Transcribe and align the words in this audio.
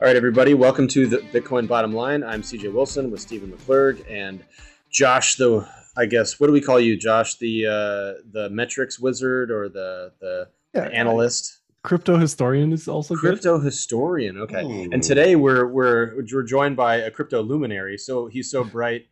All 0.00 0.06
right, 0.06 0.16
everybody, 0.16 0.54
welcome 0.54 0.88
to 0.88 1.06
the 1.06 1.18
Bitcoin 1.18 1.68
Bottom 1.68 1.92
Line. 1.92 2.24
I'm 2.24 2.40
CJ 2.40 2.72
Wilson 2.72 3.10
with 3.10 3.20
Steven 3.20 3.52
McClurg 3.52 4.02
and 4.10 4.42
Josh. 4.90 5.34
The 5.36 5.68
I 5.94 6.06
guess 6.06 6.40
what 6.40 6.46
do 6.46 6.54
we 6.54 6.62
call 6.62 6.80
you, 6.80 6.96
Josh? 6.96 7.34
The 7.34 7.66
uh, 7.66 8.22
the 8.32 8.48
metrics 8.50 8.98
wizard 8.98 9.50
or 9.50 9.68
the 9.68 10.12
the, 10.18 10.48
Yeah, 10.72 10.88
the 10.88 10.94
analyst? 10.94 11.58
Crypto 11.82 12.16
historian 12.16 12.72
is 12.72 12.88
also 12.88 13.14
good. 13.14 13.20
Crypto 13.20 13.58
historian. 13.58 14.38
Okay. 14.38 14.64
Ooh. 14.64 14.88
And 14.90 15.02
today 15.02 15.36
we're 15.36 15.66
we're 15.66 16.24
we're 16.32 16.44
joined 16.44 16.78
by 16.78 16.96
a 16.96 17.10
crypto 17.10 17.42
luminary. 17.42 17.98
So 17.98 18.26
he's 18.26 18.50
so 18.50 18.64
bright, 18.64 19.04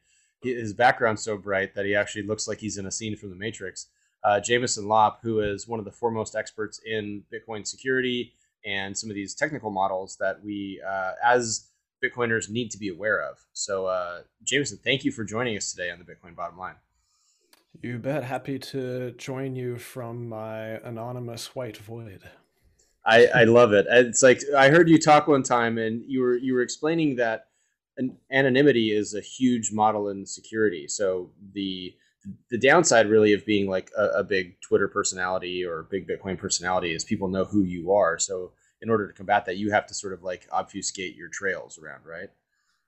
his 0.43 0.73
background's 0.73 1.23
so 1.23 1.37
bright 1.37 1.75
that 1.75 1.85
he 1.85 1.95
actually 1.95 2.23
looks 2.23 2.49
like 2.49 2.61
he's 2.61 2.79
in 2.79 2.87
a 2.87 2.91
scene 2.91 3.15
from 3.15 3.29
The 3.29 3.37
Matrix. 3.37 3.89
Uh, 4.25 4.41
Jameson 4.41 4.89
Lopp, 4.89 5.21
who 5.23 5.41
is 5.41 5.69
one 5.69 5.81
of 5.81 5.85
the 5.85 5.93
foremost 5.93 6.35
experts 6.35 6.81
in 6.83 7.25
Bitcoin 7.31 7.67
security 7.67 8.33
and 8.69 8.97
some 8.97 9.11
of 9.11 9.15
these 9.15 9.35
technical 9.35 9.71
models 9.71 10.17
that 10.21 10.45
we, 10.45 10.81
uh, 10.87 11.13
as 11.25 11.71
Bitcoiners, 12.05 12.51
need 12.51 12.71
to 12.71 12.79
be 12.79 12.89
aware 12.89 13.23
of. 13.23 13.39
So, 13.53 13.87
uh, 13.87 14.21
Jameson, 14.45 14.79
thank 14.85 15.05
you 15.05 15.11
for 15.11 15.25
joining 15.25 15.57
us 15.57 15.73
today 15.73 15.91
on 15.91 15.99
the 15.99 16.05
Bitcoin 16.05 16.37
Bottom 16.37 16.59
Line. 16.59 16.77
You 17.81 17.99
bet. 17.99 18.25
Happy 18.25 18.59
to 18.59 19.13
join 19.13 19.55
you 19.55 19.79
from 19.79 20.29
my 20.29 20.79
anonymous 20.85 21.55
white 21.55 21.77
void. 21.77 22.23
I, 23.07 23.27
I 23.27 23.45
love 23.45 23.73
it. 23.73 23.87
It's 23.89 24.23
like 24.23 24.43
I 24.57 24.69
heard 24.69 24.89
you 24.89 24.99
talk 24.99 25.29
one 25.29 25.43
time, 25.43 25.79
and 25.79 26.03
you 26.07 26.21
were 26.21 26.37
you 26.37 26.55
were 26.55 26.63
explaining 26.63 27.17
that 27.17 27.47
an, 27.97 28.17
anonymity 28.31 28.91
is 28.91 29.15
a 29.15 29.21
huge 29.21 29.73
model 29.73 30.09
in 30.09 30.27
security. 30.27 30.89
So 30.89 31.31
the 31.53 31.95
the 32.51 32.59
downside 32.59 33.09
really 33.09 33.33
of 33.33 33.47
being 33.47 33.69
like 33.69 33.91
a, 33.97 34.07
a 34.19 34.25
big 34.25 34.61
Twitter 34.61 34.89
personality 34.89 35.65
or 35.65 35.81
a 35.81 35.85
big 35.85 36.09
Bitcoin 36.09 36.37
personality 36.37 36.95
is 36.95 37.05
people 37.05 37.29
know 37.29 37.45
who 37.45 37.63
you 37.63 37.93
are. 37.93 38.19
So 38.19 38.53
in 38.83 38.91
order 38.91 39.07
to 39.09 39.13
combat 39.15 39.47
that, 39.47 39.57
you 39.57 39.71
have 39.71 39.87
to 39.87 39.95
sort 39.95 40.13
of 40.13 40.23
like 40.23 40.49
obfuscate 40.53 41.17
your 41.17 41.29
trails 41.29 41.79
around, 41.79 42.05
right? 42.05 42.31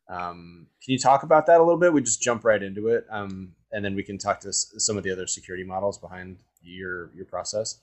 Um, 0.09 0.67
can 0.85 0.93
you 0.93 0.99
talk 0.99 1.23
about 1.23 1.47
that 1.47 1.61
a 1.61 1.65
little 1.65 1.79
bit? 1.81 1.93
We 1.93 2.03
just 2.03 2.23
jump 2.23 2.45
right 2.45 2.63
into 2.63 2.89
it, 2.89 3.07
um, 3.11 3.55
and 3.73 3.85
then 3.85 3.95
we 3.95 4.03
can 4.03 4.19
talk 4.19 4.41
to 4.41 4.49
s- 4.49 4.75
some 4.79 4.97
of 4.97 5.05
the 5.05 5.11
other 5.11 5.27
security 5.27 5.65
models 5.65 5.99
behind 5.99 6.39
your 6.63 7.11
your 7.15 7.27
process. 7.27 7.81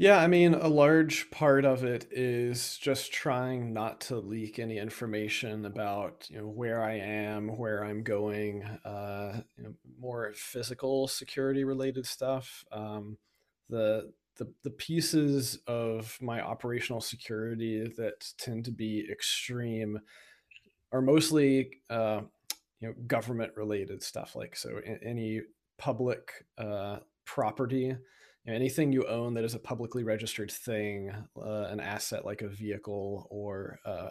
Yeah, 0.00 0.18
I 0.18 0.28
mean, 0.28 0.54
a 0.54 0.68
large 0.68 1.28
part 1.32 1.64
of 1.64 1.82
it 1.82 2.06
is 2.12 2.78
just 2.78 3.12
trying 3.12 3.72
not 3.72 4.00
to 4.02 4.16
leak 4.18 4.60
any 4.60 4.78
information 4.78 5.64
about, 5.66 6.28
you 6.30 6.38
know, 6.38 6.46
where 6.46 6.80
I 6.84 6.94
am, 6.94 7.56
where 7.58 7.84
I'm 7.84 8.04
going, 8.04 8.62
uh, 8.62 9.42
you 9.56 9.64
know, 9.64 9.74
more 9.98 10.32
physical 10.36 11.08
security 11.08 11.64
related 11.64 12.06
stuff. 12.06 12.64
Um, 12.70 13.18
the 13.68 14.12
the 14.38 14.50
the 14.62 14.70
pieces 14.70 15.58
of 15.66 16.16
my 16.20 16.40
operational 16.40 17.00
security 17.00 17.86
that 17.96 18.26
tend 18.38 18.64
to 18.64 18.70
be 18.70 19.06
extreme 19.10 19.98
are 20.92 21.02
mostly 21.02 21.70
uh, 21.90 22.20
you 22.80 22.88
know 22.88 22.94
government 23.06 23.52
related 23.56 24.02
stuff 24.02 24.34
like 24.34 24.56
so 24.56 24.80
any 25.02 25.42
public 25.76 26.46
uh, 26.56 26.98
property 27.24 27.86
you 27.86 27.96
know, 28.46 28.54
anything 28.54 28.92
you 28.92 29.06
own 29.06 29.34
that 29.34 29.44
is 29.44 29.54
a 29.54 29.58
publicly 29.58 30.04
registered 30.04 30.50
thing 30.50 31.12
uh, 31.36 31.66
an 31.68 31.80
asset 31.80 32.24
like 32.24 32.42
a 32.42 32.48
vehicle 32.48 33.26
or 33.30 33.78
uh, 33.84 34.10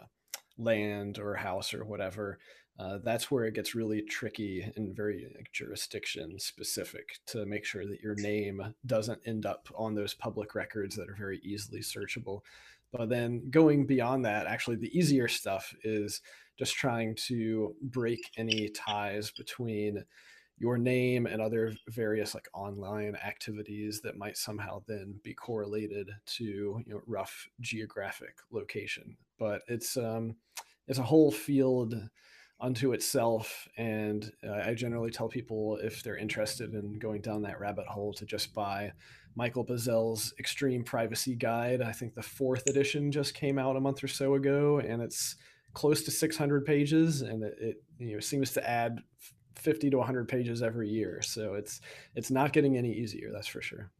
land 0.57 1.19
or 1.19 1.35
house 1.35 1.73
or 1.73 1.85
whatever 1.85 2.39
uh, 2.79 2.99
that's 3.03 3.31
where 3.31 3.45
it 3.45 3.55
gets 3.55 3.73
really 3.73 4.01
tricky 4.03 4.71
and 4.75 4.95
very 4.95 5.27
like, 5.35 5.51
jurisdiction 5.51 6.37
specific 6.39 7.19
to 7.25 7.45
make 7.45 7.65
sure 7.65 7.87
that 7.87 8.01
your 8.01 8.15
name 8.15 8.61
doesn't 8.85 9.19
end 9.25 9.45
up 9.45 9.67
on 9.75 9.95
those 9.95 10.13
public 10.13 10.53
records 10.53 10.95
that 10.95 11.09
are 11.09 11.15
very 11.17 11.39
easily 11.43 11.79
searchable. 11.79 12.41
But 12.91 13.09
then 13.09 13.49
going 13.49 13.85
beyond 13.85 14.25
that 14.25 14.45
actually 14.45 14.77
the 14.77 14.95
easier 14.97 15.27
stuff 15.27 15.73
is 15.83 16.21
just 16.57 16.75
trying 16.75 17.15
to 17.27 17.75
break 17.81 18.19
any 18.37 18.69
ties 18.69 19.31
between 19.31 20.03
your 20.59 20.77
name 20.77 21.27
and 21.27 21.41
other 21.41 21.73
various 21.89 22.33
like 22.33 22.47
online 22.53 23.15
activities 23.15 24.01
that 24.01 24.17
might 24.17 24.37
somehow 24.37 24.81
then 24.87 25.19
be 25.23 25.33
correlated 25.33 26.09
to 26.25 26.43
you 26.43 26.93
know 26.93 27.01
rough 27.07 27.47
geographic 27.59 28.37
location. 28.51 29.17
But 29.39 29.61
it's 29.67 29.97
um 29.97 30.35
it's 30.87 30.99
a 30.99 31.03
whole 31.03 31.31
field 31.31 31.95
unto 32.59 32.93
itself 32.93 33.67
and 33.77 34.31
uh, 34.47 34.61
i 34.65 34.73
generally 34.73 35.11
tell 35.11 35.27
people 35.29 35.77
if 35.83 36.01
they're 36.01 36.17
interested 36.17 36.73
in 36.73 36.97
going 36.97 37.21
down 37.21 37.41
that 37.41 37.59
rabbit 37.59 37.85
hole 37.85 38.13
to 38.13 38.25
just 38.25 38.53
buy 38.53 38.91
Michael 39.37 39.63
Bazzell's 39.63 40.33
extreme 40.39 40.83
privacy 40.83 41.35
guide. 41.35 41.79
I 41.79 41.91
think 41.91 42.15
the 42.15 42.23
fourth 42.23 42.65
edition 42.67 43.11
just 43.11 43.35
came 43.35 43.59
out 43.59 43.75
a 43.75 43.79
month 43.79 44.03
or 44.03 44.07
so 44.07 44.33
ago 44.33 44.79
and 44.79 44.99
it's 44.99 45.35
close 45.73 46.01
to 46.05 46.11
600 46.11 46.65
pages 46.65 47.21
and 47.21 47.43
it, 47.43 47.55
it 47.59 47.83
you 47.99 48.13
know 48.13 48.19
seems 48.19 48.51
to 48.53 48.67
add 48.67 48.97
50 49.55 49.91
to 49.91 49.97
100 49.97 50.27
pages 50.27 50.63
every 50.63 50.89
year. 50.89 51.21
So 51.21 51.53
it's 51.53 51.81
it's 52.15 52.31
not 52.31 52.51
getting 52.51 52.77
any 52.77 52.91
easier 52.91 53.29
that's 53.31 53.45
for 53.45 53.61
sure 53.61 53.91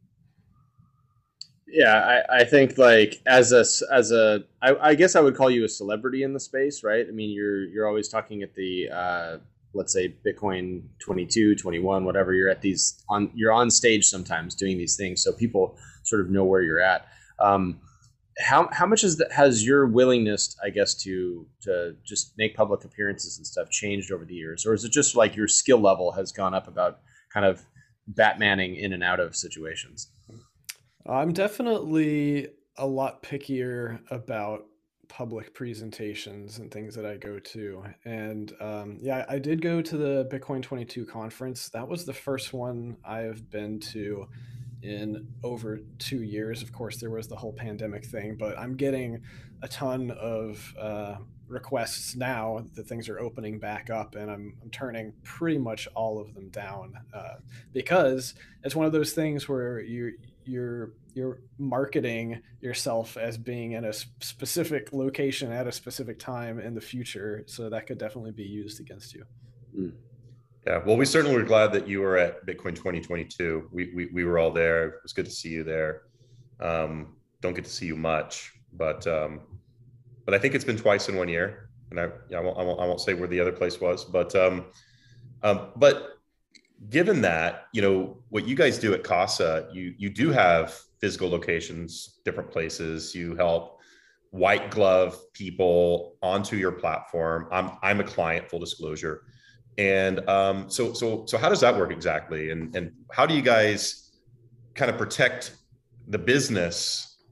Yeah, 1.70 2.22
I, 2.30 2.40
I 2.40 2.44
think 2.44 2.78
like 2.78 3.20
as 3.26 3.52
a 3.52 3.60
s- 3.60 3.82
a 3.82 4.00
a 4.14 4.40
I, 4.62 4.90
I 4.90 4.94
guess 4.94 5.16
I 5.16 5.20
would 5.20 5.36
call 5.36 5.50
you 5.50 5.64
a 5.64 5.68
celebrity 5.68 6.22
in 6.22 6.32
the 6.32 6.40
space, 6.40 6.82
right? 6.82 7.06
I 7.06 7.10
mean, 7.10 7.30
you're 7.30 7.64
you're 7.64 7.86
always 7.86 8.08
talking 8.08 8.42
at 8.42 8.54
the 8.54 8.88
uh, 8.90 9.38
let's 9.74 9.92
say 9.92 10.14
Bitcoin 10.26 10.82
22, 11.00 11.56
21, 11.56 12.04
whatever. 12.04 12.32
You're 12.32 12.48
at 12.48 12.62
these 12.62 13.02
on 13.10 13.30
you're 13.34 13.52
on 13.52 13.70
stage 13.70 14.06
sometimes 14.06 14.54
doing 14.54 14.78
these 14.78 14.96
things, 14.96 15.22
so 15.22 15.32
people 15.32 15.76
sort 16.04 16.22
of 16.22 16.30
know 16.30 16.44
where 16.44 16.62
you're 16.62 16.80
at. 16.80 17.06
Um, 17.38 17.80
how 18.38 18.68
how 18.72 18.86
much 18.86 19.04
is 19.04 19.18
that 19.18 19.32
has 19.32 19.66
your 19.66 19.86
willingness, 19.86 20.56
I 20.64 20.70
guess, 20.70 20.94
to 21.02 21.46
to 21.62 21.96
just 22.04 22.32
make 22.38 22.56
public 22.56 22.84
appearances 22.84 23.36
and 23.36 23.46
stuff 23.46 23.68
changed 23.70 24.10
over 24.10 24.24
the 24.24 24.34
years, 24.34 24.64
or 24.64 24.72
is 24.72 24.84
it 24.84 24.92
just 24.92 25.16
like 25.16 25.36
your 25.36 25.48
skill 25.48 25.80
level 25.80 26.12
has 26.12 26.32
gone 26.32 26.54
up 26.54 26.66
about 26.66 27.00
kind 27.32 27.44
of 27.44 27.62
Batmaning 28.10 28.80
in 28.80 28.94
and 28.94 29.04
out 29.04 29.20
of 29.20 29.36
situations? 29.36 30.10
I'm 31.08 31.32
definitely 31.32 32.48
a 32.76 32.86
lot 32.86 33.22
pickier 33.22 34.00
about 34.10 34.66
public 35.08 35.54
presentations 35.54 36.58
and 36.58 36.70
things 36.70 36.94
that 36.94 37.06
i 37.06 37.16
go 37.16 37.38
to 37.38 37.82
and 38.04 38.52
um, 38.60 38.98
yeah 39.00 39.24
i 39.28 39.38
did 39.38 39.62
go 39.62 39.80
to 39.80 39.96
the 39.96 40.28
bitcoin 40.30 40.62
22 40.62 41.06
conference 41.06 41.68
that 41.70 41.88
was 41.88 42.04
the 42.04 42.12
first 42.12 42.52
one 42.52 42.96
i've 43.04 43.50
been 43.50 43.80
to 43.80 44.28
in 44.82 45.26
over 45.42 45.80
two 45.98 46.22
years. 46.22 46.62
Of 46.62 46.72
course, 46.72 46.98
there 46.98 47.10
was 47.10 47.28
the 47.28 47.36
whole 47.36 47.52
pandemic 47.52 48.04
thing, 48.04 48.36
but 48.36 48.58
I'm 48.58 48.76
getting 48.76 49.22
a 49.62 49.68
ton 49.68 50.10
of 50.12 50.74
uh, 50.78 51.16
requests 51.48 52.14
now 52.14 52.64
that 52.74 52.86
things 52.86 53.08
are 53.08 53.18
opening 53.18 53.58
back 53.58 53.90
up, 53.90 54.14
and 54.14 54.30
I'm, 54.30 54.56
I'm 54.62 54.70
turning 54.70 55.12
pretty 55.24 55.58
much 55.58 55.88
all 55.94 56.20
of 56.20 56.34
them 56.34 56.48
down 56.50 56.94
uh, 57.12 57.36
because 57.72 58.34
it's 58.62 58.76
one 58.76 58.86
of 58.86 58.92
those 58.92 59.12
things 59.12 59.48
where 59.48 59.80
you 59.80 60.12
you're 60.48 60.92
you're 61.14 61.40
marketing 61.58 62.40
yourself 62.60 63.16
as 63.16 63.36
being 63.36 63.72
in 63.72 63.84
a 63.84 63.92
specific 63.92 64.92
location 64.92 65.50
at 65.50 65.66
a 65.66 65.72
specific 65.72 66.18
time 66.18 66.60
in 66.60 66.74
the 66.74 66.80
future, 66.80 67.44
so 67.46 67.68
that 67.68 67.86
could 67.86 67.98
definitely 67.98 68.30
be 68.30 68.44
used 68.44 68.80
against 68.80 69.14
you. 69.14 69.24
Yeah, 70.66 70.80
well, 70.84 70.96
we 70.96 71.04
certainly 71.04 71.36
were 71.36 71.44
glad 71.44 71.72
that 71.72 71.88
you 71.88 72.00
were 72.00 72.16
at 72.16 72.46
Bitcoin 72.46 72.74
2022. 72.74 73.68
We, 73.72 73.92
we, 73.94 74.06
we 74.12 74.24
were 74.24 74.38
all 74.38 74.50
there. 74.50 74.88
It 74.88 74.94
was 75.02 75.12
good 75.12 75.24
to 75.24 75.30
see 75.30 75.48
you 75.48 75.64
there. 75.64 76.02
Um, 76.60 77.16
don't 77.40 77.54
get 77.54 77.64
to 77.64 77.70
see 77.70 77.86
you 77.86 77.96
much, 77.96 78.52
but 78.72 79.06
um, 79.06 79.40
but 80.24 80.34
I 80.34 80.38
think 80.38 80.54
it's 80.54 80.64
been 80.64 80.76
twice 80.76 81.08
in 81.08 81.16
one 81.16 81.28
year. 81.28 81.70
And 81.90 81.98
I, 81.98 82.04
I, 82.36 82.40
won't, 82.40 82.58
I, 82.58 82.62
won't, 82.62 82.80
I 82.80 82.84
won't 82.84 83.00
say 83.00 83.14
where 83.14 83.28
the 83.28 83.40
other 83.40 83.52
place 83.52 83.80
was, 83.80 84.04
but 84.04 84.34
um, 84.34 84.66
um, 85.42 85.68
but 85.76 86.17
given 86.88 87.20
that, 87.22 87.66
you 87.72 87.82
know, 87.82 88.18
what 88.28 88.46
you 88.46 88.54
guys 88.54 88.78
do 88.78 88.94
at 88.94 89.02
Casa, 89.02 89.68
you 89.72 89.94
you 89.98 90.10
do 90.10 90.30
have 90.30 90.78
physical 91.00 91.28
locations, 91.28 92.20
different 92.24 92.50
places. 92.50 93.14
You 93.14 93.36
help 93.36 93.78
white 94.30 94.70
glove 94.70 95.18
people 95.32 96.16
onto 96.22 96.56
your 96.56 96.72
platform. 96.72 97.48
I'm 97.50 97.72
I'm 97.82 98.00
a 98.00 98.04
client, 98.04 98.48
full 98.48 98.60
disclosure. 98.60 99.22
And 99.76 100.28
um, 100.28 100.68
so, 100.68 100.92
so, 100.92 101.24
so, 101.26 101.38
how 101.38 101.48
does 101.48 101.60
that 101.60 101.76
work 101.76 101.92
exactly? 101.92 102.50
And 102.50 102.74
and 102.74 102.92
how 103.12 103.26
do 103.26 103.34
you 103.34 103.42
guys 103.42 104.10
kind 104.74 104.90
of 104.90 104.98
protect 104.98 105.56
the 106.08 106.18
business 106.18 107.22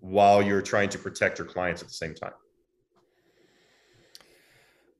while 0.00 0.40
you're 0.40 0.62
trying 0.62 0.88
to 0.90 0.98
protect 0.98 1.38
your 1.38 1.48
clients 1.48 1.82
at 1.82 1.88
the 1.88 1.94
same 1.94 2.14
time? 2.14 2.32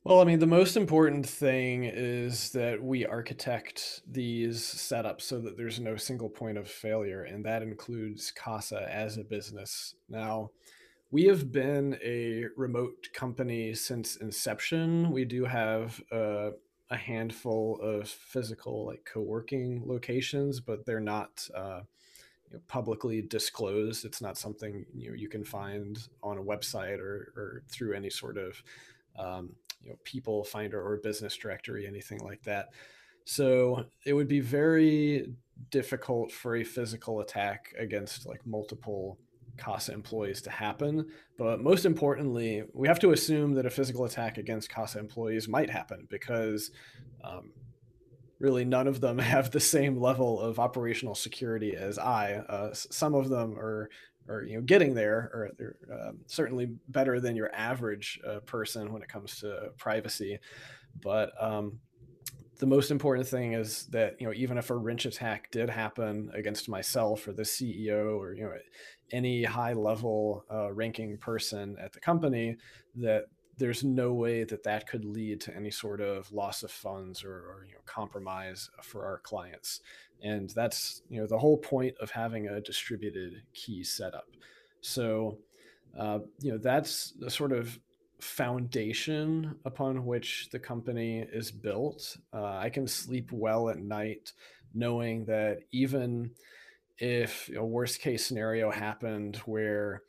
Well, 0.06 0.20
I 0.20 0.24
mean, 0.24 0.38
the 0.38 0.46
most 0.46 0.76
important 0.76 1.28
thing 1.28 1.82
is 1.82 2.52
that 2.52 2.80
we 2.80 3.04
architect 3.04 4.02
these 4.08 4.62
setups 4.62 5.22
so 5.22 5.40
that 5.40 5.56
there's 5.56 5.80
no 5.80 5.96
single 5.96 6.30
point 6.30 6.58
of 6.58 6.70
failure, 6.70 7.24
and 7.24 7.44
that 7.44 7.60
includes 7.60 8.30
Casa 8.30 8.86
as 8.88 9.18
a 9.18 9.24
business. 9.24 9.96
Now, 10.08 10.52
we 11.10 11.24
have 11.24 11.50
been 11.50 11.98
a 12.04 12.44
remote 12.56 13.08
company 13.14 13.74
since 13.74 14.14
inception. 14.14 15.10
We 15.10 15.24
do 15.24 15.44
have 15.44 16.00
uh, 16.12 16.50
a 16.88 16.96
handful 16.96 17.80
of 17.82 18.08
physical, 18.08 18.86
like 18.86 19.04
co 19.12 19.22
working 19.22 19.82
locations, 19.84 20.60
but 20.60 20.86
they're 20.86 21.00
not. 21.00 21.48
Uh, 21.52 21.80
you 22.48 22.58
know, 22.58 22.62
publicly 22.68 23.22
disclosed. 23.22 24.04
It's 24.04 24.22
not 24.22 24.38
something 24.38 24.86
you 24.94 25.08
know 25.08 25.16
you 25.16 25.28
can 25.28 25.42
find 25.42 25.98
on 26.22 26.38
a 26.38 26.44
website 26.44 27.00
or, 27.00 27.32
or 27.36 27.62
through 27.68 27.94
any 27.94 28.08
sort 28.08 28.38
of 28.38 28.62
um, 29.18 29.56
you 29.86 29.92
know 29.92 29.98
people 30.02 30.42
finder 30.42 30.84
or 30.84 30.96
business 30.96 31.36
directory, 31.36 31.86
anything 31.86 32.18
like 32.18 32.42
that. 32.42 32.70
So 33.24 33.86
it 34.04 34.12
would 34.12 34.28
be 34.28 34.40
very 34.40 35.32
difficult 35.70 36.32
for 36.32 36.56
a 36.56 36.64
physical 36.64 37.20
attack 37.20 37.72
against 37.78 38.26
like 38.26 38.44
multiple 38.44 39.18
CASA 39.58 39.92
employees 39.92 40.42
to 40.42 40.50
happen. 40.50 41.06
But 41.38 41.60
most 41.60 41.84
importantly, 41.84 42.64
we 42.74 42.88
have 42.88 42.98
to 43.00 43.12
assume 43.12 43.54
that 43.54 43.64
a 43.64 43.70
physical 43.70 44.04
attack 44.04 44.38
against 44.38 44.70
CASA 44.70 44.98
employees 44.98 45.48
might 45.48 45.70
happen 45.70 46.06
because 46.10 46.72
um, 47.24 47.52
really 48.40 48.64
none 48.64 48.88
of 48.88 49.00
them 49.00 49.18
have 49.34 49.52
the 49.52 49.60
same 49.60 50.00
level 50.00 50.40
of 50.40 50.58
operational 50.58 51.14
security 51.14 51.76
as 51.76 51.98
I. 51.98 52.34
Uh, 52.34 52.74
some 52.74 53.14
of 53.14 53.28
them 53.28 53.56
are, 53.56 53.88
are 54.28 54.42
you 54.42 54.56
know, 54.56 54.62
getting 54.62 54.94
there, 54.94 55.30
or 55.32 55.50
uh, 55.92 56.12
certainly 56.26 56.70
better 56.88 57.20
than 57.20 57.36
your 57.36 57.54
average 57.54 58.20
uh, 58.26 58.40
person 58.40 58.92
when 58.92 59.02
it 59.02 59.08
comes 59.08 59.40
to 59.40 59.70
privacy. 59.78 60.38
But 61.02 61.32
um, 61.40 61.78
the 62.58 62.66
most 62.66 62.90
important 62.90 63.26
thing 63.26 63.52
is 63.52 63.86
that 63.88 64.20
you 64.20 64.26
know 64.26 64.32
even 64.34 64.58
if 64.58 64.70
a 64.70 64.76
wrench 64.76 65.04
attack 65.04 65.50
did 65.50 65.68
happen 65.68 66.30
against 66.34 66.68
myself 66.68 67.28
or 67.28 67.32
the 67.32 67.42
CEO 67.42 68.18
or 68.18 68.34
you 68.34 68.44
know 68.44 68.52
any 69.12 69.44
high 69.44 69.72
level 69.72 70.44
uh, 70.50 70.72
ranking 70.72 71.18
person 71.18 71.76
at 71.80 71.92
the 71.92 72.00
company 72.00 72.56
that 72.96 73.26
there's 73.58 73.84
no 73.84 74.12
way 74.12 74.44
that 74.44 74.62
that 74.64 74.86
could 74.86 75.04
lead 75.04 75.40
to 75.40 75.56
any 75.56 75.70
sort 75.70 76.00
of 76.00 76.30
loss 76.30 76.62
of 76.62 76.70
funds 76.70 77.24
or, 77.24 77.32
or, 77.32 77.64
you 77.66 77.72
know, 77.72 77.80
compromise 77.86 78.68
for 78.82 79.06
our 79.06 79.18
clients. 79.18 79.80
And 80.22 80.50
that's 80.50 81.02
you 81.08 81.20
know 81.20 81.26
the 81.26 81.38
whole 81.38 81.58
point 81.58 81.94
of 82.00 82.10
having 82.10 82.48
a 82.48 82.60
distributed 82.60 83.42
key 83.54 83.84
setup. 83.84 84.26
So 84.80 85.38
uh, 85.98 86.20
you 86.40 86.52
know 86.52 86.58
that's 86.58 87.12
the 87.18 87.30
sort 87.30 87.52
of 87.52 87.78
foundation 88.20 89.56
upon 89.64 90.06
which 90.06 90.48
the 90.50 90.58
company 90.58 91.26
is 91.32 91.50
built. 91.50 92.16
Uh, 92.32 92.56
I 92.56 92.70
can 92.70 92.86
sleep 92.86 93.30
well 93.30 93.68
at 93.68 93.78
night 93.78 94.32
knowing 94.74 95.24
that 95.26 95.60
even 95.72 96.30
if 96.98 97.50
a 97.54 97.64
worst 97.64 98.00
case 98.00 98.24
scenario 98.24 98.70
happened 98.70 99.36
where 99.44 100.02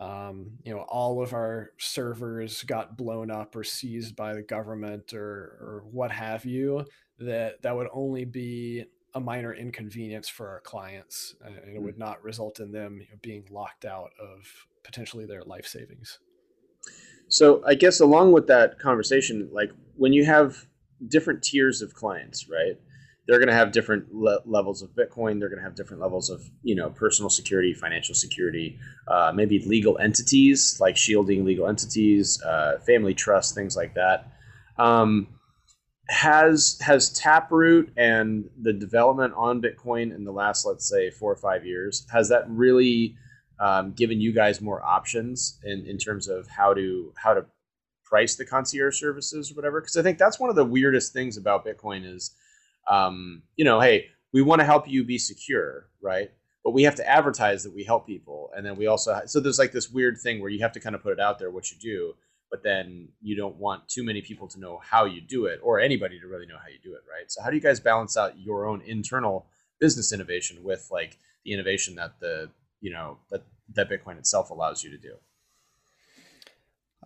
um, 0.00 0.52
you 0.64 0.74
know 0.74 0.80
all 0.88 1.22
of 1.22 1.32
our 1.32 1.72
servers 1.78 2.62
got 2.62 2.96
blown 2.96 3.30
up 3.30 3.54
or 3.54 3.64
seized 3.64 4.16
by 4.16 4.34
the 4.34 4.42
government 4.42 5.12
or 5.12 5.58
or 5.60 5.84
what 5.90 6.10
have 6.10 6.44
you 6.44 6.84
that 7.18 7.62
that 7.62 7.76
would 7.76 7.88
only 7.92 8.24
be 8.24 8.84
a 9.14 9.20
minor 9.20 9.54
inconvenience 9.54 10.28
for 10.28 10.48
our 10.48 10.60
clients 10.60 11.34
and 11.44 11.56
it 11.56 11.76
hmm. 11.76 11.84
would 11.84 11.98
not 11.98 12.22
result 12.22 12.60
in 12.60 12.72
them 12.72 12.94
you 13.00 13.06
know, 13.10 13.18
being 13.22 13.44
locked 13.50 13.84
out 13.84 14.12
of 14.20 14.46
potentially 14.82 15.26
their 15.26 15.42
life 15.42 15.66
savings 15.66 16.18
so 17.28 17.62
i 17.66 17.74
guess 17.74 18.00
along 18.00 18.32
with 18.32 18.46
that 18.46 18.78
conversation 18.78 19.48
like 19.52 19.70
when 19.96 20.12
you 20.12 20.24
have 20.24 20.66
different 21.08 21.42
tiers 21.42 21.82
of 21.82 21.94
clients 21.94 22.48
right 22.48 22.78
they're 23.26 23.38
going 23.38 23.48
to 23.48 23.54
have 23.54 23.72
different 23.72 24.12
le- 24.12 24.40
levels 24.44 24.82
of 24.82 24.90
Bitcoin. 24.90 25.38
They're 25.38 25.48
going 25.48 25.60
to 25.60 25.64
have 25.64 25.76
different 25.76 26.02
levels 26.02 26.28
of 26.28 26.42
you 26.62 26.74
know 26.74 26.90
personal 26.90 27.30
security, 27.30 27.72
financial 27.72 28.14
security, 28.14 28.78
uh, 29.08 29.32
maybe 29.34 29.60
legal 29.64 29.98
entities 29.98 30.78
like 30.80 30.96
shielding 30.96 31.44
legal 31.44 31.68
entities, 31.68 32.42
uh, 32.42 32.78
family 32.84 33.14
trust, 33.14 33.54
things 33.54 33.76
like 33.76 33.94
that. 33.94 34.32
Um, 34.76 35.28
has 36.08 36.78
has 36.80 37.10
Taproot 37.10 37.92
and 37.96 38.48
the 38.60 38.72
development 38.72 39.34
on 39.36 39.62
Bitcoin 39.62 40.14
in 40.14 40.24
the 40.24 40.32
last 40.32 40.66
let's 40.66 40.88
say 40.88 41.10
four 41.10 41.32
or 41.32 41.36
five 41.36 41.64
years 41.64 42.06
has 42.12 42.28
that 42.28 42.44
really 42.48 43.16
um, 43.60 43.92
given 43.92 44.20
you 44.20 44.32
guys 44.32 44.60
more 44.60 44.82
options 44.84 45.58
in, 45.64 45.86
in 45.86 45.96
terms 45.96 46.28
of 46.28 46.48
how 46.48 46.74
to 46.74 47.12
how 47.16 47.34
to 47.34 47.46
price 48.04 48.34
the 48.34 48.44
concierge 48.44 48.98
services 48.98 49.50
or 49.50 49.54
whatever? 49.54 49.80
Because 49.80 49.96
I 49.96 50.02
think 50.02 50.18
that's 50.18 50.38
one 50.40 50.50
of 50.50 50.56
the 50.56 50.64
weirdest 50.64 51.12
things 51.12 51.36
about 51.36 51.64
Bitcoin 51.64 52.04
is 52.04 52.34
um, 52.90 53.42
you 53.56 53.64
know, 53.64 53.80
hey, 53.80 54.06
we 54.32 54.42
want 54.42 54.60
to 54.60 54.64
help 54.64 54.88
you 54.88 55.04
be 55.04 55.18
secure, 55.18 55.88
right? 56.02 56.30
But 56.64 56.72
we 56.72 56.82
have 56.82 56.96
to 56.96 57.08
advertise 57.08 57.62
that 57.62 57.74
we 57.74 57.84
help 57.84 58.06
people, 58.06 58.50
and 58.56 58.66
then 58.66 58.76
we 58.76 58.86
also 58.86 59.20
so 59.26 59.40
there's 59.40 59.58
like 59.58 59.72
this 59.72 59.90
weird 59.90 60.18
thing 60.18 60.40
where 60.40 60.50
you 60.50 60.60
have 60.60 60.72
to 60.72 60.80
kind 60.80 60.94
of 60.94 61.02
put 61.02 61.12
it 61.12 61.20
out 61.20 61.38
there 61.38 61.50
what 61.50 61.70
you 61.70 61.78
do, 61.78 62.14
but 62.52 62.62
then 62.62 63.08
you 63.22 63.34
don't 63.34 63.56
want 63.56 63.88
too 63.88 64.04
many 64.04 64.20
people 64.20 64.46
to 64.46 64.60
know 64.60 64.78
how 64.84 65.06
you 65.06 65.22
do 65.22 65.46
it 65.46 65.58
or 65.62 65.80
anybody 65.80 66.20
to 66.20 66.26
really 66.28 66.46
know 66.46 66.58
how 66.62 66.68
you 66.68 66.78
do 66.84 66.94
it, 66.94 67.00
right? 67.10 67.32
So 67.32 67.42
how 67.42 67.48
do 67.48 67.56
you 67.56 67.62
guys 67.62 67.80
balance 67.80 68.14
out 68.14 68.38
your 68.38 68.66
own 68.66 68.82
internal 68.82 69.46
business 69.80 70.12
innovation 70.12 70.62
with 70.62 70.86
like 70.92 71.16
the 71.46 71.54
innovation 71.54 71.94
that 71.96 72.20
the 72.20 72.50
you 72.82 72.92
know 72.92 73.16
that 73.30 73.42
that 73.74 73.88
Bitcoin 73.88 74.18
itself 74.18 74.50
allows 74.50 74.84
you 74.84 74.90
to 74.90 74.98
do? 74.98 75.14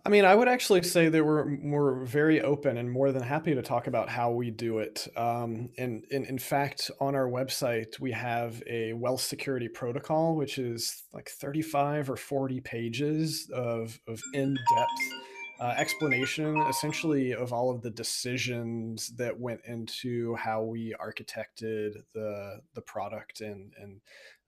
I 0.05 0.09
mean, 0.09 0.25
I 0.25 0.35
would 0.35 0.49
actually 0.49 0.83
say 0.83 1.07
that 1.07 1.23
we're 1.23 1.57
we're 1.63 2.03
very 2.03 2.41
open 2.41 2.75
and 2.75 2.91
more 2.91 3.13
than 3.13 3.23
happy 3.23 3.55
to 3.55 3.61
talk 3.61 3.87
about 3.87 4.09
how 4.09 4.31
we 4.31 4.51
do 4.51 4.79
it. 4.79 5.07
Um, 5.15 5.69
and, 5.77 6.03
and 6.11 6.25
in 6.25 6.39
fact, 6.39 6.91
on 6.99 7.15
our 7.15 7.29
website, 7.29 7.99
we 8.01 8.11
have 8.11 8.61
a 8.67 8.91
wealth 8.93 9.21
security 9.21 9.69
protocol, 9.69 10.35
which 10.35 10.57
is 10.59 11.03
like 11.13 11.29
35 11.29 12.09
or 12.09 12.17
40 12.17 12.59
pages 12.61 13.49
of, 13.53 13.99
of 14.07 14.21
in-depth 14.33 15.26
uh, 15.59 15.73
explanation, 15.77 16.57
essentially, 16.69 17.33
of 17.33 17.51
all 17.51 17.71
of 17.71 17.81
the 17.81 17.89
decisions 17.89 19.09
that 19.17 19.39
went 19.39 19.61
into 19.65 20.35
how 20.35 20.63
we 20.63 20.95
architected 20.99 21.93
the 22.13 22.61
the 22.73 22.81
product 22.81 23.41
and 23.41 23.73
and 23.79 24.01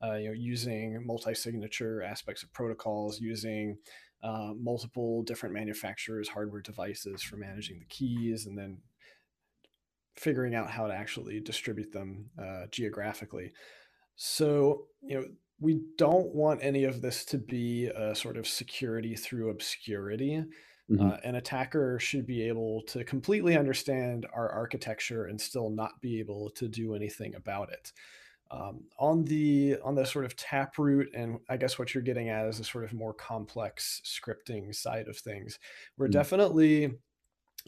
uh, 0.04 0.16
you 0.16 0.28
know 0.28 0.34
using 0.34 1.06
multi-signature 1.06 2.04
aspects 2.04 2.44
of 2.44 2.54
protocols, 2.54 3.20
using 3.20 3.78
uh, 4.24 4.54
multiple 4.56 5.24
different 5.24 5.56
manufacturers' 5.56 6.30
hardware 6.30 6.62
devices 6.62 7.24
for 7.24 7.38
managing 7.38 7.80
the 7.80 7.86
keys, 7.86 8.46
and 8.46 8.58
then 8.58 8.78
figuring 10.16 10.54
out 10.54 10.70
how 10.70 10.86
to 10.86 10.94
actually 10.94 11.40
distribute 11.40 11.92
them 11.92 12.30
uh, 12.38 12.66
geographically. 12.72 13.52
So, 14.16 14.88
you 15.02 15.16
know, 15.16 15.26
we 15.62 15.82
don't 15.98 16.36
want 16.36 16.60
any 16.62 16.84
of 16.84 17.02
this 17.02 17.24
to 17.26 17.38
be 17.38 17.88
a 17.88 18.14
sort 18.14 18.38
of 18.38 18.48
security 18.48 19.16
through 19.16 19.50
obscurity. 19.50 20.44
Mm-hmm. 20.90 21.08
Uh, 21.08 21.18
an 21.24 21.36
attacker 21.36 22.00
should 22.00 22.26
be 22.26 22.48
able 22.48 22.82
to 22.84 23.04
completely 23.04 23.58
understand 23.58 24.26
our 24.34 24.50
architecture 24.50 25.26
and 25.26 25.40
still 25.40 25.70
not 25.70 26.02
be 26.02 26.20
able 26.20 26.50
to 26.52 26.68
do 26.68 26.96
anything 26.96 27.36
about 27.36 27.72
it. 27.72 27.92
Um, 28.52 28.86
on 28.98 29.24
the 29.26 29.78
on 29.84 29.94
the 29.94 30.06
sort 30.06 30.26
of 30.26 30.36
taproot 30.36 31.14
and 31.14 31.40
I 31.50 31.58
guess 31.58 31.78
what 31.78 31.94
you're 31.94 32.02
getting 32.02 32.30
at 32.30 32.48
is 32.48 32.60
a 32.60 32.64
sort 32.64 32.84
of 32.84 32.94
more 32.94 33.14
complex 33.14 34.02
scripting 34.04 34.74
side 34.74 35.08
of 35.08 35.18
things. 35.18 35.60
We're 35.98 36.08
mm. 36.08 36.14
definitely 36.14 36.96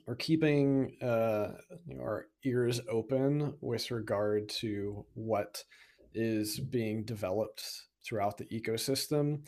we're 0.07 0.15
keeping 0.15 0.97
uh, 1.01 1.51
you 1.85 1.97
know, 1.97 2.01
our 2.01 2.27
ears 2.43 2.81
open 2.89 3.53
with 3.61 3.91
regard 3.91 4.49
to 4.49 5.05
what 5.13 5.63
is 6.15 6.59
being 6.59 7.03
developed 7.03 7.63
throughout 8.03 8.37
the 8.37 8.45
ecosystem. 8.45 9.41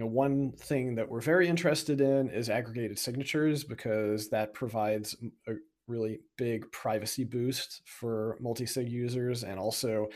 You 0.00 0.06
know, 0.06 0.12
one 0.12 0.52
thing 0.52 0.94
that 0.94 1.10
we're 1.10 1.20
very 1.20 1.46
interested 1.46 2.00
in 2.00 2.30
is 2.30 2.48
aggregated 2.48 2.98
signatures 2.98 3.64
because 3.64 4.30
that 4.30 4.54
provides 4.54 5.14
a 5.46 5.56
really 5.86 6.20
big 6.38 6.72
privacy 6.72 7.22
boost 7.22 7.82
for 7.84 8.38
multi-sig 8.40 8.90
users 8.90 9.44
and 9.44 9.60
also 9.60 10.08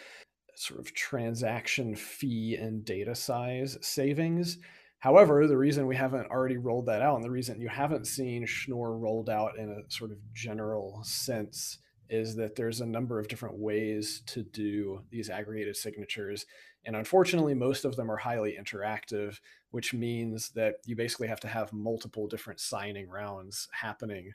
sort 0.57 0.81
of 0.81 0.95
transaction 0.95 1.95
fee 1.95 2.57
and 2.59 2.83
data 2.87 3.15
size 3.15 3.77
savings. 3.83 4.57
However, 5.01 5.47
the 5.47 5.59
reason 5.59 5.87
we 5.87 5.97
haven't 5.97 6.31
already 6.31 6.57
rolled 6.57 6.87
that 6.87 7.03
out 7.03 7.17
and 7.17 7.25
the 7.25 7.31
reason 7.31 7.61
you 7.61 7.69
haven't 7.69 8.07
seen 8.07 8.47
Schnorr 8.47 8.97
rolled 8.97 9.29
out 9.29 9.59
in 9.59 9.69
a 9.69 9.91
sort 9.93 10.13
of 10.13 10.33
general 10.33 11.03
sense 11.05 11.77
is 12.09 12.37
that 12.37 12.57
there's 12.57 12.81
a 12.81 12.87
number 12.87 13.19
of 13.19 13.29
different 13.29 13.59
ways 13.59 14.23
to 14.29 14.45
do 14.45 15.03
these 15.11 15.29
aggregated 15.29 15.77
signatures. 15.77 16.47
And 16.87 16.97
unfortunately, 16.97 17.55
most 17.55 17.85
of 17.85 17.97
them 17.97 18.11
are 18.11 18.17
highly 18.17 18.57
interactive, 18.61 19.41
which 19.71 19.95
means 19.95 20.51
that 20.51 20.77
you 20.85 20.97
basically 20.97 21.29
have 21.29 21.41
to 21.41 21.49
have 21.49 21.73
multiple 21.73 22.27
different 22.27 22.61
signing 22.61 23.09
rounds 23.09 23.69
happening. 23.73 24.33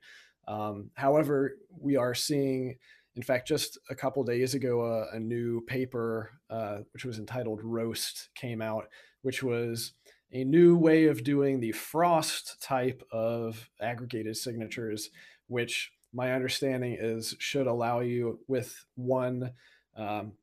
Um, 0.47 0.89
however, 0.95 1.57
we 1.79 1.95
are 1.95 2.15
seeing 2.15 2.77
in 3.15 3.23
fact, 3.23 3.47
just 3.49 3.77
a 3.89 3.95
couple 3.95 4.23
days 4.23 4.53
ago, 4.53 4.81
uh, 4.81 5.07
a 5.11 5.19
new 5.19 5.61
paper, 5.65 6.31
uh, 6.49 6.79
which 6.93 7.03
was 7.03 7.19
entitled 7.19 7.59
Roast, 7.61 8.29
came 8.33 8.61
out, 8.61 8.87
which 9.23 9.43
was 9.43 9.91
a 10.31 10.43
new 10.43 10.77
way 10.77 11.05
of 11.05 11.23
doing 11.23 11.59
the 11.59 11.71
Frost 11.71 12.61
type 12.61 13.03
of 13.11 13.69
aggregated 13.81 14.37
signatures, 14.37 15.09
which 15.47 15.91
my 16.13 16.33
understanding 16.33 16.95
is 16.99 17.35
should 17.39 17.67
allow 17.67 17.99
you 17.99 18.39
with 18.47 18.85
one 18.95 19.51
um, 19.97 20.33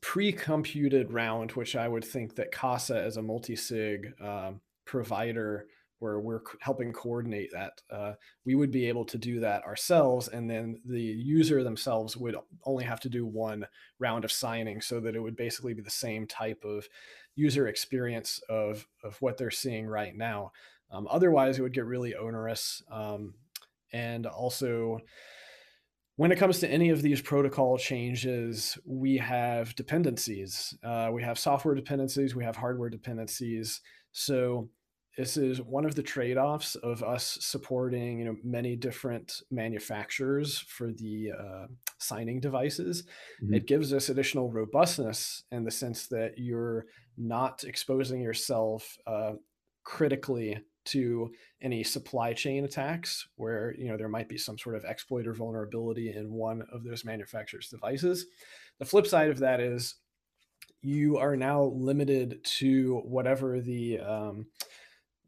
pre-computed 0.00 1.12
round, 1.12 1.52
which 1.52 1.76
I 1.76 1.88
would 1.88 2.04
think 2.04 2.36
that 2.36 2.52
Casa 2.52 2.98
as 2.98 3.16
a 3.16 3.22
multi-sig 3.22 4.14
um, 4.20 4.60
provider 4.84 5.66
where 6.00 6.18
we're 6.18 6.40
helping 6.60 6.92
coordinate 6.92 7.52
that. 7.52 7.82
Uh, 7.90 8.14
we 8.46 8.54
would 8.54 8.70
be 8.70 8.88
able 8.88 9.04
to 9.04 9.18
do 9.18 9.38
that 9.40 9.62
ourselves, 9.64 10.28
and 10.28 10.50
then 10.50 10.80
the 10.86 11.00
user 11.00 11.62
themselves 11.62 12.16
would 12.16 12.34
only 12.64 12.84
have 12.84 13.00
to 13.00 13.10
do 13.10 13.26
one 13.26 13.66
round 13.98 14.24
of 14.24 14.32
signing, 14.32 14.80
so 14.80 14.98
that 14.98 15.14
it 15.14 15.20
would 15.20 15.36
basically 15.36 15.74
be 15.74 15.82
the 15.82 15.90
same 15.90 16.26
type 16.26 16.64
of 16.64 16.88
user 17.36 17.68
experience 17.68 18.40
of 18.48 18.86
of 19.04 19.20
what 19.20 19.36
they're 19.36 19.50
seeing 19.50 19.86
right 19.86 20.16
now. 20.16 20.52
Um, 20.90 21.06
otherwise, 21.10 21.58
it 21.58 21.62
would 21.62 21.74
get 21.74 21.84
really 21.84 22.14
onerous, 22.14 22.82
um, 22.90 23.34
and 23.92 24.26
also 24.26 25.00
when 26.20 26.30
it 26.30 26.36
comes 26.36 26.58
to 26.58 26.70
any 26.70 26.90
of 26.90 27.00
these 27.00 27.22
protocol 27.22 27.78
changes, 27.78 28.76
we 28.84 29.16
have 29.16 29.74
dependencies. 29.74 30.76
Uh, 30.84 31.08
we 31.10 31.22
have 31.22 31.38
software 31.38 31.74
dependencies, 31.74 32.34
we 32.34 32.44
have 32.44 32.56
hardware 32.56 32.90
dependencies. 32.90 33.80
So 34.12 34.68
this 35.16 35.38
is 35.38 35.62
one 35.62 35.86
of 35.86 35.94
the 35.94 36.02
trade-offs 36.02 36.74
of 36.74 37.02
us 37.02 37.38
supporting 37.40 38.18
you 38.18 38.26
know 38.26 38.36
many 38.44 38.76
different 38.76 39.40
manufacturers 39.50 40.58
for 40.58 40.92
the 40.92 41.30
uh, 41.32 41.66
signing 41.98 42.38
devices 42.38 43.04
mm-hmm. 43.42 43.54
it 43.54 43.66
gives 43.66 43.92
us 43.92 44.08
additional 44.08 44.50
robustness 44.50 45.42
in 45.50 45.64
the 45.64 45.70
sense 45.70 46.06
that 46.06 46.34
you're 46.36 46.86
not 47.18 47.64
exposing 47.64 48.20
yourself 48.20 48.96
uh, 49.06 49.32
critically 49.84 50.58
to 50.90 51.30
any 51.62 51.82
supply 51.82 52.32
chain 52.32 52.64
attacks 52.64 53.26
where 53.36 53.74
you 53.78 53.88
know 53.88 53.96
there 53.96 54.08
might 54.08 54.28
be 54.28 54.38
some 54.38 54.58
sort 54.58 54.76
of 54.76 54.84
exploit 54.84 55.26
or 55.26 55.34
vulnerability 55.34 56.12
in 56.14 56.32
one 56.32 56.62
of 56.72 56.84
those 56.84 57.04
manufacturers 57.04 57.68
devices 57.68 58.26
the 58.78 58.84
flip 58.84 59.06
side 59.06 59.30
of 59.30 59.38
that 59.38 59.60
is 59.60 59.96
you 60.82 61.18
are 61.18 61.36
now 61.36 61.64
limited 61.64 62.42
to 62.44 63.02
whatever 63.04 63.60
the 63.60 63.98
um, 64.00 64.46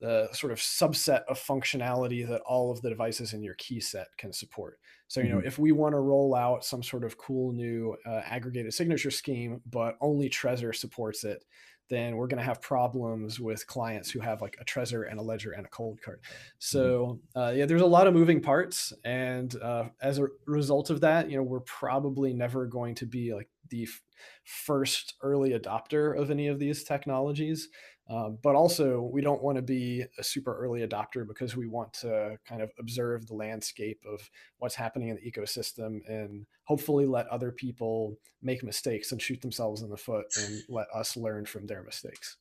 the 0.02 0.28
sort 0.33 0.52
of 0.52 0.59
subset 0.59 1.23
of 1.28 1.38
functionality 1.38 2.26
that 2.26 2.40
all 2.40 2.73
of 2.73 2.83
the 2.83 2.88
devices 2.88 3.33
in 3.35 3.42
your 3.42 3.54
key 3.54 3.78
set 3.78 4.09
can 4.19 4.33
support. 4.33 4.81
So, 5.07 5.21
you 5.21 5.28
know, 5.28 5.37
mm-hmm. 5.37 5.47
if 5.47 5.61
we 5.61 5.71
want 5.71 5.92
to 5.95 6.00
roll 6.00 6.35
out 6.35 6.64
some 6.64 6.83
sort 6.83 7.04
of 7.04 7.16
cool 7.19 7.52
new 7.52 7.97
uh, 8.04 8.21
aggregated 8.26 8.75
signature 8.75 9.12
scheme, 9.12 9.61
but 9.64 9.97
only 10.00 10.28
Trezor 10.28 10.75
supports 10.75 11.23
it, 11.23 11.45
then 11.92 12.16
we're 12.16 12.26
going 12.26 12.38
to 12.38 12.44
have 12.44 12.62
problems 12.62 13.38
with 13.38 13.66
clients 13.66 14.11
who 14.11 14.20
have 14.20 14.40
like 14.40 14.56
a 14.61 14.64
Trezor 14.64 15.11
and 15.11 15.20
a 15.20 15.22
Ledger 15.22 15.52
and 15.52 15.66
a 15.66 15.68
Coldcard. 15.68 16.18
So 16.58 17.20
mm-hmm. 17.37 17.38
uh, 17.38 17.50
yeah, 17.50 17.66
there's 17.66 17.82
a 17.82 17.87
lot 17.87 18.06
of 18.06 18.14
moving 18.14 18.40
parts, 18.40 18.92
and 19.04 19.54
uh, 19.61 19.84
as 20.00 20.18
a 20.18 20.28
result 20.46 20.88
of 20.90 21.02
that, 21.02 21.30
you 21.30 21.37
know, 21.37 21.42
we're 21.42 21.61
probably 21.61 22.32
never 22.32 22.66
going 22.66 22.94
to 22.96 23.06
be 23.06 23.34
like 23.34 23.49
the 23.68 23.82
f- 23.82 24.00
first 24.44 25.14
early 25.22 25.50
adopter 25.50 26.18
of 26.18 26.30
any 26.30 26.49
of 26.49 26.58
these 26.58 26.82
technologies. 26.82 27.68
Um, 28.12 28.38
but 28.42 28.54
also, 28.54 29.00
we 29.00 29.23
don't 29.23 29.42
want 29.42 29.57
to 29.57 29.62
be 29.62 30.04
a 30.19 30.23
super 30.23 30.54
early 30.59 30.87
adopter 30.87 31.26
because 31.26 31.57
we 31.57 31.66
want 31.66 31.95
to 31.95 32.37
kind 32.47 32.61
of 32.61 32.71
observe 32.78 33.26
the 33.26 33.35
landscape 33.35 34.02
of 34.07 34.28
what's 34.59 34.75
happening 34.75 35.09
in 35.09 35.16
the 35.16 35.31
ecosystem 35.31 36.00
and 36.07 36.45
hopefully 36.64 37.07
let 37.07 37.26
other 37.28 37.50
people 37.50 38.19
make 38.42 38.62
mistakes 38.62 39.12
and 39.12 39.23
shoot 39.23 39.40
themselves 39.40 39.81
in 39.81 39.88
the 39.88 39.97
foot 39.97 40.26
and 40.38 40.62
let 40.69 40.88
us 40.95 41.16
learn 41.16 41.47
from 41.47 41.66
their 41.66 41.83
mistakes. 41.83 42.37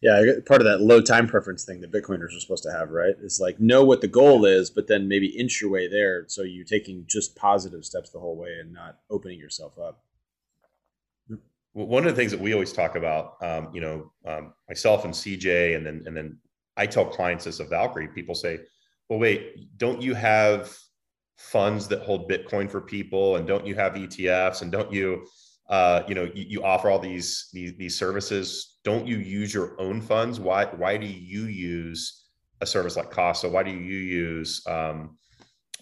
Yeah, 0.00 0.20
part 0.46 0.60
of 0.60 0.66
that 0.66 0.80
low 0.80 1.00
time 1.00 1.28
preference 1.28 1.64
thing 1.64 1.80
that 1.80 1.92
Bitcoiners 1.92 2.36
are 2.36 2.40
supposed 2.40 2.64
to 2.64 2.72
have, 2.72 2.90
right? 2.90 3.14
Is 3.20 3.38
like 3.40 3.60
know 3.60 3.84
what 3.84 4.00
the 4.00 4.08
goal 4.08 4.44
is, 4.44 4.68
but 4.68 4.88
then 4.88 5.06
maybe 5.06 5.26
inch 5.26 5.60
your 5.60 5.70
way 5.70 5.86
there. 5.86 6.24
So 6.26 6.42
you're 6.42 6.64
taking 6.64 7.04
just 7.06 7.36
positive 7.36 7.84
steps 7.84 8.10
the 8.10 8.20
whole 8.20 8.36
way 8.36 8.56
and 8.60 8.72
not 8.72 8.98
opening 9.10 9.38
yourself 9.38 9.78
up 9.78 10.02
one 11.86 12.04
of 12.04 12.14
the 12.14 12.20
things 12.20 12.32
that 12.32 12.40
we 12.40 12.52
always 12.52 12.72
talk 12.72 12.96
about, 12.96 13.36
um, 13.40 13.70
you 13.72 13.80
know, 13.80 14.12
um, 14.24 14.52
myself 14.68 15.04
and 15.04 15.14
CJ, 15.14 15.76
and 15.76 15.86
then 15.86 16.02
and 16.06 16.16
then 16.16 16.38
I 16.76 16.86
tell 16.86 17.04
clients 17.04 17.44
this 17.44 17.60
of 17.60 17.70
Valkyrie. 17.70 18.08
People 18.08 18.34
say, 18.34 18.60
"Well, 19.08 19.18
wait, 19.18 19.78
don't 19.78 20.02
you 20.02 20.14
have 20.14 20.76
funds 21.36 21.86
that 21.88 22.02
hold 22.02 22.28
Bitcoin 22.28 22.68
for 22.68 22.80
people, 22.80 23.36
and 23.36 23.46
don't 23.46 23.66
you 23.66 23.74
have 23.76 23.94
ETFs, 23.94 24.62
and 24.62 24.72
don't 24.72 24.92
you, 24.92 25.24
uh, 25.68 26.02
you 26.08 26.14
know, 26.14 26.24
you, 26.34 26.44
you, 26.48 26.64
offer 26.64 26.90
all 26.90 26.98
these, 26.98 27.48
these 27.52 27.76
these 27.76 27.96
services? 27.96 28.78
Don't 28.82 29.06
you 29.06 29.18
use 29.18 29.54
your 29.54 29.80
own 29.80 30.00
funds? 30.00 30.40
Why 30.40 30.64
why 30.64 30.96
do 30.96 31.06
you 31.06 31.44
use 31.44 32.24
a 32.60 32.66
service 32.66 32.96
like 32.96 33.10
Casa? 33.10 33.48
Why 33.48 33.62
do 33.62 33.70
you 33.70 33.76
use 33.76 34.66
um, 34.66 35.16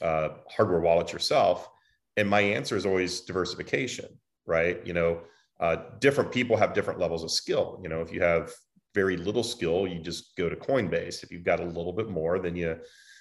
uh, 0.02 0.28
hardware 0.50 0.80
wallets 0.80 1.12
yourself?" 1.12 1.70
And 2.18 2.28
my 2.28 2.40
answer 2.40 2.76
is 2.76 2.84
always 2.84 3.22
diversification, 3.22 4.08
right? 4.46 4.86
You 4.86 4.92
know 4.92 5.22
uh, 5.60 5.76
different 6.00 6.32
people 6.32 6.56
have 6.56 6.74
different 6.74 7.00
levels 7.00 7.24
of 7.24 7.30
skill. 7.30 7.80
You 7.82 7.88
know, 7.88 8.00
if 8.00 8.12
you 8.12 8.22
have 8.22 8.52
very 8.94 9.16
little 9.16 9.42
skill, 9.42 9.86
you 9.86 10.00
just 10.00 10.36
go 10.36 10.48
to 10.48 10.56
Coinbase. 10.56 11.22
If 11.22 11.30
you've 11.30 11.44
got 11.44 11.60
a 11.60 11.64
little 11.64 11.92
bit 11.92 12.08
more, 12.08 12.38
then 12.38 12.56
you, 12.56 12.76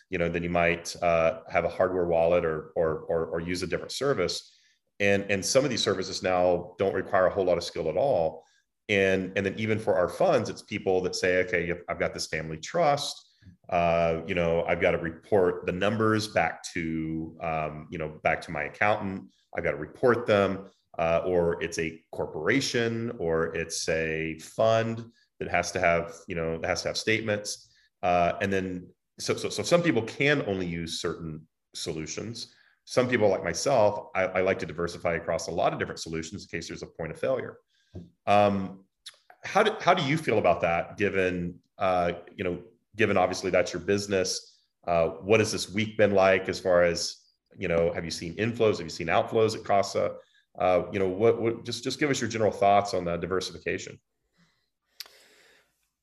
you 0.09 0.17
know, 0.17 0.29
then 0.29 0.43
you 0.43 0.49
might 0.49 0.95
uh, 1.01 1.39
have 1.49 1.65
a 1.65 1.69
hardware 1.69 2.05
wallet 2.05 2.45
or, 2.45 2.71
or, 2.75 2.99
or 3.09 3.25
or 3.27 3.39
use 3.39 3.63
a 3.63 3.67
different 3.67 3.91
service. 3.91 4.57
And 4.99 5.25
and 5.29 5.45
some 5.45 5.63
of 5.63 5.69
these 5.69 5.83
services 5.83 6.23
now 6.23 6.75
don't 6.77 6.93
require 6.93 7.27
a 7.27 7.29
whole 7.29 7.45
lot 7.45 7.57
of 7.57 7.63
skill 7.63 7.89
at 7.89 7.97
all. 7.97 8.43
And 8.87 9.33
and 9.35 9.45
then 9.45 9.55
even 9.57 9.79
for 9.79 9.95
our 9.95 10.07
funds, 10.07 10.49
it's 10.49 10.61
people 10.61 11.01
that 11.01 11.15
say, 11.15 11.43
okay, 11.43 11.73
I've 11.89 11.99
got 11.99 12.13
this 12.13 12.27
family 12.27 12.57
trust. 12.57 13.21
Uh, 13.69 14.21
you 14.27 14.35
know, 14.35 14.63
I've 14.67 14.79
got 14.79 14.91
to 14.91 14.97
report 14.97 15.65
the 15.65 15.71
numbers 15.71 16.27
back 16.27 16.63
to, 16.73 17.35
um, 17.41 17.87
you 17.91 17.97
know, 17.97 18.19
back 18.23 18.41
to 18.41 18.51
my 18.51 18.63
accountant. 18.63 19.23
I've 19.57 19.63
got 19.63 19.71
to 19.71 19.77
report 19.77 20.27
them 20.27 20.69
uh, 20.97 21.21
or 21.25 21.61
it's 21.61 21.79
a 21.79 22.01
corporation 22.11 23.11
or 23.19 23.55
it's 23.55 23.87
a 23.89 24.37
fund 24.39 25.05
that 25.39 25.49
has 25.49 25.71
to 25.71 25.79
have 25.79 26.13
you 26.27 26.35
know 26.35 26.57
that 26.57 26.67
has 26.67 26.81
to 26.83 26.89
have 26.89 26.97
statements. 26.97 27.69
Uh, 28.03 28.33
and 28.41 28.51
then 28.51 28.87
so, 29.19 29.35
so 29.35 29.49
so 29.49 29.63
some 29.63 29.81
people 29.81 30.01
can 30.01 30.43
only 30.47 30.65
use 30.65 31.01
certain 31.01 31.41
solutions. 31.73 32.53
Some 32.85 33.07
people 33.07 33.29
like 33.29 33.43
myself 33.43 34.07
I, 34.15 34.23
I 34.25 34.41
like 34.41 34.59
to 34.59 34.65
diversify 34.65 35.15
across 35.15 35.47
a 35.47 35.51
lot 35.51 35.73
of 35.73 35.79
different 35.79 35.99
solutions 35.99 36.43
in 36.43 36.57
case 36.57 36.67
there's 36.67 36.83
a 36.83 36.87
point 36.87 37.11
of 37.11 37.19
failure. 37.19 37.57
Um, 38.27 38.83
how 39.43 39.63
do, 39.63 39.71
how 39.79 39.93
do 39.93 40.03
you 40.03 40.17
feel 40.17 40.39
about 40.39 40.61
that 40.61 40.97
given 40.97 41.59
uh, 41.77 42.13
you 42.35 42.43
know 42.43 42.59
given 42.95 43.17
obviously 43.17 43.51
that's 43.51 43.73
your 43.73 43.81
business 43.81 44.55
uh, 44.87 45.07
what 45.07 45.39
has 45.39 45.51
this 45.51 45.71
week 45.71 45.97
been 45.97 46.11
like 46.11 46.47
as 46.47 46.59
far 46.59 46.83
as 46.83 47.17
you 47.57 47.67
know 47.67 47.91
have 47.93 48.05
you 48.05 48.11
seen 48.11 48.35
inflows? 48.35 48.77
Have 48.77 48.85
you 48.85 48.89
seen 48.89 49.07
outflows 49.07 49.55
at 49.55 49.63
casa 49.63 50.15
uh, 50.59 50.83
you 50.91 50.99
know, 50.99 51.07
what, 51.07 51.41
what 51.41 51.65
just 51.65 51.83
just 51.83 51.99
give 51.99 52.09
us 52.09 52.21
your 52.21 52.29
general 52.29 52.51
thoughts 52.51 52.93
on 52.93 53.05
the 53.05 53.17
diversification. 53.17 53.99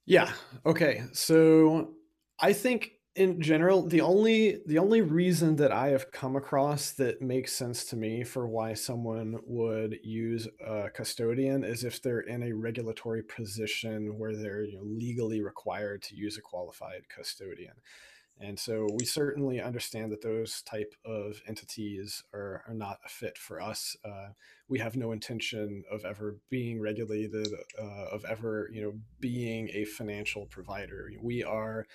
Yeah. 0.06 0.30
Okay. 0.66 1.04
So 1.12 1.94
I 2.40 2.52
think 2.52 2.92
in 3.14 3.42
general, 3.42 3.86
the 3.86 4.00
only 4.00 4.60
the 4.66 4.78
only 4.78 5.02
reason 5.02 5.56
that 5.56 5.70
I 5.70 5.88
have 5.88 6.10
come 6.10 6.34
across 6.34 6.92
that 6.92 7.20
makes 7.20 7.52
sense 7.52 7.84
to 7.86 7.96
me 7.96 8.24
for 8.24 8.48
why 8.48 8.72
someone 8.72 9.38
would 9.44 9.98
use 10.02 10.48
a 10.66 10.88
custodian 10.90 11.62
is 11.62 11.84
if 11.84 12.00
they're 12.00 12.20
in 12.20 12.42
a 12.42 12.52
regulatory 12.52 13.22
position 13.22 14.18
where 14.18 14.34
they're 14.34 14.64
you 14.64 14.76
know, 14.76 14.84
legally 14.84 15.42
required 15.42 16.02
to 16.04 16.16
use 16.16 16.38
a 16.38 16.42
qualified 16.42 17.02
custodian. 17.14 17.74
And 18.40 18.58
so 18.58 18.88
we 18.96 19.04
certainly 19.04 19.60
understand 19.60 20.10
that 20.10 20.22
those 20.22 20.62
type 20.62 20.94
of 21.04 21.40
entities 21.46 22.24
are, 22.34 22.64
are 22.66 22.74
not 22.74 22.98
a 23.04 23.08
fit 23.08 23.38
for 23.38 23.60
us. 23.60 23.96
Uh, 24.04 24.28
we 24.68 24.80
have 24.80 24.96
no 24.96 25.12
intention 25.12 25.84
of 25.90 26.04
ever 26.04 26.38
being 26.50 26.80
regulated, 26.80 27.48
uh, 27.80 28.06
of 28.10 28.24
ever, 28.24 28.68
you 28.72 28.82
know, 28.82 28.92
being 29.20 29.68
a 29.72 29.84
financial 29.84 30.46
provider. 30.46 31.10
We 31.22 31.44
are 31.44 31.86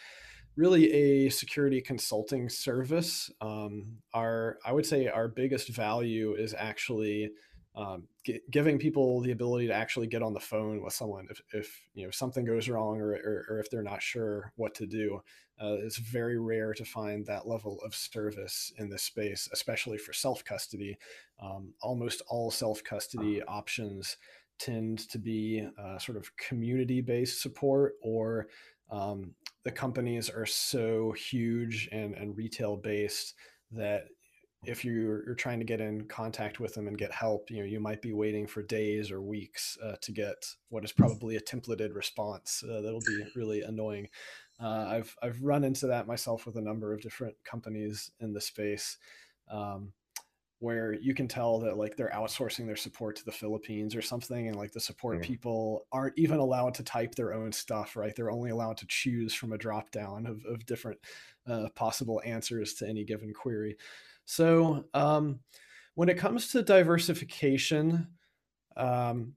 really 0.56 0.92
a 0.92 1.30
security 1.30 1.82
consulting 1.82 2.50
service. 2.50 3.30
Um, 3.42 3.98
our, 4.14 4.58
I 4.66 4.72
would 4.72 4.86
say, 4.86 5.08
our 5.08 5.28
biggest 5.28 5.70
value 5.70 6.34
is 6.34 6.56
actually 6.58 7.32
um, 7.78 8.08
giving 8.50 8.80
people 8.80 9.22
the 9.22 9.32
ability 9.32 9.68
to 9.68 9.74
actually 9.74 10.08
get 10.08 10.24
on 10.24 10.34
the 10.34 10.40
phone 10.40 10.82
with 10.84 10.94
someone 10.94 11.28
if, 11.30 11.40
if 11.54 11.82
you 11.94 12.04
know 12.04 12.12
something 12.12 12.44
goes 12.44 12.68
wrong 12.68 13.00
or, 13.00 13.12
or, 13.12 13.46
or 13.50 13.60
if 13.60 13.70
they're 13.70 13.84
not 13.84 14.02
sure 14.02 14.52
what 14.56 14.74
to 14.76 14.88
do. 14.88 15.22
Uh, 15.62 15.78
it's 15.80 15.98
very 15.98 16.40
rare 16.40 16.74
to 16.74 16.84
find 16.84 17.26
that 17.26 17.48
level 17.48 17.80
of 17.86 17.96
service 17.96 18.74
in 18.78 18.90
this 18.90 19.04
space, 19.04 19.48
especially 19.54 19.98
for 19.98 20.12
self 20.12 20.44
custody. 20.44 20.98
Um, 21.40 21.74
almost 21.82 22.24
all 22.28 22.50
self 22.50 22.84
custody 22.84 23.44
options 23.44 24.18
tend 24.58 25.08
to 25.10 25.20
be 25.20 25.68
uh, 25.80 26.00
sort 26.00 26.18
of 26.18 26.36
community 26.36 27.02
based 27.02 27.42
support 27.44 27.94
or 28.02 28.48
um, 28.90 29.36
the 29.64 29.72
companies 29.72 30.30
are 30.30 30.48
so 30.48 31.12
huge 31.12 31.90
and, 31.92 32.16
and 32.16 32.36
retail 32.36 32.76
based 32.76 33.36
that 33.72 34.06
if 34.64 34.84
you're, 34.84 35.26
you're 35.26 35.36
trying 35.36 35.60
to 35.60 35.66
get 35.66 35.80
in 35.82 36.08
contact 36.08 36.60
with 36.60 36.74
them 36.74 36.88
and 36.88 36.98
get 36.98 37.12
help, 37.12 37.50
you 37.52 37.58
know, 37.60 37.64
you 37.66 37.80
might 37.80 38.02
be 38.02 38.12
waiting 38.12 38.48
for 38.48 38.64
days 38.64 39.12
or 39.12 39.22
weeks 39.22 39.78
uh, 39.84 39.96
to 40.02 40.12
get 40.12 40.36
what 40.70 40.84
is 40.84 40.92
probably 40.92 41.36
a 41.36 41.42
templated 41.42 41.96
response. 41.96 42.64
Uh, 42.64 42.82
that'll 42.82 43.00
be 43.02 43.24
really 43.36 43.62
annoying. 43.62 44.10
Uh, 44.60 44.86
I've 44.90 45.16
I've 45.22 45.42
run 45.42 45.64
into 45.64 45.88
that 45.88 46.08
myself 46.08 46.46
with 46.48 46.56
a 46.58 46.62
number 46.62 46.92
of 46.92 47.02
different 47.02 47.36
companies 47.44 48.12
in 48.20 48.34
the 48.34 48.42
space. 48.42 48.98
Um, 49.50 49.94
where 50.60 50.94
you 50.94 51.14
can 51.14 51.28
tell 51.28 51.60
that 51.60 51.78
like 51.78 51.96
they're 51.96 52.10
outsourcing 52.10 52.66
their 52.66 52.76
support 52.76 53.16
to 53.16 53.24
the 53.24 53.32
Philippines 53.32 53.96
or 53.96 54.02
something, 54.02 54.48
and 54.48 54.56
like 54.56 54.72
the 54.72 54.80
support 54.80 55.20
Mhm. 55.20 55.24
people 55.24 55.86
aren't 55.92 56.18
even 56.18 56.40
allowed 56.40 56.74
to 56.74 56.84
type 56.84 57.14
their 57.14 57.32
own 57.32 57.52
stuff, 57.52 57.96
right? 57.96 58.16
They're 58.16 58.32
only 58.32 58.50
allowed 58.50 58.78
to 58.78 58.88
choose 58.88 59.36
from 59.36 59.54
a 59.54 59.58
drop 59.58 59.92
down 59.92 60.26
of, 60.26 60.44
of 60.46 60.66
different 60.66 61.00
uh, 61.46 61.70
possible 61.76 62.22
answers 62.26 62.74
to 62.76 62.88
any 62.88 63.04
given 63.04 63.34
query. 63.34 63.78
So 64.28 64.84
um, 64.94 65.40
when 65.96 66.10
it 66.10 66.18
comes 66.18 66.50
to 66.50 66.62
diversification, 66.62 68.08
um, 68.76 69.34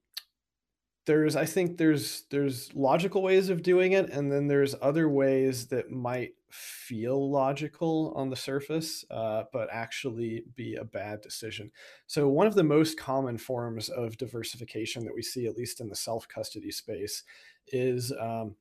there's 1.07 1.37
I 1.37 1.47
think 1.47 1.79
there's 1.79 2.25
there's 2.31 2.75
logical 2.75 3.23
ways 3.23 3.49
of 3.49 3.63
doing 3.63 3.93
it, 3.93 4.11
and 4.11 4.31
then 4.31 4.49
there's 4.49 4.75
other 4.83 5.09
ways 5.09 5.69
that 5.69 5.91
might 5.91 6.33
feel 6.51 7.31
logical 7.31 8.13
on 8.17 8.29
the 8.29 8.37
surface, 8.37 9.05
uh, 9.11 9.45
but 9.53 9.69
actually 9.71 10.43
be 10.57 10.75
a 10.75 10.85
bad 10.85 11.21
decision. 11.21 11.71
So 12.09 12.29
one 12.29 12.49
of 12.49 12.57
the 12.57 12.65
most 12.65 12.99
common 12.99 13.39
forms 13.39 13.89
of 13.89 14.19
diversification 14.19 15.05
that 15.05 15.15
we 15.15 15.23
see, 15.23 15.47
at 15.47 15.57
least 15.57 15.81
in 15.81 15.89
the 15.89 15.97
self 15.97 16.27
custody 16.27 16.73
space, 16.73 17.23
is 17.69 18.13
um, 18.21 18.57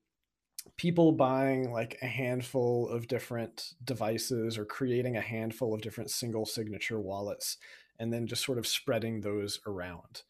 people 0.78 1.12
buying 1.12 1.72
like 1.72 1.98
a 2.02 2.08
handful 2.08 2.88
of 2.90 3.08
different 3.08 3.74
devices 3.84 4.58
or 4.58 4.66
creating 4.66 5.18
a 5.18 5.22
handful 5.22 5.74
of 5.74 5.82
different 5.82 6.10
single 6.10 6.46
signature 6.46 7.00
wallets 7.00 7.58
and 8.00 8.12
then 8.14 8.28
just 8.28 8.44
sort 8.44 8.58
of 8.58 8.68
spreading 8.68 9.22
those 9.22 9.60
around. 9.68 10.24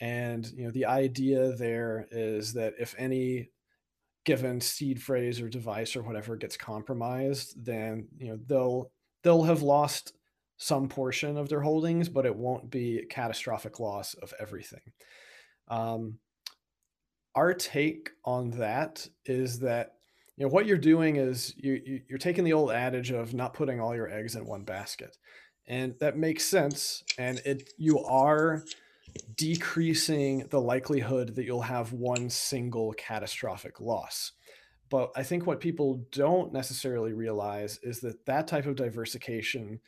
And 0.00 0.46
you 0.54 0.64
know 0.64 0.70
the 0.70 0.86
idea 0.86 1.52
there 1.52 2.06
is 2.10 2.52
that 2.54 2.74
if 2.78 2.94
any 2.98 3.50
given 4.24 4.60
seed 4.60 5.02
phrase 5.02 5.40
or 5.40 5.48
device 5.48 5.96
or 5.96 6.02
whatever 6.02 6.36
gets 6.36 6.56
compromised 6.56 7.64
then 7.64 8.06
you 8.18 8.28
know 8.28 8.38
they'll 8.46 8.90
they'll 9.22 9.44
have 9.44 9.62
lost 9.62 10.12
some 10.58 10.88
portion 10.88 11.36
of 11.38 11.48
their 11.48 11.62
holdings 11.62 12.08
but 12.08 12.26
it 12.26 12.36
won't 12.36 12.70
be 12.70 13.04
catastrophic 13.10 13.80
loss 13.80 14.14
of 14.14 14.32
everything. 14.38 14.92
Um, 15.68 16.18
our 17.34 17.54
take 17.54 18.10
on 18.24 18.50
that 18.52 19.08
is 19.24 19.60
that 19.60 19.94
you 20.36 20.44
know 20.44 20.50
what 20.50 20.66
you're 20.66 20.78
doing 20.78 21.16
is 21.16 21.54
you, 21.56 21.80
you 21.84 22.00
you're 22.08 22.18
taking 22.18 22.44
the 22.44 22.52
old 22.52 22.70
adage 22.70 23.10
of 23.10 23.34
not 23.34 23.54
putting 23.54 23.80
all 23.80 23.94
your 23.94 24.10
eggs 24.10 24.36
in 24.36 24.46
one 24.46 24.64
basket. 24.64 25.16
And 25.66 25.94
that 26.00 26.16
makes 26.16 26.44
sense 26.44 27.02
and 27.18 27.40
it 27.44 27.72
you 27.76 27.98
are 28.00 28.64
decreasing 29.36 30.46
the 30.50 30.60
likelihood 30.60 31.34
that 31.36 31.44
you'll 31.44 31.62
have 31.62 31.92
one 31.92 32.30
single 32.30 32.92
catastrophic 32.92 33.80
loss. 33.80 34.32
But 34.90 35.10
i 35.16 35.22
think 35.22 35.46
what 35.46 35.60
people 35.60 36.06
don't 36.12 36.52
necessarily 36.52 37.12
realize 37.12 37.78
is 37.82 38.00
that 38.00 38.24
that 38.26 38.48
type 38.48 38.66
of 38.66 38.76
diversification 38.76 39.80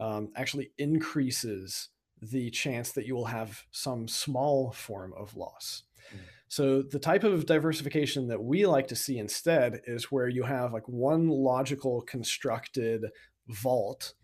um, 0.00 0.30
actually 0.34 0.72
increases 0.78 1.90
the 2.22 2.50
chance 2.50 2.92
that 2.92 3.06
you 3.06 3.14
will 3.14 3.26
have 3.26 3.64
some 3.70 4.08
small 4.08 4.72
form 4.72 5.12
of 5.16 5.36
loss. 5.36 5.84
Mm. 6.14 6.18
So 6.50 6.82
the 6.82 6.98
type 6.98 7.22
of 7.22 7.46
diversification 7.46 8.26
that 8.26 8.42
we 8.42 8.66
like 8.66 8.88
to 8.88 8.96
see 8.96 9.18
instead 9.18 9.82
is 9.86 10.10
where 10.10 10.28
you 10.28 10.42
have 10.42 10.72
like 10.72 10.88
one 10.88 11.28
logical 11.28 12.02
constructed 12.02 13.04
vault 13.46 14.14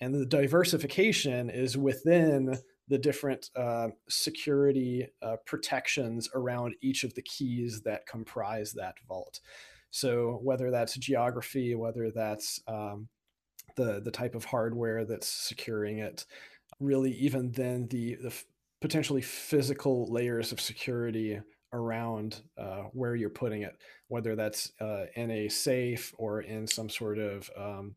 and 0.00 0.12
the 0.12 0.26
diversification 0.26 1.48
is 1.48 1.78
within 1.78 2.58
the 2.88 2.98
different 2.98 3.50
uh, 3.54 3.88
security 4.08 5.06
uh, 5.22 5.36
protections 5.46 6.28
around 6.34 6.74
each 6.82 7.04
of 7.04 7.14
the 7.14 7.22
keys 7.22 7.82
that 7.82 8.04
comprise 8.08 8.72
that 8.72 8.96
vault. 9.06 9.38
So 9.92 10.40
whether 10.42 10.72
that's 10.72 10.96
geography, 10.96 11.76
whether 11.76 12.10
that's 12.10 12.60
um, 12.66 13.08
the 13.76 14.00
the 14.00 14.10
type 14.10 14.34
of 14.34 14.44
hardware 14.44 15.04
that's 15.04 15.28
securing 15.28 15.98
it, 15.98 16.26
really 16.80 17.12
even 17.12 17.52
then 17.52 17.86
the 17.90 18.16
the 18.16 18.34
potentially 18.80 19.22
physical 19.22 20.12
layers 20.12 20.50
of 20.50 20.60
security 20.60 21.40
around 21.72 22.42
uh, 22.58 22.84
where 22.92 23.14
you're 23.14 23.30
putting 23.30 23.62
it, 23.62 23.76
whether 24.08 24.36
that's 24.36 24.72
uh, 24.80 25.04
in 25.14 25.30
a 25.30 25.48
safe 25.48 26.14
or 26.18 26.40
in 26.40 26.66
some 26.66 26.88
sort 26.88 27.18
of 27.18 27.50
um, 27.56 27.94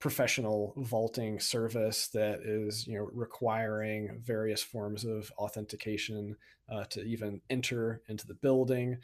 professional 0.00 0.74
vaulting 0.76 1.40
service 1.40 2.08
that 2.08 2.40
is 2.40 2.86
you 2.86 2.98
know 2.98 3.08
requiring 3.12 4.20
various 4.22 4.62
forms 4.62 5.04
of 5.04 5.30
authentication 5.38 6.36
uh, 6.70 6.84
to 6.84 7.02
even 7.02 7.40
enter 7.50 8.02
into 8.08 8.26
the 8.26 8.34
building. 8.34 8.98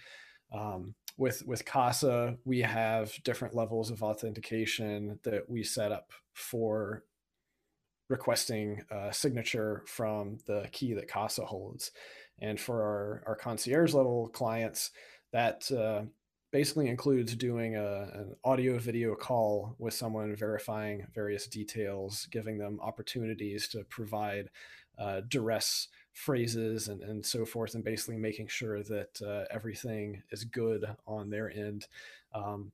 Um, 0.52 0.94
with 1.16 1.46
with 1.46 1.64
casa 1.64 2.36
we 2.44 2.60
have 2.60 3.12
different 3.24 3.54
levels 3.54 3.90
of 3.90 4.02
authentication 4.02 5.18
that 5.22 5.48
we 5.48 5.62
set 5.62 5.92
up 5.92 6.12
for 6.32 7.04
requesting 8.10 8.82
a 8.90 9.12
signature 9.12 9.82
from 9.86 10.36
the 10.46 10.68
key 10.72 10.92
that 10.92 11.08
casa 11.08 11.46
holds. 11.46 11.92
And 12.40 12.60
for 12.60 12.82
our, 12.82 13.22
our 13.26 13.36
concierge 13.36 13.94
level 13.94 14.28
clients 14.28 14.90
that 15.32 15.70
uh, 15.70 16.02
basically 16.50 16.88
includes 16.88 17.36
doing 17.36 17.76
a, 17.76 18.10
an 18.12 18.36
audio 18.44 18.78
video 18.78 19.14
call 19.14 19.76
with 19.78 19.94
someone 19.94 20.34
verifying 20.34 21.06
various 21.14 21.46
details 21.46 22.26
giving 22.32 22.58
them 22.58 22.80
opportunities 22.82 23.68
to 23.68 23.84
provide 23.84 24.50
uh, 24.98 25.20
duress 25.28 25.88
phrases 26.12 26.88
and, 26.88 27.02
and 27.02 27.24
so 27.24 27.46
forth 27.46 27.74
and 27.74 27.84
basically 27.84 28.16
making 28.16 28.48
sure 28.48 28.82
that 28.82 29.22
uh, 29.24 29.44
everything 29.50 30.22
is 30.32 30.44
good 30.44 30.84
on 31.06 31.30
their 31.30 31.50
end. 31.50 31.86
Um, 32.34 32.72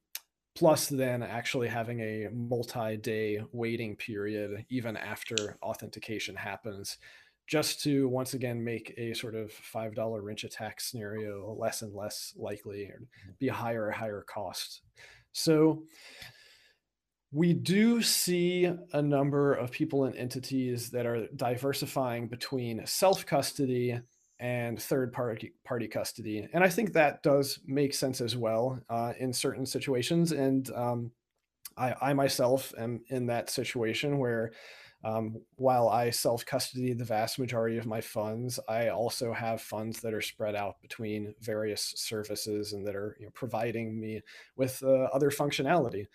plus 0.57 0.89
then 0.89 1.23
actually 1.23 1.69
having 1.69 2.01
a 2.01 2.29
multi-day 2.33 3.41
waiting 3.53 3.95
period 3.95 4.65
even 4.71 4.97
after 4.97 5.57
authentication 5.63 6.35
happens 6.35 6.99
just 7.47 7.81
to 7.83 8.09
once 8.09 8.35
again 8.35 8.63
make 8.63 8.93
a 8.97 9.15
sort 9.15 9.35
of 9.35 9.53
five 9.53 9.95
dollar 9.95 10.21
wrench 10.23 10.45
attack 10.45 10.81
scenario 10.81 11.55
less 11.59 11.83
and 11.83 11.95
less 11.95 12.35
likely 12.37 12.85
or 12.85 13.01
mm-hmm. 13.01 13.31
be 13.39 13.49
higher 13.49 13.91
higher 13.91 13.91
higher 13.91 14.25
cost. 14.27 14.83
So 15.33 15.85
we 17.33 17.53
do 17.53 18.03
see 18.03 18.71
a 18.93 19.03
number 19.03 19.53
of 19.55 19.71
people 19.71 20.05
and 20.05 20.17
entities 20.17 20.91
that 20.91 21.07
are 21.07 21.27
diversifying 21.37 22.29
between 22.29 22.87
self 22.87 23.27
custody 23.27 24.01
and 24.39 24.81
third 24.81 25.13
party 25.13 25.53
party 25.65 25.89
custody, 25.89 26.49
and 26.53 26.63
I 26.63 26.69
think 26.69 26.93
that 26.93 27.23
does 27.23 27.59
make 27.67 27.95
sense 27.95 28.21
as 28.21 28.37
well 28.37 28.81
uh, 28.89 29.13
in 29.19 29.33
certain 29.33 29.67
situations. 29.67 30.33
And 30.33 30.71
um, 30.75 31.11
I, 31.77 31.95
I 32.01 32.13
myself 32.13 32.73
am 32.79 33.01
in 33.09 33.27
that 33.27 33.51
situation 33.51 34.19
where 34.19 34.53
um, 35.05 35.41
while 35.57 35.89
I 35.89 36.11
self 36.11 36.45
custody 36.45 36.93
the 36.93 37.05
vast 37.05 37.39
majority 37.39 37.79
of 37.79 37.87
my 37.87 38.01
funds, 38.01 38.59
I 38.69 38.89
also 38.89 39.33
have 39.33 39.61
funds 39.61 40.01
that 40.01 40.15
are 40.15 40.23
spread 40.23 40.57
out 40.57 40.81
between 40.81 41.35
various 41.41 41.93
services 41.97 42.73
and 42.73 42.87
that 42.87 42.97
are 42.97 43.17
you 43.21 43.27
know, 43.27 43.33
providing 43.33 44.01
me 44.01 44.23
with 44.57 44.83
uh, 44.83 45.09
other 45.13 45.31
functionality. 45.31 46.07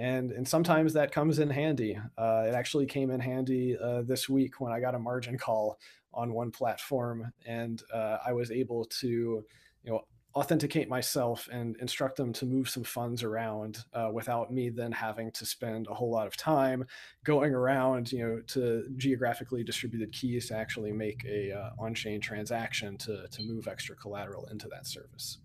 And, 0.00 0.32
and 0.32 0.48
sometimes 0.48 0.94
that 0.94 1.12
comes 1.12 1.40
in 1.40 1.50
handy. 1.50 1.98
Uh, 2.16 2.46
it 2.48 2.54
actually 2.54 2.86
came 2.86 3.10
in 3.10 3.20
handy 3.20 3.76
uh, 3.76 4.00
this 4.00 4.30
week 4.30 4.58
when 4.58 4.72
I 4.72 4.80
got 4.80 4.94
a 4.94 4.98
margin 4.98 5.36
call 5.36 5.78
on 6.14 6.32
one 6.32 6.50
platform, 6.50 7.30
and 7.46 7.82
uh, 7.92 8.16
I 8.26 8.32
was 8.32 8.50
able 8.50 8.86
to, 8.86 9.06
you 9.06 9.44
know, 9.84 10.00
authenticate 10.34 10.88
myself 10.88 11.50
and 11.52 11.76
instruct 11.80 12.16
them 12.16 12.32
to 12.32 12.46
move 12.46 12.68
some 12.68 12.84
funds 12.84 13.22
around 13.22 13.84
uh, 13.92 14.08
without 14.10 14.50
me 14.50 14.70
then 14.70 14.92
having 14.92 15.30
to 15.32 15.44
spend 15.44 15.86
a 15.88 15.94
whole 15.94 16.10
lot 16.10 16.26
of 16.26 16.36
time 16.36 16.86
going 17.24 17.52
around 17.52 18.12
you 18.12 18.24
know 18.24 18.40
to 18.46 18.84
geographically 18.96 19.64
distributed 19.64 20.12
keys 20.12 20.46
to 20.46 20.54
actually 20.54 20.92
make 20.92 21.24
a 21.28 21.50
uh, 21.50 21.70
on-chain 21.80 22.20
transaction 22.20 22.96
to 22.96 23.26
to 23.32 23.42
move 23.42 23.66
extra 23.66 23.96
collateral 23.96 24.46
into 24.52 24.68
that 24.68 24.86
service 24.86 25.38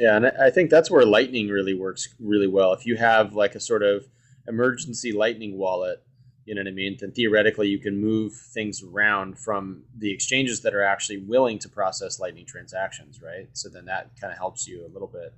yeah 0.00 0.16
and 0.16 0.26
i 0.40 0.50
think 0.50 0.70
that's 0.70 0.90
where 0.90 1.04
lightning 1.04 1.48
really 1.48 1.74
works 1.74 2.12
really 2.18 2.48
well 2.48 2.72
if 2.72 2.84
you 2.84 2.96
have 2.96 3.34
like 3.34 3.54
a 3.54 3.60
sort 3.60 3.82
of 3.82 4.04
emergency 4.48 5.12
lightning 5.12 5.56
wallet 5.56 6.02
you 6.50 6.56
know 6.56 6.62
what 6.62 6.68
I 6.68 6.72
mean? 6.72 6.96
Then 6.98 7.12
theoretically, 7.12 7.68
you 7.68 7.78
can 7.78 8.00
move 8.00 8.34
things 8.34 8.82
around 8.82 9.38
from 9.38 9.84
the 9.96 10.12
exchanges 10.12 10.62
that 10.62 10.74
are 10.74 10.82
actually 10.82 11.18
willing 11.18 11.60
to 11.60 11.68
process 11.68 12.18
Lightning 12.18 12.44
transactions, 12.44 13.22
right? 13.22 13.48
So 13.52 13.68
then 13.68 13.84
that 13.84 14.10
kind 14.20 14.32
of 14.32 14.38
helps 14.38 14.66
you 14.66 14.84
a 14.84 14.90
little 14.90 15.06
bit. 15.06 15.32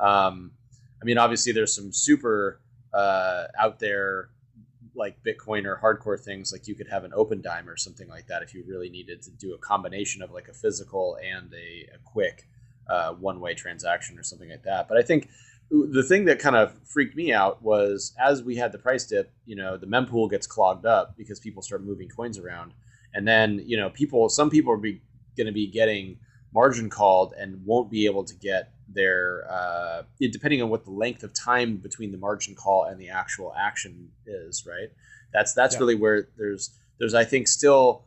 Um, 0.00 0.52
I 1.02 1.04
mean, 1.04 1.18
obviously, 1.18 1.52
there's 1.52 1.74
some 1.74 1.92
super 1.92 2.60
uh, 2.94 3.44
out 3.58 3.78
there 3.78 4.30
like 4.94 5.22
Bitcoin 5.22 5.66
or 5.66 5.76
hardcore 5.76 6.18
things. 6.18 6.50
Like 6.50 6.66
you 6.66 6.74
could 6.74 6.88
have 6.88 7.04
an 7.04 7.10
Opendime 7.10 7.66
or 7.66 7.76
something 7.76 8.08
like 8.08 8.28
that 8.28 8.42
if 8.42 8.54
you 8.54 8.64
really 8.66 8.88
needed 8.88 9.20
to 9.24 9.30
do 9.32 9.52
a 9.52 9.58
combination 9.58 10.22
of 10.22 10.30
like 10.30 10.48
a 10.48 10.54
physical 10.54 11.18
and 11.22 11.52
a, 11.52 11.94
a 11.94 11.98
quick 12.04 12.46
uh, 12.88 13.12
one-way 13.12 13.54
transaction 13.54 14.18
or 14.18 14.22
something 14.22 14.50
like 14.50 14.62
that. 14.64 14.88
But 14.88 14.98
I 14.98 15.02
think 15.02 15.28
the 15.70 16.02
thing 16.02 16.26
that 16.26 16.38
kind 16.38 16.56
of 16.56 16.74
freaked 16.84 17.16
me 17.16 17.32
out 17.32 17.62
was 17.62 18.14
as 18.18 18.42
we 18.42 18.56
had 18.56 18.72
the 18.72 18.78
price 18.78 19.04
dip, 19.06 19.32
you 19.46 19.56
know, 19.56 19.76
the 19.76 19.86
mempool 19.86 20.30
gets 20.30 20.46
clogged 20.46 20.86
up 20.86 21.16
because 21.16 21.40
people 21.40 21.62
start 21.62 21.82
moving 21.82 22.08
coins 22.08 22.38
around, 22.38 22.72
and 23.14 23.26
then 23.26 23.62
you 23.64 23.76
know, 23.76 23.90
people, 23.90 24.28
some 24.28 24.50
people 24.50 24.72
are 24.72 24.76
be 24.76 25.00
going 25.36 25.46
to 25.46 25.52
be 25.52 25.66
getting 25.66 26.18
margin 26.52 26.88
called 26.88 27.34
and 27.36 27.64
won't 27.66 27.90
be 27.90 28.06
able 28.06 28.24
to 28.24 28.34
get 28.34 28.70
their, 28.88 29.44
uh, 29.50 30.02
depending 30.20 30.62
on 30.62 30.68
what 30.68 30.84
the 30.84 30.90
length 30.90 31.24
of 31.24 31.32
time 31.34 31.76
between 31.76 32.12
the 32.12 32.18
margin 32.18 32.54
call 32.54 32.84
and 32.84 33.00
the 33.00 33.08
actual 33.08 33.52
action 33.58 34.08
is, 34.26 34.64
right? 34.66 34.90
That's 35.32 35.52
that's 35.52 35.74
Yeah. 35.74 35.80
really 35.80 35.94
where 35.96 36.28
there's 36.36 36.70
there's 36.98 37.14
I 37.14 37.24
think 37.24 37.48
still 37.48 38.04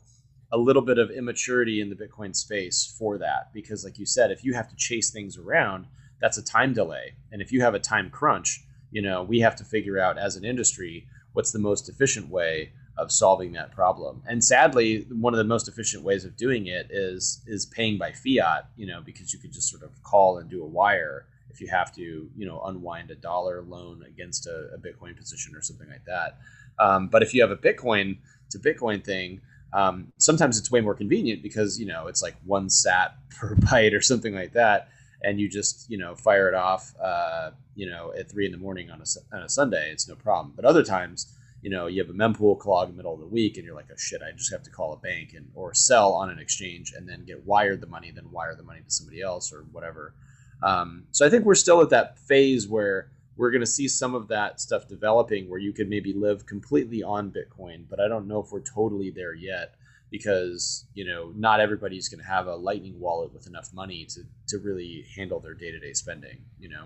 a 0.52 0.58
little 0.58 0.82
bit 0.82 0.98
of 0.98 1.12
immaturity 1.12 1.82
in 1.82 1.90
the 1.90 1.96
Bitcoin 1.96 2.36
space 2.36 2.96
for 2.98 3.18
that 3.18 3.52
because, 3.54 3.84
like 3.84 4.00
you 4.00 4.06
said, 4.06 4.32
if 4.32 4.44
you 4.44 4.54
have 4.54 4.70
to 4.70 4.76
chase 4.76 5.10
things 5.10 5.38
around, 5.38 5.86
that's 6.22 6.38
a 6.38 6.44
time 6.44 6.74
delay, 6.74 7.14
and 7.32 7.42
if 7.42 7.52
you 7.52 7.62
have 7.62 7.76
a 7.76 7.80
time 7.80 8.10
crunch, 8.10 8.64
you 8.92 9.02
know 9.02 9.24
we 9.24 9.40
have 9.40 9.56
to 9.58 9.64
figure 9.64 10.00
out 10.00 10.18
as 10.18 10.36
an 10.36 10.46
industry 10.46 11.08
what's 11.34 11.52
the 11.52 11.60
most 11.60 11.90
efficient 11.90 12.30
way 12.30 12.72
of 12.98 13.12
solving 13.12 13.52
that 13.54 13.72
problem. 13.72 14.24
And 14.28 14.44
sadly, 14.44 15.06
one 15.12 15.34
of 15.34 15.38
the 15.38 15.44
most 15.44 15.68
efficient 15.68 16.04
ways 16.04 16.26
of 16.26 16.36
doing 16.36 16.68
it 16.68 16.88
is 16.90 17.42
is 17.46 17.66
paying 17.66 17.98
by 17.98 18.12
fiat, 18.12 18.70
you 18.76 18.88
know, 18.88 19.02
because 19.02 19.34
you 19.34 19.40
could 19.40 19.54
just 19.54 19.70
sort 19.70 19.84
of 19.84 19.92
call 20.04 20.40
and 20.40 20.50
do 20.50 20.64
a 20.64 20.68
wire 20.68 21.26
if 21.50 21.62
you 21.62 21.68
have 21.68 21.94
to, 21.96 22.02
you 22.36 22.46
know, 22.46 22.62
unwind 22.66 23.12
a 23.12 23.16
dollar 23.16 23.62
loan 23.62 24.04
against 24.08 24.48
a, 24.48 24.70
a 24.74 24.78
Bitcoin 24.78 25.16
position 25.16 25.56
or 25.56 25.62
something 25.62 25.88
like 25.90 26.06
that. 26.06 26.38
Um, 26.80 27.08
but 27.08 27.24
if 27.24 27.34
you 27.34 27.42
have 27.42 27.52
a 27.52 27.58
Bitcoin 27.58 28.18
to 28.50 28.60
Bitcoin 28.60 29.04
thing, 29.04 29.42
um, 29.78 30.12
sometimes 30.18 30.58
it's 30.58 30.72
way 30.72 30.82
more 30.82 30.96
convenient 30.96 31.44
because 31.44 31.80
you 31.80 31.86
know 31.86 32.08
it's 32.08 32.24
like 32.24 32.36
one 32.44 32.68
sat 32.68 33.16
per 33.40 33.56
byte 33.56 33.96
or 33.96 34.02
something 34.02 34.34
like 34.34 34.54
that, 34.54 34.90
and 35.24 35.40
you 35.40 35.48
just 35.48 35.90
you 35.90 36.00
know 36.00 36.16
fire 36.16 36.50
it 36.50 36.56
off, 36.56 36.96
uh, 37.02 37.52
you 37.76 37.88
know, 37.88 38.12
at 38.18 38.30
three 38.30 38.48
in 38.48 38.52
the 38.52 38.58
morning 38.58 38.90
on 38.90 39.02
a 39.02 39.36
on 39.36 39.44
a 39.44 39.50
Sunday. 39.50 39.92
It's 39.92 40.10
no 40.10 40.16
problem. 40.16 40.54
But 40.56 40.66
other 40.66 40.84
times, 40.84 41.32
you 41.62 41.70
know, 41.70 41.86
you 41.86 42.02
have 42.02 42.10
a 42.10 42.18
mempool 42.18 42.58
clog 42.58 42.90
in 42.90 42.96
the 42.96 42.98
middle 42.98 43.14
of 43.14 43.20
the 43.20 43.28
week, 43.28 43.58
and 43.58 43.66
you're 43.66 43.76
like, 43.76 43.90
oh 43.92 43.98
shit, 43.98 44.22
I 44.24 44.36
just 44.36 44.52
have 44.52 44.64
to 44.64 44.72
call 44.72 44.94
a 44.94 44.98
bank 44.98 45.34
and 45.36 45.48
or 45.54 45.76
sell 45.76 46.14
on 46.14 46.32
an 46.32 46.40
exchange 46.40 46.94
and 46.98 47.08
then 47.08 47.24
get 47.24 47.46
wired 47.46 47.80
the 47.80 47.88
money, 47.88 48.10
then 48.10 48.32
wire 48.32 48.56
the 48.56 48.64
money 48.64 48.82
to 48.82 48.90
somebody 48.92 49.22
else 49.22 49.54
or 49.54 49.68
whatever. 49.72 50.16
Um, 50.64 51.04
so 51.12 51.24
I 51.24 51.30
think 51.30 51.46
we're 51.46 51.54
still 51.54 51.84
at 51.84 51.92
that 51.92 52.18
phase 52.18 52.68
where 52.68 53.12
we're 53.38 53.52
going 53.52 53.62
to 53.62 53.68
see 53.68 53.88
some 53.88 54.16
of 54.16 54.28
that 54.30 54.60
stuff 54.60 54.88
developing 54.88 55.50
where 55.50 55.60
you 55.60 55.72
could 55.72 55.90
maybe 55.90 56.14
live 56.14 56.46
completely 56.46 57.04
on 57.04 57.32
Bitcoin, 57.32 57.86
but 57.90 58.00
I 58.00 58.08
don't 58.08 58.28
know 58.28 58.42
if 58.42 58.52
we're 58.52 58.62
totally 58.62 59.12
there 59.12 59.34
yet 59.34 59.76
because 60.10 60.86
you 60.94 61.06
know 61.06 61.32
not 61.36 61.60
everybody's 61.60 62.10
going 62.10 62.24
to 62.24 62.28
have 62.28 62.48
a 62.48 62.56
Lightning 62.56 63.00
wallet 63.00 63.34
with 63.34 63.48
enough 63.48 63.74
money 63.74 64.06
to 64.06 64.22
to 64.48 64.58
really 64.60 65.06
handle 65.16 65.40
their 65.40 65.54
day 65.54 65.72
to 65.72 65.80
day 65.80 65.94
spending. 65.94 66.40
You 66.60 66.70
know, 66.70 66.86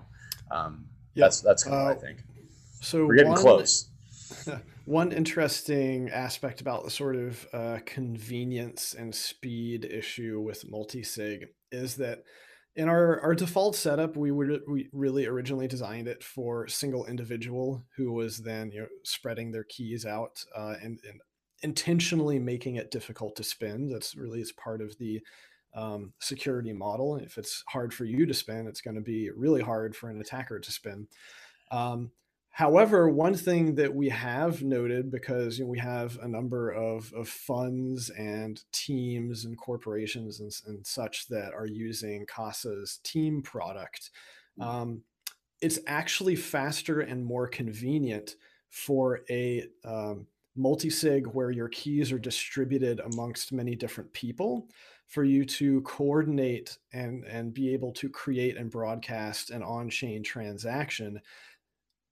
um, 0.52 0.86
yep. 1.14 1.26
that's 1.26 1.42
that's 1.42 1.64
kind 1.64 1.76
of 1.76 1.82
uh, 1.82 1.86
what 1.86 1.92
I 1.92 1.98
uh, 1.98 2.00
think. 2.00 2.24
So 2.82 3.06
we're 3.06 3.16
getting 3.16 3.32
one, 3.32 3.42
close. 3.42 3.88
One 4.86 5.12
interesting 5.12 6.10
aspect 6.10 6.60
about 6.60 6.84
the 6.84 6.90
sort 6.90 7.16
of 7.16 7.48
uh, 7.54 7.80
convenience 7.86 8.96
and 8.98 9.14
speed 9.14 9.86
issue 9.86 10.40
with 10.40 10.70
multisig 10.70 11.50
is 11.72 11.98
that 11.98 12.24
in 12.76 12.88
our, 12.88 13.20
our 13.22 13.36
default 13.36 13.76
setup, 13.76 14.16
we 14.16 14.32
would 14.32 14.62
we 14.68 14.90
really 14.94 15.26
originally 15.26 15.68
designed 15.68 16.08
it 16.08 16.24
for 16.24 16.68
single 16.68 17.06
individual 17.06 17.84
who 17.98 18.14
was 18.14 18.40
then 18.40 18.72
you 18.72 18.82
know 18.82 18.88
spreading 19.04 19.52
their 19.52 19.66
keys 19.66 20.06
out 20.06 20.44
uh, 20.56 20.76
and, 20.82 21.00
and 21.08 21.22
intentionally 21.64 22.40
making 22.40 22.76
it 22.76 22.92
difficult 22.92 23.36
to 23.36 23.44
spin. 23.44 23.90
That's 23.90 24.16
really 24.16 24.42
is 24.42 24.52
part 24.52 24.82
of 24.82 24.98
the 24.98 25.22
um, 25.74 26.14
security 26.20 26.74
model. 26.74 27.18
If 27.18 27.38
it's 27.38 27.64
hard 27.68 27.94
for 27.94 28.06
you 28.06 28.26
to 28.26 28.34
spin, 28.34 28.68
it's 28.68 28.82
going 28.82 28.96
to 28.96 29.02
be 29.02 29.30
really 29.32 29.62
hard 29.62 29.96
for 29.96 30.10
an 30.10 30.20
attacker 30.20 30.60
to 30.60 30.72
spin. 30.72 31.08
Um, 31.72 32.12
However, 32.54 33.10
one 33.10 33.34
thing 33.34 33.76
that 33.76 33.96
we 33.96 34.10
have 34.10 34.62
noted, 34.62 35.10
because 35.10 35.58
you 35.58 35.64
know, 35.64 35.72
we 35.72 35.80
have 35.80 36.20
a 36.22 36.28
number 36.28 36.70
of, 36.70 37.12
of 37.14 37.30
funds 37.30 38.10
and 38.10 38.62
teams 38.74 39.46
and 39.46 39.58
corporations 39.58 40.42
and, 40.42 40.52
and 40.68 40.86
such 40.86 41.28
that 41.30 41.54
are 41.54 41.66
using 41.66 42.26
Casa's 42.26 43.00
team 43.04 43.42
product, 43.42 44.12
mm. 44.60 44.66
um, 44.66 45.02
it's 45.62 45.80
actually 45.88 46.36
faster 46.36 47.00
and 47.00 47.24
more 47.24 47.48
convenient 47.48 48.36
for 48.70 49.22
a 49.30 49.66
um, 49.86 50.28
multi-sig 50.56 51.28
where 51.28 51.52
your 51.52 51.70
keys 51.70 52.12
are 52.12 52.20
distributed 52.20 53.00
amongst 53.00 53.54
many 53.54 53.76
different 53.76 54.12
people 54.12 54.68
for 55.08 55.24
you 55.24 55.46
to 55.46 55.82
coordinate 55.82 56.78
and, 56.94 57.24
and 57.26 57.54
be 57.54 57.74
able 57.74 57.92
to 57.92 58.10
create 58.10 58.58
and 58.58 58.72
broadcast 58.72 59.50
an 59.50 59.62
on-chain 59.62 60.24
transaction 60.24 61.20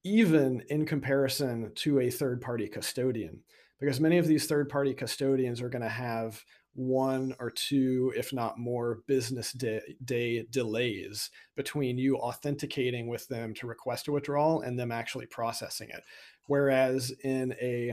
even 0.03 0.63
in 0.69 0.85
comparison 0.85 1.71
to 1.75 1.99
a 1.99 2.09
third 2.09 2.41
party 2.41 2.67
custodian, 2.67 3.41
because 3.79 3.99
many 3.99 4.17
of 4.17 4.27
these 4.27 4.47
third 4.47 4.69
party 4.69 4.93
custodians 4.93 5.61
are 5.61 5.69
going 5.69 5.81
to 5.81 5.89
have 5.89 6.43
one 6.73 7.35
or 7.39 7.49
two, 7.49 8.13
if 8.15 8.31
not 8.31 8.57
more, 8.57 8.99
business 9.07 9.51
day, 9.51 9.81
day, 10.05 10.45
delays 10.49 11.29
between 11.55 11.97
you 11.97 12.17
authenticating 12.17 13.07
with 13.07 13.27
them 13.27 13.53
to 13.55 13.67
request 13.67 14.07
a 14.07 14.11
withdrawal 14.11 14.61
and 14.61 14.79
them 14.79 14.91
actually 14.91 15.25
processing 15.25 15.89
it. 15.89 16.03
Whereas 16.47 17.11
in 17.23 17.53
a 17.61 17.91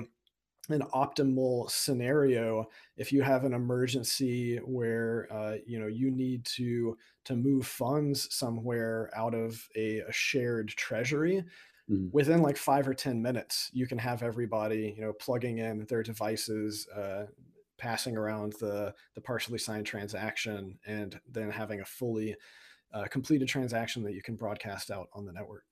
an 0.69 0.83
optimal 0.93 1.71
scenario 1.71 2.67
if 2.97 3.13
you 3.13 3.23
have 3.23 3.45
an 3.45 3.55
emergency 3.55 4.57
where 4.65 5.29
uh, 5.31 5.55
you 5.65 5.79
know 5.79 5.87
you 5.87 6.11
need 6.11 6.45
to 6.45 6.97
to 7.25 7.37
move 7.37 7.67
funds 7.67 8.35
somewhere 8.35 9.11
out 9.17 9.33
of 9.33 9.69
a, 9.77 9.99
a 10.01 10.13
shared 10.13 10.69
treasury 10.69 11.45
mm-hmm. 11.91 12.09
within 12.13 12.43
like 12.43 12.57
five 12.57 12.87
or 12.89 12.95
10 12.95 13.21
minutes, 13.21 13.71
you 13.73 13.87
can 13.87 13.99
have 13.99 14.23
everybody, 14.23 14.95
you 14.97 15.03
know, 15.03 15.13
plugging 15.13 15.59
in 15.59 15.85
their 15.87 16.03
devices, 16.03 16.89
uh, 16.89 17.27
passing 17.79 18.17
around 18.17 18.55
the, 18.55 18.95
the 19.15 19.21
partially 19.21 19.59
signed 19.59 19.87
transaction, 19.87 20.79
and 20.87 21.21
then 21.31 21.51
having 21.51 21.81
a 21.81 21.85
fully 21.85 22.35
uh, 22.95 23.05
completed 23.11 23.49
transaction 23.49 24.03
that 24.03 24.15
you 24.15 24.23
can 24.23 24.37
broadcast 24.37 24.91
out 24.91 25.09
on 25.13 25.27
the 25.27 25.33
network. 25.33 25.65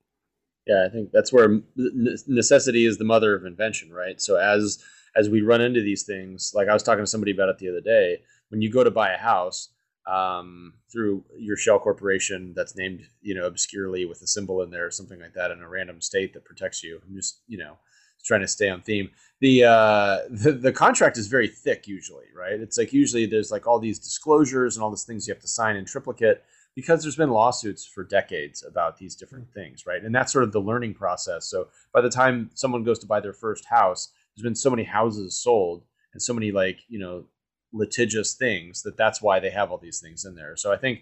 Yeah, 0.67 0.87
I 0.87 0.89
think 0.91 1.11
that's 1.13 1.33
where 1.33 1.61
necessity 1.77 2.87
is 2.87 2.97
the 2.97 3.05
mother 3.05 3.35
of 3.35 3.45
invention, 3.45 3.93
right? 3.93 4.21
So 4.21 4.37
as 4.37 4.83
as 5.17 5.29
we 5.29 5.43
run 5.43 5.61
into 5.61 5.81
these 5.81 6.03
things, 6.03 6.53
like 6.55 6.69
I 6.69 6.73
was 6.73 6.83
talking 6.83 7.05
to 7.05 7.11
somebody 7.11 7.33
about 7.33 7.51
it 7.51 7.59
the 7.59 7.69
other 7.69 7.81
day, 7.81 8.23
when 8.49 8.63
you 8.63 8.71
go 8.71 8.83
to 8.83 8.91
buy 8.91 9.13
a 9.13 9.19
house, 9.19 9.69
um, 10.07 10.75
through 10.93 11.25
your 11.39 11.57
shell 11.57 11.79
corporation 11.79 12.53
that's 12.55 12.77
named, 12.77 13.07
you 13.23 13.35
know, 13.35 13.47
obscurely 13.47 14.05
with 14.05 14.23
a 14.23 14.27
symbol 14.27 14.63
in 14.63 14.71
there 14.71 14.87
or 14.87 14.91
something 14.91 15.21
like 15.21 15.35
that 15.35 15.51
in 15.51 15.61
a 15.61 15.69
random 15.69 16.01
state 16.01 16.35
that 16.35 16.45
protects 16.45 16.83
you. 16.83 17.01
I'm 17.07 17.15
just, 17.15 17.41
you 17.47 17.59
know, 17.59 17.79
trying 18.25 18.41
to 18.41 18.49
stay 18.49 18.69
on 18.69 18.83
theme. 18.83 19.11
The, 19.41 19.65
uh, 19.65 20.19
the 20.31 20.53
the 20.53 20.73
contract 20.73 21.19
is 21.19 21.27
very 21.27 21.49
thick 21.49 21.87
usually, 21.87 22.27
right? 22.37 22.61
It's 22.61 22.79
like 22.79 22.93
usually 22.93 23.27
there's 23.27 23.51
like 23.51 23.67
all 23.67 23.79
these 23.79 23.99
disclosures 23.99 24.77
and 24.77 24.85
all 24.85 24.91
these 24.91 25.05
things 25.05 25.27
you 25.27 25.35
have 25.35 25.43
to 25.43 25.49
sign 25.49 25.77
in 25.77 25.85
triplicate 25.85 26.45
because 26.75 27.03
there's 27.03 27.17
been 27.17 27.31
lawsuits 27.31 27.87
for 27.87 28.03
decades 28.03 28.65
about 28.65 28.99
these 28.99 29.15
different 29.15 29.49
things, 29.53 29.87
right? 29.87 30.03
And 30.03 30.15
that's 30.15 30.33
sort 30.33 30.45
of 30.45 30.53
the 30.53 30.61
learning 30.61 30.95
process. 30.95 31.47
So 31.47 31.69
by 31.93 32.01
the 32.01 32.11
time 32.11 32.51
someone 32.55 32.83
goes 32.83 32.99
to 32.99 33.07
buy 33.07 33.21
their 33.21 33.33
first 33.33 33.65
house, 33.65 34.11
there's 34.35 34.43
been 34.43 34.57
so 34.57 34.71
many 34.71 34.83
houses 34.83 35.37
sold 35.37 35.85
and 36.13 36.23
so 36.23 36.35
many 36.35 36.51
like 36.51 36.81
you 36.89 36.99
know 36.99 37.25
litigious 37.75 38.35
things 38.35 38.83
that 38.83 38.97
that's 38.97 39.21
why 39.21 39.41
they 39.41 39.51
have 39.51 39.71
all 39.71 39.79
these 39.79 40.01
things 40.01 40.25
in 40.25 40.35
there. 40.35 40.57
So 40.57 40.73
I 40.73 40.77
think 40.77 41.01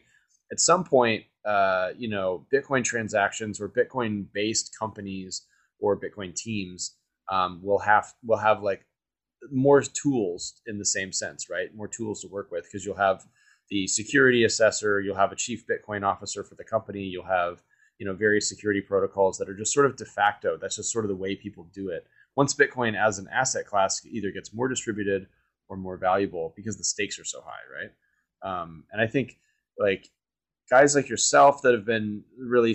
at 0.51 0.59
some 0.59 0.83
point, 0.85 1.25
uh, 1.45 1.91
you 1.97 2.09
know, 2.09 2.47
Bitcoin 2.53 2.83
transactions 2.83 3.61
or 3.61 3.69
Bitcoin 3.69 4.27
based 4.33 4.75
companies 4.77 5.47
or 5.79 6.01
Bitcoin 6.01 6.35
teams 6.35 6.97
um, 7.31 7.61
will 7.63 7.79
have 7.79 8.13
will 8.25 8.39
have 8.39 8.63
like 8.63 8.87
more 9.51 9.83
tools 9.83 10.61
in 10.67 10.79
the 10.79 10.85
same 10.85 11.13
sense, 11.13 11.49
right? 11.51 11.75
More 11.75 11.89
tools 11.89 12.23
to 12.23 12.29
work 12.29 12.51
with 12.51 12.65
because 12.65 12.85
you'll 12.85 12.97
have 12.97 13.25
the 13.69 13.87
security 13.87 14.45
assessor, 14.45 15.01
you'll 15.01 15.17
have 15.17 15.33
a 15.33 15.37
chief 15.37 15.65
Bitcoin 15.67 16.05
officer 16.05 16.43
for 16.45 16.55
the 16.55 16.65
company, 16.65 17.03
you'll 17.03 17.25
have 17.25 17.63
you 17.99 18.07
know 18.07 18.15
various 18.15 18.49
security 18.49 18.81
protocols 18.81 19.39
that 19.39 19.49
are 19.49 19.57
just 19.57 19.75
sort 19.75 19.87
of 19.87 19.97
de 19.97 20.07
facto. 20.07 20.57
That's 20.61 20.77
just 20.77 20.93
sort 20.93 21.05
of 21.05 21.11
the 21.11 21.17
way 21.17 21.37
people 21.37 21.69
do 21.75 21.91
it. 21.91 22.07
Once 22.35 22.55
Bitcoin 22.55 22.97
as 22.97 23.19
an 23.19 23.29
asset 23.31 23.67
class 23.67 24.01
either 24.07 24.31
gets 24.31 24.55
more 24.55 24.69
distributed 24.69 25.27
or 25.69 25.77
more 25.77 25.97
valuable 25.97 26.53
because 26.57 26.77
the 26.77 26.85
stakes 26.85 27.19
are 27.19 27.25
so 27.25 27.43
high, 27.45 27.63
right? 27.73 27.91
Um, 28.63 28.85
and 28.93 29.01
I 29.01 29.07
think 29.07 29.39
like 29.79 30.09
guys 30.71 30.95
like 30.95 31.09
yourself 31.09 31.63
that 31.63 31.75
have 31.75 31.85
been 31.85 32.25
really 32.39 32.75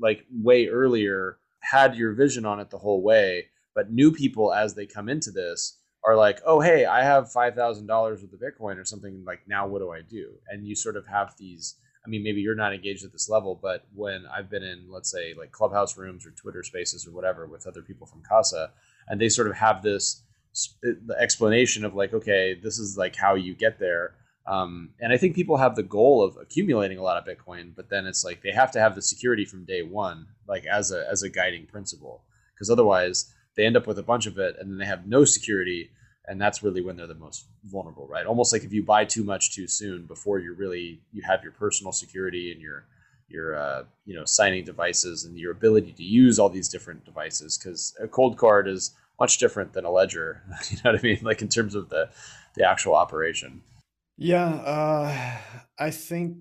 like 0.00 0.24
way 0.30 0.68
earlier 0.68 1.38
had 1.60 1.96
your 1.96 2.12
vision 2.12 2.44
on 2.44 2.60
it 2.60 2.70
the 2.70 2.78
whole 2.78 3.02
way, 3.02 3.46
but 3.74 3.90
new 3.90 4.12
people 4.12 4.52
as 4.52 4.74
they 4.74 4.86
come 4.86 5.08
into 5.08 5.30
this 5.30 5.78
are 6.04 6.16
like, 6.16 6.40
oh 6.46 6.60
hey, 6.60 6.86
I 6.86 7.02
have 7.02 7.32
five 7.32 7.54
thousand 7.54 7.86
dollars 7.86 8.22
with 8.22 8.30
the 8.30 8.38
Bitcoin 8.38 8.78
or 8.78 8.84
something. 8.84 9.24
Like 9.26 9.40
now, 9.46 9.66
what 9.66 9.80
do 9.80 9.90
I 9.90 10.00
do? 10.02 10.34
And 10.48 10.66
you 10.66 10.74
sort 10.74 10.96
of 10.96 11.06
have 11.06 11.34
these. 11.38 11.76
I 12.06 12.08
mean, 12.08 12.22
maybe 12.22 12.40
you're 12.40 12.54
not 12.54 12.72
engaged 12.72 13.04
at 13.04 13.12
this 13.12 13.28
level, 13.28 13.58
but 13.60 13.84
when 13.92 14.24
I've 14.32 14.48
been 14.48 14.62
in, 14.62 14.86
let's 14.88 15.10
say, 15.10 15.34
like 15.36 15.50
clubhouse 15.50 15.98
rooms 15.98 16.24
or 16.24 16.30
Twitter 16.30 16.62
spaces 16.62 17.06
or 17.06 17.10
whatever 17.10 17.46
with 17.46 17.66
other 17.66 17.82
people 17.82 18.06
from 18.06 18.22
Casa, 18.26 18.70
and 19.08 19.20
they 19.20 19.28
sort 19.28 19.48
of 19.48 19.56
have 19.56 19.82
this 19.82 20.22
the 20.82 21.16
explanation 21.18 21.84
of 21.84 21.94
like, 21.94 22.12
okay, 22.12 22.54
this 22.54 22.78
is 22.78 22.96
like 22.96 23.16
how 23.16 23.34
you 23.34 23.54
get 23.54 23.78
there. 23.78 24.14
Um, 24.46 24.90
and 24.98 25.12
I 25.12 25.18
think 25.18 25.34
people 25.34 25.58
have 25.58 25.76
the 25.76 25.82
goal 25.82 26.22
of 26.24 26.38
accumulating 26.38 26.98
a 26.98 27.02
lot 27.02 27.18
of 27.18 27.26
Bitcoin, 27.26 27.74
but 27.76 27.90
then 27.90 28.06
it's 28.06 28.24
like 28.24 28.42
they 28.42 28.50
have 28.52 28.72
to 28.72 28.80
have 28.80 28.94
the 28.94 29.02
security 29.02 29.44
from 29.44 29.66
day 29.66 29.82
one, 29.82 30.26
like 30.48 30.64
as 30.64 30.90
a 30.90 31.06
as 31.10 31.22
a 31.22 31.28
guiding 31.28 31.66
principle, 31.66 32.22
because 32.54 32.70
otherwise 32.70 33.30
they 33.56 33.66
end 33.66 33.76
up 33.76 33.86
with 33.86 33.98
a 33.98 34.02
bunch 34.02 34.26
of 34.26 34.38
it 34.38 34.56
and 34.58 34.70
then 34.70 34.78
they 34.78 34.86
have 34.86 35.06
no 35.06 35.26
security, 35.26 35.90
and 36.26 36.40
that's 36.40 36.62
really 36.62 36.80
when 36.80 36.96
they're 36.96 37.06
the 37.06 37.14
most 37.14 37.44
vulnerable, 37.64 38.06
right? 38.06 38.24
Almost 38.24 38.52
like 38.52 38.64
if 38.64 38.72
you 38.72 38.82
buy 38.82 39.04
too 39.04 39.22
much 39.22 39.54
too 39.54 39.66
soon 39.66 40.06
before 40.06 40.38
you 40.38 40.54
really 40.54 41.02
you 41.12 41.20
have 41.22 41.42
your 41.42 41.52
personal 41.52 41.92
security 41.92 42.50
and 42.50 42.60
your 42.60 42.86
your 43.28 43.54
uh, 43.54 43.84
you 44.06 44.14
know 44.14 44.24
signing 44.24 44.64
devices 44.64 45.26
and 45.26 45.36
your 45.38 45.52
ability 45.52 45.92
to 45.92 46.02
use 46.02 46.38
all 46.38 46.48
these 46.48 46.70
different 46.70 47.04
devices, 47.04 47.58
because 47.58 47.94
a 48.00 48.08
Coldcard 48.08 48.66
is 48.66 48.94
much 49.18 49.38
different 49.38 49.72
than 49.72 49.84
a 49.84 49.90
ledger. 49.90 50.42
you 50.70 50.78
know 50.84 50.92
what 50.92 51.00
I 51.00 51.02
mean? 51.02 51.20
Like 51.22 51.42
in 51.42 51.48
terms 51.48 51.74
of 51.74 51.88
the 51.88 52.10
the 52.54 52.68
actual 52.68 52.94
operation. 52.94 53.62
Yeah, 54.16 54.48
uh, 54.48 55.36
I 55.78 55.90
think 55.90 56.38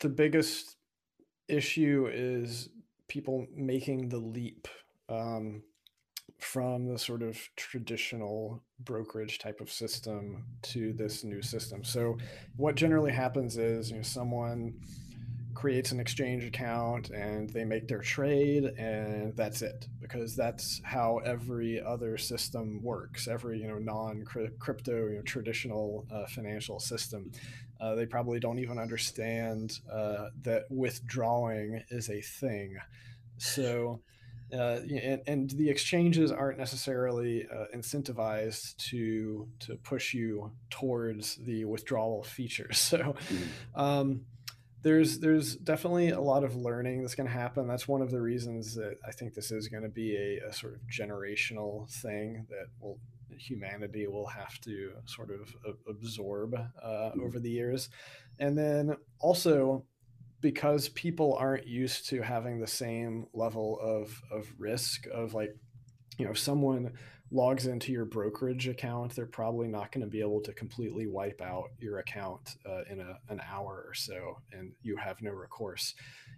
the 0.00 0.08
biggest 0.08 0.76
issue 1.48 2.08
is 2.12 2.68
people 3.08 3.46
making 3.54 4.08
the 4.08 4.18
leap 4.18 4.66
um, 5.08 5.62
from 6.38 6.86
the 6.86 6.98
sort 6.98 7.22
of 7.22 7.38
traditional 7.54 8.62
brokerage 8.80 9.38
type 9.38 9.60
of 9.60 9.70
system 9.70 10.44
to 10.62 10.92
this 10.92 11.22
new 11.22 11.42
system. 11.42 11.84
So, 11.84 12.18
what 12.56 12.74
generally 12.74 13.12
happens 13.12 13.56
is 13.56 13.90
you 13.90 13.96
know 13.96 14.02
someone 14.02 14.74
creates 15.56 15.90
an 15.90 15.98
exchange 15.98 16.44
account 16.44 17.08
and 17.08 17.48
they 17.48 17.64
make 17.64 17.88
their 17.88 18.02
trade 18.02 18.64
and 18.78 19.34
that's 19.36 19.62
it 19.62 19.88
because 20.02 20.36
that's 20.36 20.82
how 20.84 21.16
every 21.24 21.82
other 21.82 22.18
system 22.18 22.78
works 22.82 23.26
every 23.26 23.58
you 23.58 23.66
know 23.66 23.78
non 23.78 24.22
crypto 24.58 25.06
you 25.06 25.16
know, 25.16 25.22
traditional 25.22 26.06
uh, 26.12 26.26
financial 26.26 26.78
system 26.78 27.32
uh, 27.80 27.94
they 27.94 28.04
probably 28.04 28.38
don't 28.38 28.58
even 28.58 28.78
understand 28.78 29.80
uh, 29.90 30.28
that 30.42 30.64
withdrawing 30.68 31.82
is 31.88 32.10
a 32.10 32.20
thing 32.20 32.76
so 33.38 33.98
uh, 34.52 34.78
and, 35.02 35.22
and, 35.26 35.50
the 35.50 35.68
exchanges 35.68 36.30
aren't 36.30 36.56
necessarily 36.56 37.48
uh, 37.52 37.64
incentivized 37.74 38.76
to 38.76 39.48
to 39.58 39.74
push 39.78 40.14
you 40.14 40.52
towards 40.70 41.34
the 41.36 41.64
withdrawal 41.64 42.22
features. 42.22 42.78
So, 42.96 42.98
mm-hmm. 42.98 43.80
um, 43.80 44.20
there's 44.86 45.18
there's 45.18 45.56
definitely 45.56 46.10
a 46.10 46.20
lot 46.20 46.44
of 46.44 46.54
learning 46.54 47.02
that's 47.02 47.16
going 47.16 47.26
to 47.26 47.32
happen. 47.32 47.66
That's 47.66 47.88
one 47.88 48.02
of 48.02 48.12
the 48.12 48.20
reasons 48.20 48.76
that 48.76 48.98
I 49.04 49.10
think 49.10 49.34
this 49.34 49.50
is 49.50 49.66
going 49.66 49.82
to 49.82 49.88
be 49.88 50.14
a, 50.14 50.48
a 50.48 50.52
sort 50.52 50.74
of 50.74 50.80
generational 50.88 51.90
thing 51.90 52.46
that 52.50 52.66
will 52.80 53.00
humanity 53.36 54.06
will 54.06 54.28
have 54.28 54.60
to 54.60 54.92
sort 55.06 55.32
of 55.32 55.52
absorb 55.88 56.54
uh, 56.54 56.86
mm-hmm. 56.86 57.20
over 57.20 57.40
the 57.40 57.50
years, 57.50 57.88
and 58.38 58.56
then 58.56 58.94
also 59.18 59.84
because 60.40 60.88
people 60.90 61.34
aren't 61.34 61.66
used 61.66 62.08
to 62.10 62.22
having 62.22 62.60
the 62.60 62.66
same 62.68 63.26
level 63.34 63.80
of 63.82 64.22
of 64.30 64.46
risk 64.56 65.08
of 65.12 65.34
like 65.34 65.50
you 66.16 66.24
know 66.24 66.32
someone 66.32 66.92
logs 67.30 67.66
into 67.66 67.92
your 67.92 68.04
brokerage 68.04 68.68
account, 68.68 69.14
they're 69.14 69.26
probably 69.26 69.68
not 69.68 69.90
going 69.90 70.04
to 70.04 70.10
be 70.10 70.20
able 70.20 70.40
to 70.40 70.52
completely 70.52 71.06
wipe 71.06 71.40
out 71.42 71.70
your 71.78 71.98
account 71.98 72.56
uh, 72.64 72.82
in 72.88 73.00
a, 73.00 73.18
an 73.28 73.40
hour 73.50 73.84
or 73.86 73.94
so, 73.94 74.38
and 74.52 74.72
you 74.82 74.96
have 74.96 75.20
no 75.20 75.32
recourse. 75.32 75.94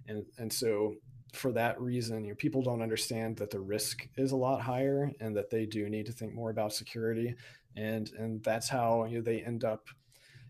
And 0.06 0.24
and 0.38 0.52
so 0.52 0.94
for 1.34 1.52
that 1.52 1.78
reason, 1.78 2.24
you 2.24 2.30
know, 2.30 2.36
people 2.36 2.62
don't 2.62 2.80
understand 2.80 3.36
that 3.36 3.50
the 3.50 3.60
risk 3.60 4.08
is 4.16 4.32
a 4.32 4.36
lot 4.36 4.62
higher, 4.62 5.12
and 5.20 5.36
that 5.36 5.50
they 5.50 5.66
do 5.66 5.88
need 5.88 6.06
to 6.06 6.12
think 6.12 6.34
more 6.34 6.50
about 6.50 6.72
security. 6.72 7.34
And 7.76 8.10
and 8.18 8.42
that's 8.42 8.68
how 8.68 9.04
you 9.04 9.18
know, 9.18 9.22
they 9.22 9.42
end 9.42 9.64
up 9.64 9.88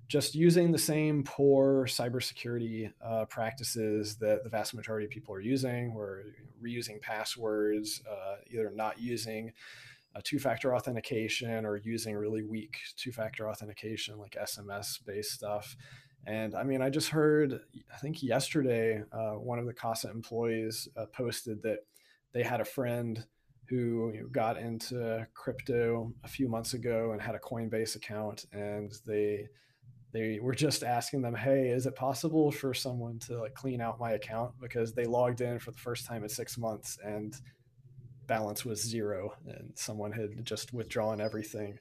just 0.07 0.35
using 0.35 0.73
the 0.73 0.79
same 0.79 1.23
poor 1.23 1.85
cybersecurity 1.85 2.91
uh, 3.05 3.27
practices 3.27 4.17
that 4.17 4.43
the 4.43 4.49
vast 4.49 4.73
majority 4.73 5.05
of 5.05 5.11
people 5.11 5.35
are 5.35 5.41
using, 5.41 5.93
or 5.97 6.23
reusing 6.63 7.01
passwords, 7.01 8.03
uh, 8.11 8.37
either 8.51 8.73
not 8.75 8.99
using 9.01 9.53
a 10.15 10.23
two-factor 10.23 10.75
authentication 10.75 11.65
or 11.65 11.77
using 11.77 12.15
really 12.17 12.43
weak 12.43 12.79
two-factor 12.97 13.49
authentication 13.49 14.19
like 14.19 14.37
SMS-based 14.41 15.31
stuff. 15.31 15.77
And 16.27 16.55
I 16.55 16.63
mean, 16.65 16.83
I 16.83 16.91
just 16.91 17.09
heard, 17.09 17.61
I 17.93 17.97
think 17.99 18.23
yesterday, 18.23 19.03
uh, 19.13 19.33
one 19.33 19.59
of 19.59 19.67
the 19.67 19.73
Casa 19.73 20.11
employees 20.11 20.89
uh, 20.97 21.07
posted 21.07 21.63
that 21.63 21.79
they 22.33 22.43
had 22.43 22.61
a 22.61 22.65
friend 22.65 23.25
who 23.69 24.13
you 24.15 24.23
know, 24.23 24.29
got 24.29 24.59
into 24.59 25.27
crypto 25.35 26.13
a 26.25 26.29
few 26.29 26.49
months 26.49 26.75
ago 26.75 27.13
and 27.13 27.21
had 27.21 27.35
a 27.35 27.39
Coinbase 27.39 27.97
account, 27.97 28.47
and 28.53 28.93
they 29.07 29.49
they 30.13 30.39
were 30.41 30.55
just 30.55 30.83
asking 30.83 31.21
them, 31.23 31.35
"Hey, 31.35 31.69
is 31.69 31.87
it 31.87 31.95
possible 31.95 32.51
for 32.51 32.73
someone 32.73 33.19
to 33.21 33.41
like 33.41 33.55
clean 33.55 33.81
out 33.81 34.01
my 34.01 34.13
account 34.13 34.55
because 34.61 34.95
they 34.95 35.05
logged 35.05 35.41
in 35.41 35.59
for 35.59 35.71
the 35.71 35.79
first 35.79 36.07
time 36.07 36.23
in 36.23 36.29
six 36.29 36.57
months 36.57 36.99
and 37.05 37.37
balance 38.29 38.65
was 38.65 38.81
zero 38.81 39.35
and 39.47 39.73
someone 39.75 40.13
had 40.13 40.45
just 40.45 40.73
withdrawn 40.73 41.21
everything 41.21 41.79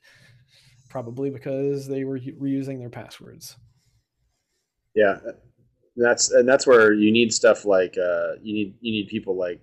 probably 0.89 1.29
because 1.29 1.87
they 1.87 2.03
were 2.05 2.17
reusing 2.17 2.79
their 2.79 2.89
passwords. 2.89 3.57
Yeah 4.95 5.17
that's 5.97 6.31
and 6.31 6.47
that's 6.47 6.67
where 6.67 6.93
you 6.93 7.11
need 7.11 7.33
stuff 7.33 7.65
like 7.65 7.97
uh, 7.97 8.33
you 8.41 8.53
need 8.53 8.75
you 8.79 8.91
need 8.91 9.07
people 9.07 9.35
like 9.35 9.59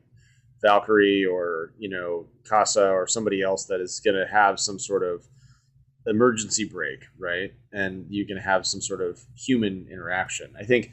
valkyrie 0.60 1.24
or 1.24 1.72
you 1.78 1.88
know 1.88 2.26
casa 2.44 2.90
or 2.90 3.06
somebody 3.06 3.40
else 3.40 3.66
that 3.66 3.80
is 3.80 4.00
going 4.04 4.16
to 4.16 4.26
have 4.26 4.58
some 4.58 4.78
sort 4.78 5.04
of 5.04 5.24
emergency 6.06 6.64
break, 6.64 7.04
right? 7.18 7.52
And 7.72 8.04
you 8.10 8.26
can 8.26 8.36
have 8.36 8.66
some 8.66 8.80
sort 8.80 9.00
of 9.00 9.20
human 9.36 9.86
interaction. 9.90 10.52
I 10.58 10.64
think 10.64 10.92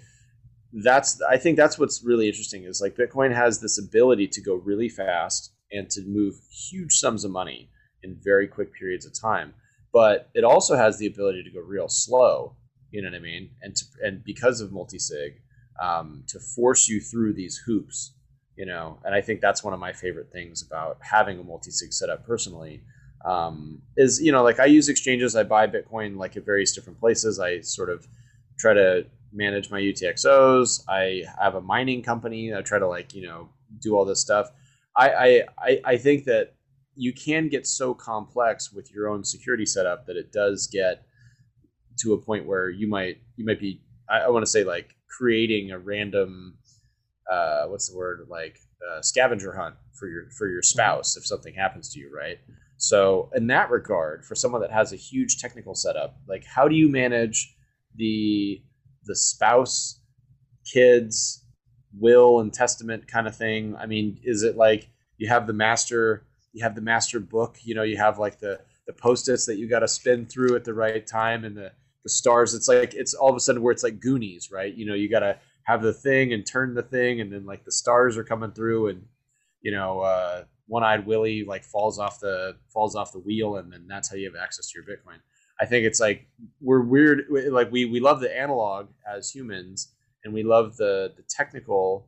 that's 0.73 1.21
i 1.29 1.35
think 1.35 1.57
that's 1.57 1.77
what's 1.77 2.01
really 2.01 2.29
interesting 2.29 2.63
is 2.63 2.79
like 2.79 2.95
bitcoin 2.95 3.35
has 3.35 3.59
this 3.59 3.77
ability 3.77 4.25
to 4.25 4.39
go 4.39 4.53
really 4.53 4.87
fast 4.87 5.51
and 5.71 5.89
to 5.89 6.01
move 6.01 6.35
huge 6.49 6.93
sums 6.93 7.23
of 7.23 7.31
money 7.31 7.69
in 8.03 8.17
very 8.21 8.47
quick 8.47 8.73
periods 8.73 9.05
of 9.05 9.13
time. 9.19 9.53
But 9.93 10.29
it 10.33 10.43
also 10.43 10.75
has 10.75 10.97
the 10.97 11.07
ability 11.07 11.43
to 11.43 11.49
go 11.51 11.59
real 11.59 11.89
slow. 11.89 12.55
You 12.91 13.01
know 13.01 13.09
what 13.09 13.15
I 13.15 13.19
mean? 13.19 13.49
And 13.61 13.75
to, 13.75 13.85
and 14.03 14.23
because 14.23 14.61
of 14.61 14.71
multi-sig, 14.71 15.41
um, 15.81 16.23
to 16.27 16.39
force 16.39 16.87
you 16.87 16.99
through 17.01 17.33
these 17.33 17.57
hoops. 17.65 18.13
You 18.55 18.65
know, 18.65 18.99
and 19.05 19.15
I 19.15 19.21
think 19.21 19.41
that's 19.41 19.63
one 19.63 19.73
of 19.73 19.79
my 19.79 19.93
favorite 19.93 20.31
things 20.31 20.61
about 20.61 20.97
having 21.01 21.39
a 21.39 21.43
multi-sig 21.43 21.93
setup 21.93 22.25
personally. 22.25 22.81
Um, 23.23 23.81
is 23.97 24.21
you 24.21 24.31
know 24.31 24.43
like 24.43 24.59
I 24.59 24.65
use 24.65 24.89
exchanges. 24.89 25.35
I 25.35 25.43
buy 25.43 25.67
Bitcoin 25.67 26.17
like 26.17 26.35
at 26.37 26.45
various 26.45 26.73
different 26.73 26.99
places. 26.99 27.39
I 27.39 27.61
sort 27.61 27.89
of 27.89 28.05
try 28.59 28.73
to 28.73 29.05
manage 29.31 29.71
my 29.71 29.79
UTXOs. 29.79 30.83
I 30.89 31.23
have 31.39 31.55
a 31.55 31.61
mining 31.61 32.03
company. 32.03 32.53
I 32.53 32.61
try 32.61 32.77
to 32.77 32.87
like 32.87 33.13
you 33.13 33.25
know 33.25 33.49
do 33.79 33.95
all 33.95 34.05
this 34.05 34.19
stuff. 34.19 34.51
I, 34.97 35.43
I 35.57 35.81
I 35.85 35.97
think 35.97 36.25
that 36.25 36.55
you 36.95 37.13
can 37.13 37.47
get 37.47 37.65
so 37.65 37.93
complex 37.93 38.71
with 38.71 38.91
your 38.93 39.09
own 39.09 39.23
security 39.23 39.65
setup 39.65 40.05
that 40.07 40.17
it 40.17 40.31
does 40.31 40.67
get 40.67 41.05
to 41.99 42.13
a 42.13 42.17
point 42.17 42.45
where 42.45 42.69
you 42.69 42.87
might 42.87 43.17
you 43.35 43.45
might 43.45 43.59
be 43.59 43.81
I, 44.09 44.19
I 44.19 44.29
want 44.29 44.45
to 44.45 44.51
say 44.51 44.63
like 44.63 44.95
creating 45.09 45.71
a 45.71 45.79
random 45.79 46.57
uh, 47.31 47.65
what's 47.67 47.89
the 47.89 47.97
word 47.97 48.27
like 48.29 48.57
uh, 48.89 49.01
scavenger 49.01 49.53
hunt 49.53 49.75
for 49.93 50.07
your 50.07 50.29
for 50.37 50.47
your 50.47 50.61
mm-hmm. 50.61 50.79
spouse 50.79 51.15
if 51.15 51.25
something 51.25 51.53
happens 51.53 51.93
to 51.93 51.99
you 51.99 52.11
right 52.13 52.39
so 52.77 53.29
in 53.35 53.47
that 53.47 53.69
regard 53.69 54.25
for 54.25 54.35
someone 54.35 54.61
that 54.61 54.71
has 54.71 54.91
a 54.91 54.97
huge 54.97 55.37
technical 55.37 55.75
setup 55.75 56.17
like 56.27 56.43
how 56.45 56.67
do 56.67 56.75
you 56.75 56.89
manage 56.89 57.55
the 57.95 58.61
the 59.05 59.15
spouse 59.15 60.01
kids 60.71 61.40
will 61.97 62.39
and 62.39 62.53
testament 62.53 63.07
kind 63.07 63.27
of 63.27 63.35
thing? 63.35 63.75
I 63.75 63.85
mean, 63.85 64.19
is 64.23 64.43
it 64.43 64.57
like 64.57 64.89
you 65.17 65.27
have 65.29 65.47
the 65.47 65.53
master, 65.53 66.25
you 66.53 66.63
have 66.63 66.75
the 66.75 66.81
master 66.81 67.19
book, 67.19 67.57
you 67.63 67.75
know, 67.75 67.83
you 67.83 67.97
have 67.97 68.19
like 68.19 68.39
the 68.39 68.61
the 68.87 68.93
post-its 68.93 69.45
that 69.45 69.57
you 69.57 69.67
got 69.67 69.79
to 69.79 69.87
spin 69.87 70.25
through 70.25 70.55
at 70.55 70.63
the 70.63 70.73
right 70.73 71.05
time 71.05 71.45
and 71.45 71.55
the 71.55 71.71
the 72.03 72.09
stars. 72.09 72.53
It's 72.53 72.67
like 72.67 72.93
it's 72.93 73.13
all 73.13 73.29
of 73.29 73.35
a 73.35 73.39
sudden 73.39 73.61
where 73.61 73.71
it's 73.71 73.83
like 73.83 73.99
Goonies, 73.99 74.51
right? 74.51 74.73
You 74.73 74.85
know, 74.85 74.95
you 74.95 75.09
got 75.09 75.19
to 75.19 75.37
have 75.63 75.81
the 75.81 75.93
thing 75.93 76.33
and 76.33 76.45
turn 76.45 76.73
the 76.73 76.81
thing, 76.81 77.21
and 77.21 77.31
then 77.31 77.45
like 77.45 77.63
the 77.63 77.71
stars 77.71 78.17
are 78.17 78.23
coming 78.23 78.51
through, 78.51 78.87
and 78.87 79.05
you 79.61 79.71
know, 79.71 80.01
uh, 80.01 80.43
one-eyed 80.67 81.05
Willie 81.05 81.43
like 81.45 81.63
falls 81.63 81.99
off 81.99 82.19
the 82.19 82.55
falls 82.73 82.95
off 82.95 83.11
the 83.11 83.19
wheel, 83.19 83.57
and 83.57 83.71
then 83.71 83.85
that's 83.87 84.09
how 84.09 84.15
you 84.15 84.25
have 84.25 84.41
access 84.41 84.71
to 84.71 84.79
your 84.79 84.85
Bitcoin. 84.85 85.19
I 85.59 85.65
think 85.65 85.85
it's 85.85 85.99
like 85.99 86.27
we're 86.59 86.81
weird, 86.81 87.25
like 87.51 87.71
we 87.71 87.85
we 87.85 87.99
love 87.99 88.19
the 88.19 88.35
analog 88.35 88.89
as 89.07 89.29
humans, 89.29 89.93
and 90.23 90.33
we 90.33 90.43
love 90.43 90.77
the 90.77 91.13
the 91.15 91.23
technical 91.29 92.07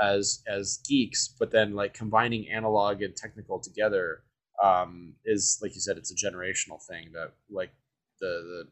as 0.00 0.42
as 0.46 0.80
geeks, 0.88 1.28
but 1.38 1.50
then 1.50 1.74
like 1.74 1.94
combining 1.94 2.48
analog 2.48 3.02
and 3.02 3.14
technical 3.16 3.60
together 3.60 4.22
um, 4.62 5.14
is 5.24 5.58
like 5.62 5.74
you 5.74 5.80
said, 5.80 5.96
it's 5.96 6.12
a 6.12 6.14
generational 6.14 6.82
thing 6.88 7.10
that 7.12 7.32
like 7.50 7.72
the 8.20 8.26
the 8.26 8.64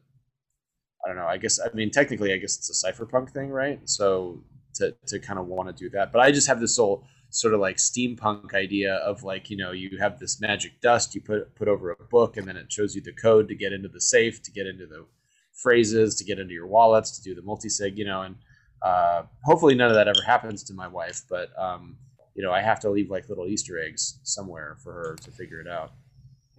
I 1.05 1.07
don't 1.07 1.17
know. 1.17 1.27
I 1.27 1.37
guess 1.37 1.59
I 1.59 1.73
mean 1.73 1.91
technically, 1.91 2.33
I 2.33 2.37
guess 2.37 2.57
it's 2.57 2.83
a 2.83 2.91
cypherpunk 2.91 3.31
thing, 3.31 3.49
right? 3.49 3.79
So 3.85 4.43
to 4.75 4.95
to 5.07 5.19
kind 5.19 5.39
of 5.39 5.47
want 5.47 5.69
to 5.69 5.83
do 5.83 5.89
that, 5.91 6.11
but 6.11 6.21
I 6.21 6.31
just 6.31 6.47
have 6.47 6.59
this 6.59 6.77
whole 6.77 7.05
sort 7.31 7.53
of 7.53 7.59
like 7.59 7.77
steampunk 7.77 8.53
idea 8.53 8.95
of 8.95 9.23
like 9.23 9.49
you 9.49 9.57
know 9.57 9.71
you 9.71 9.97
have 9.99 10.19
this 10.19 10.41
magic 10.41 10.81
dust 10.81 11.13
you 11.13 11.21
put 11.21 11.53
put 11.55 11.67
over 11.67 11.91
a 11.91 12.03
book 12.09 12.37
and 12.37 12.47
then 12.47 12.57
it 12.57 12.71
shows 12.71 12.95
you 12.95 13.01
the 13.01 13.13
code 13.13 13.47
to 13.47 13.55
get 13.55 13.71
into 13.71 13.87
the 13.87 14.01
safe 14.01 14.41
to 14.41 14.51
get 14.51 14.65
into 14.65 14.87
the 14.87 15.05
phrases 15.53 16.15
to 16.15 16.23
get 16.23 16.39
into 16.39 16.53
your 16.53 16.65
wallets 16.65 17.15
to 17.15 17.21
do 17.21 17.35
the 17.35 17.41
multi-sig 17.43 17.99
you 17.99 18.05
know 18.05 18.23
and 18.23 18.35
uh, 18.81 19.23
hopefully 19.43 19.75
none 19.75 19.89
of 19.89 19.95
that 19.95 20.07
ever 20.07 20.21
happens 20.25 20.63
to 20.63 20.73
my 20.73 20.87
wife, 20.87 21.23
but 21.29 21.49
um, 21.57 21.97
you 22.35 22.43
know, 22.43 22.51
I 22.51 22.61
have 22.61 22.79
to 22.81 22.89
leave 22.89 23.09
like 23.09 23.29
little 23.29 23.47
Easter 23.47 23.79
eggs 23.79 24.19
somewhere 24.23 24.77
for 24.83 24.93
her 24.93 25.15
to 25.23 25.31
figure 25.31 25.59
it 25.59 25.67
out. 25.67 25.91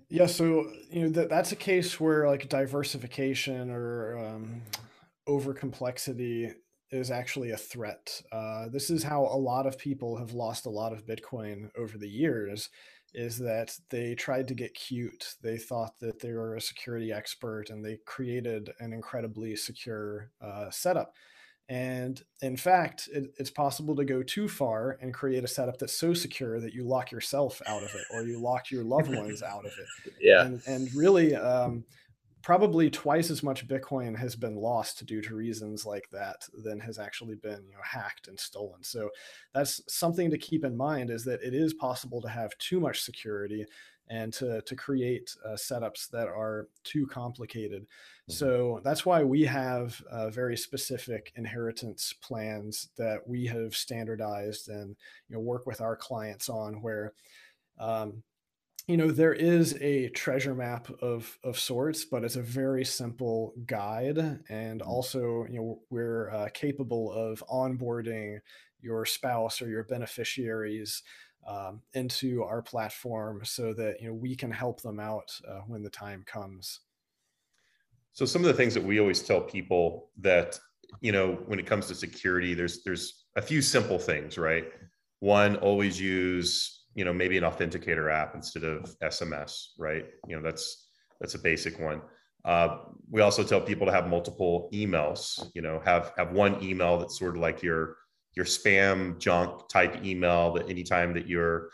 Yeah, 0.09 0.27
so 0.27 0.71
you 0.91 1.05
know 1.05 1.09
that 1.11 1.29
that's 1.29 1.53
a 1.53 1.57
case 1.57 2.01
where 2.01 2.27
like 2.27 2.49
diversification 2.49 3.71
or 3.71 4.19
um, 4.19 4.63
over 5.27 5.55
complexity 5.55 6.51
is 6.91 7.11
actually 7.11 7.53
a 7.53 7.57
threat. 7.57 8.21
Uh, 8.33 8.69
this 8.69 8.91
is 8.91 9.05
how 9.05 9.23
a 9.23 9.39
lot 9.39 9.67
of 9.67 9.79
people 9.79 10.17
have 10.17 10.33
lost 10.33 10.67
a 10.67 10.71
lot 10.71 10.93
of 10.93 11.07
Bitcoin 11.07 11.71
over 11.79 11.97
the 11.97 12.09
years, 12.09 12.69
is 13.15 13.39
that 13.39 13.77
they 13.91 14.15
tried 14.15 14.49
to 14.49 14.55
get 14.55 14.75
cute. 14.75 15.35
They 15.43 15.57
thought 15.57 15.99
that 16.01 16.21
they 16.21 16.33
were 16.33 16.57
a 16.57 16.61
security 16.61 17.13
expert 17.13 17.71
and 17.71 17.85
they 17.85 17.99
created 18.05 18.71
an 18.81 18.93
incredibly 18.93 19.55
secure 19.57 20.31
uh, 20.43 20.71
setup. 20.71 21.15
And 21.71 22.21
in 22.43 22.57
fact, 22.57 23.09
it, 23.13 23.33
it's 23.39 23.51
possible 23.51 23.95
to 23.95 24.05
go 24.05 24.25
too 24.25 24.49
far 24.49 24.99
and 25.01 25.15
create 25.15 25.45
a 25.45 25.49
setup 25.49 25.79
that's 25.79 25.97
so 25.97 26.13
secure 26.13 26.59
that 26.59 26.75
you 26.75 26.83
lock 26.83 27.13
yourself 27.13 27.63
out 27.65 27.85
of 27.85 27.95
it 27.95 28.05
or 28.13 28.25
you 28.25 28.41
lock 28.41 28.73
your 28.73 28.83
loved 28.83 29.15
ones 29.15 29.41
out 29.45 29.65
of 29.65 29.73
it. 29.79 30.13
Yeah. 30.21 30.45
And, 30.45 30.61
and 30.67 30.93
really, 30.97 31.37
um, 31.37 31.85
probably 32.43 32.91
twice 32.91 33.31
as 33.31 33.45
much 33.45 33.69
Bitcoin 33.69 34.17
has 34.17 34.35
been 34.35 34.57
lost 34.57 35.07
due 35.07 35.21
to 35.23 35.37
reasons 35.37 35.87
like 35.87 36.09
that 36.11 36.45
than 36.65 36.81
has 36.81 36.99
actually 36.99 37.37
been 37.37 37.63
you 37.67 37.73
know 37.73 37.83
hacked 37.85 38.27
and 38.29 38.41
stolen. 38.41 38.83
So 38.83 39.11
that's 39.55 39.81
something 39.87 40.31
to 40.31 40.39
keep 40.39 40.65
in 40.65 40.77
mind 40.77 41.11
is 41.11 41.25
that 41.25 41.43
it 41.43 41.55
is 41.55 41.75
possible 41.75 42.21
to 42.23 42.29
have 42.29 42.57
too 42.59 42.81
much 42.81 43.03
security 43.03 43.65
and 44.11 44.33
to 44.35 44.61
to 44.63 44.77
create 44.77 45.35
uh, 45.47 45.51
setups 45.51 46.11
that 46.11 46.27
are 46.27 46.69
too 46.85 47.07
complicated. 47.07 47.83
Mm-hmm. 47.83 48.33
So 48.33 48.81
that's 48.85 49.07
why 49.07 49.23
we 49.23 49.45
have 49.45 50.03
uh, 50.11 50.29
very 50.31 50.57
specific 50.57 51.33
inheritance 51.37 52.13
plans 52.21 52.89
that 52.99 53.27
we 53.27 53.47
have 53.47 53.75
standardized 53.75 54.69
and 54.69 54.97
you 55.29 55.37
know 55.37 55.41
work 55.41 55.67
with 55.67 55.81
our 55.81 55.97
clients 55.97 56.49
on 56.49 56.83
where 56.83 57.13
um, 57.79 58.23
you 58.89 58.97
know 58.97 59.13
there 59.13 59.35
is 59.35 59.79
a 59.81 60.09
treasure 60.09 60.55
map 60.55 60.89
of 61.01 61.39
of 61.45 61.59
sorts 61.59 62.05
but 62.05 62.25
it's 62.25 62.37
a 62.37 62.43
very 62.43 62.85
simple 62.85 63.55
guide 63.67 64.19
and 64.49 64.81
mm-hmm. 64.81 64.91
also 64.91 65.47
you 65.49 65.59
know 65.59 65.81
we're 65.91 66.31
uh, 66.31 66.49
capable 66.53 67.13
of 67.13 67.45
onboarding 67.49 68.41
your 68.83 69.05
spouse 69.05 69.63
or 69.63 69.69
your 69.69 69.85
beneficiaries 69.85 71.03
um, 71.47 71.81
into 71.95 72.43
our 72.43 72.63
platform 72.63 73.43
so 73.45 73.73
that 73.75 74.01
you 74.01 74.09
know 74.09 74.15
we 74.15 74.37
can 74.37 74.51
help 74.51 74.81
them 74.83 75.01
out 75.01 75.31
uh, 75.49 75.61
when 75.67 75.83
the 75.83 75.91
time 75.91 76.23
comes. 76.27 76.81
So 78.13 78.25
some 78.25 78.43
of 78.43 78.49
the 78.49 78.55
things 78.55 78.75
that 78.75 78.85
we 78.85 79.01
always 79.01 79.23
tell 79.23 79.41
people 79.41 80.11
that 80.19 80.59
you 81.01 81.13
know 81.13 81.39
when 81.47 81.59
it 81.59 81.67
comes 81.67 81.87
to 81.87 81.95
security 81.95 82.55
there's 82.55 82.83
there's 82.83 83.27
a 83.37 83.43
few 83.43 83.63
simple 83.63 83.99
things 83.99 84.37
right? 84.37 84.67
One 85.21 85.57
always 85.57 86.01
use 86.01 86.85
you 86.95 87.05
know 87.05 87.13
maybe 87.13 87.39
an 87.39 87.45
authenticator 87.45 88.13
app 88.13 88.35
instead 88.35 88.65
of 88.65 88.99
sms 89.01 89.69
right? 89.79 90.07
You 90.29 90.37
know 90.37 90.43
that's 90.43 90.89
that's 91.21 91.35
a 91.35 91.39
basic 91.39 91.79
one. 91.79 92.03
Uh, 92.43 92.79
we 93.11 93.21
also 93.21 93.45
tell 93.45 93.61
people 93.61 93.87
to 93.87 93.93
have 93.93 94.09
multiple 94.09 94.69
emails 94.73 95.51
you 95.55 95.63
know 95.63 95.81
have 95.85 96.13
have 96.17 96.33
one 96.33 96.63
email 96.63 96.99
that's 96.99 97.19
sort 97.19 97.37
of 97.37 97.41
like 97.41 97.63
your 97.63 97.97
your 98.35 98.45
spam 98.45 99.19
junk 99.19 99.69
type 99.69 100.05
email 100.05 100.53
that 100.53 100.69
anytime 100.69 101.13
that 101.15 101.27
you're 101.27 101.71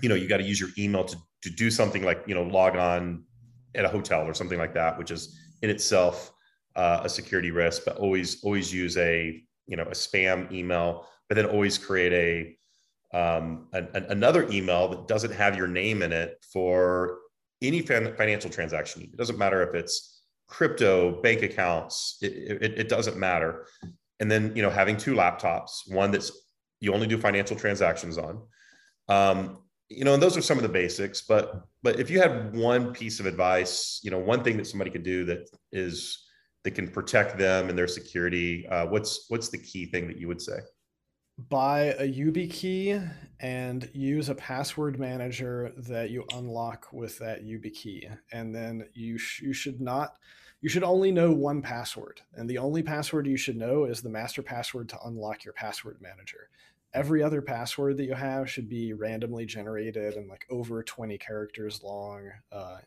you 0.00 0.08
know 0.08 0.14
you 0.14 0.28
got 0.28 0.38
to 0.38 0.44
use 0.44 0.60
your 0.60 0.70
email 0.78 1.04
to, 1.04 1.16
to 1.42 1.50
do 1.50 1.70
something 1.70 2.02
like 2.02 2.22
you 2.26 2.34
know 2.34 2.42
log 2.42 2.76
on 2.76 3.24
at 3.74 3.84
a 3.84 3.88
hotel 3.88 4.22
or 4.22 4.34
something 4.34 4.58
like 4.58 4.74
that 4.74 4.96
which 4.98 5.10
is 5.10 5.38
in 5.62 5.70
itself 5.70 6.32
uh, 6.76 7.00
a 7.04 7.08
security 7.08 7.50
risk 7.50 7.82
but 7.84 7.96
always 7.96 8.42
always 8.42 8.72
use 8.72 8.96
a 8.96 9.42
you 9.66 9.76
know 9.76 9.84
a 9.84 9.90
spam 9.90 10.50
email 10.52 11.06
but 11.28 11.34
then 11.36 11.46
always 11.46 11.78
create 11.78 12.12
a 12.12 12.56
um, 13.14 13.68
an, 13.72 14.06
another 14.08 14.48
email 14.50 14.88
that 14.88 15.06
doesn't 15.06 15.32
have 15.32 15.56
your 15.56 15.68
name 15.68 16.02
in 16.02 16.12
it 16.12 16.44
for 16.52 17.18
any 17.62 17.80
fin- 17.80 18.14
financial 18.16 18.50
transaction. 18.50 19.02
It 19.02 19.16
doesn't 19.16 19.38
matter 19.38 19.62
if 19.62 19.74
it's 19.74 20.22
crypto, 20.48 21.22
bank 21.22 21.42
accounts, 21.42 22.18
it, 22.20 22.32
it, 22.32 22.78
it, 22.80 22.88
doesn't 22.88 23.16
matter. 23.16 23.66
And 24.20 24.30
then, 24.30 24.54
you 24.54 24.62
know, 24.62 24.70
having 24.70 24.96
two 24.96 25.14
laptops, 25.14 25.80
one 25.88 26.10
that's 26.10 26.30
you 26.80 26.92
only 26.92 27.06
do 27.06 27.18
financial 27.18 27.56
transactions 27.56 28.18
on. 28.18 28.42
Um, 29.08 29.58
you 29.88 30.04
know, 30.04 30.14
and 30.14 30.22
those 30.22 30.36
are 30.36 30.42
some 30.42 30.58
of 30.58 30.62
the 30.62 30.68
basics, 30.68 31.22
but 31.22 31.66
but 31.82 32.00
if 32.00 32.10
you 32.10 32.20
had 32.20 32.56
one 32.56 32.92
piece 32.92 33.20
of 33.20 33.26
advice, 33.26 34.00
you 34.02 34.10
know, 34.10 34.18
one 34.18 34.42
thing 34.42 34.56
that 34.56 34.66
somebody 34.66 34.90
could 34.90 35.02
do 35.02 35.24
that 35.26 35.48
is 35.72 36.24
that 36.64 36.72
can 36.72 36.88
protect 36.88 37.38
them 37.38 37.68
and 37.68 37.78
their 37.78 37.86
security, 37.86 38.66
uh, 38.68 38.86
what's 38.86 39.26
what's 39.28 39.50
the 39.50 39.58
key 39.58 39.86
thing 39.86 40.08
that 40.08 40.18
you 40.18 40.26
would 40.28 40.40
say? 40.40 40.58
Buy 41.36 41.94
a 41.98 42.08
YubiKey 42.08 43.10
and 43.40 43.90
use 43.92 44.28
a 44.28 44.34
password 44.34 44.98
manager 44.98 45.72
that 45.76 46.10
you 46.10 46.24
unlock 46.32 46.92
with 46.92 47.18
that 47.18 47.44
YubiKey. 47.44 48.16
And 48.32 48.54
then 48.54 48.88
you, 48.94 49.18
sh- 49.18 49.42
you 49.42 49.52
should 49.52 49.80
not, 49.80 50.16
you 50.60 50.68
should 50.68 50.84
only 50.84 51.10
know 51.10 51.32
one 51.32 51.60
password. 51.60 52.20
And 52.34 52.48
the 52.48 52.58
only 52.58 52.82
password 52.82 53.26
you 53.26 53.36
should 53.36 53.56
know 53.56 53.84
is 53.84 54.00
the 54.00 54.08
master 54.08 54.42
password 54.42 54.88
to 54.90 54.98
unlock 55.04 55.44
your 55.44 55.54
password 55.54 55.98
manager. 56.00 56.48
Every 56.94 57.22
other 57.22 57.42
password 57.42 57.96
that 57.96 58.04
you 58.04 58.14
have 58.14 58.48
should 58.48 58.68
be 58.68 58.92
randomly 58.92 59.46
generated 59.46 60.14
and 60.14 60.28
like 60.28 60.46
over 60.48 60.82
20 60.84 61.18
characters 61.18 61.82
long. 61.82 62.30
Uh, 62.52 62.78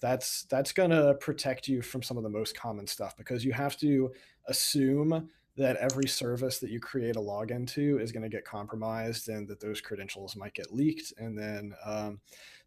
that's 0.00 0.44
that's 0.44 0.72
going 0.72 0.90
to 0.90 1.14
protect 1.20 1.68
you 1.68 1.82
from 1.82 2.02
some 2.02 2.16
of 2.16 2.22
the 2.22 2.28
most 2.30 2.56
common 2.56 2.86
stuff 2.86 3.16
because 3.16 3.44
you 3.44 3.52
have 3.52 3.76
to 3.78 4.12
assume 4.46 5.28
that 5.58 5.76
every 5.76 6.06
service 6.06 6.60
that 6.60 6.70
you 6.70 6.78
create 6.78 7.16
a 7.16 7.20
login 7.20 7.66
to 7.66 7.98
is 7.98 8.12
going 8.12 8.22
to 8.22 8.28
get 8.28 8.44
compromised 8.44 9.28
and 9.28 9.48
that 9.48 9.58
those 9.58 9.80
credentials 9.80 10.36
might 10.36 10.54
get 10.54 10.72
leaked. 10.72 11.12
And 11.18 11.36
then 11.36 11.74
um, 11.84 12.20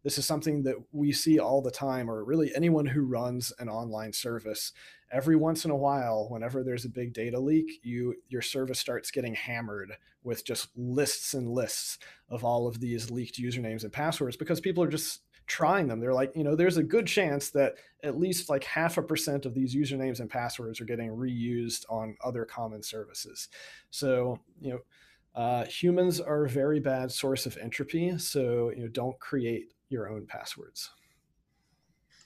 this 0.04 0.18
is 0.18 0.26
something 0.26 0.62
that 0.64 0.76
we 0.92 1.10
see 1.10 1.38
all 1.38 1.62
the 1.62 1.70
time, 1.70 2.10
or 2.10 2.22
really 2.22 2.54
anyone 2.54 2.84
who 2.84 3.02
runs 3.02 3.50
an 3.58 3.70
online 3.70 4.12
service. 4.12 4.72
Every 5.10 5.36
once 5.36 5.64
in 5.64 5.70
a 5.70 5.76
while, 5.76 6.28
whenever 6.28 6.62
there's 6.62 6.84
a 6.84 6.90
big 6.90 7.14
data 7.14 7.40
leak, 7.40 7.80
you 7.82 8.14
your 8.28 8.42
service 8.42 8.78
starts 8.78 9.10
getting 9.10 9.34
hammered 9.34 9.92
with 10.22 10.44
just 10.44 10.68
lists 10.76 11.32
and 11.32 11.48
lists 11.48 11.98
of 12.28 12.44
all 12.44 12.66
of 12.66 12.78
these 12.78 13.10
leaked 13.10 13.40
usernames 13.40 13.84
and 13.84 13.92
passwords 13.92 14.36
because 14.36 14.60
people 14.60 14.84
are 14.84 14.90
just 14.90 15.22
trying 15.52 15.86
them. 15.86 16.00
They're 16.00 16.14
like, 16.14 16.32
you 16.34 16.44
know, 16.44 16.56
there's 16.56 16.78
a 16.78 16.82
good 16.82 17.06
chance 17.06 17.50
that 17.50 17.74
at 18.02 18.18
least 18.18 18.48
like 18.48 18.64
half 18.64 18.96
a 18.96 19.02
percent 19.02 19.44
of 19.44 19.52
these 19.52 19.76
usernames 19.76 20.18
and 20.18 20.30
passwords 20.30 20.80
are 20.80 20.86
getting 20.86 21.10
reused 21.10 21.84
on 21.90 22.16
other 22.24 22.46
common 22.46 22.82
services. 22.82 23.48
So, 23.90 24.40
you 24.62 24.70
know, 24.70 24.78
uh, 25.34 25.66
humans 25.66 26.22
are 26.22 26.46
a 26.46 26.48
very 26.48 26.80
bad 26.80 27.12
source 27.12 27.44
of 27.44 27.58
entropy. 27.58 28.16
So, 28.16 28.70
you 28.70 28.84
know, 28.84 28.88
don't 28.88 29.18
create 29.18 29.74
your 29.90 30.08
own 30.08 30.24
passwords. 30.24 30.88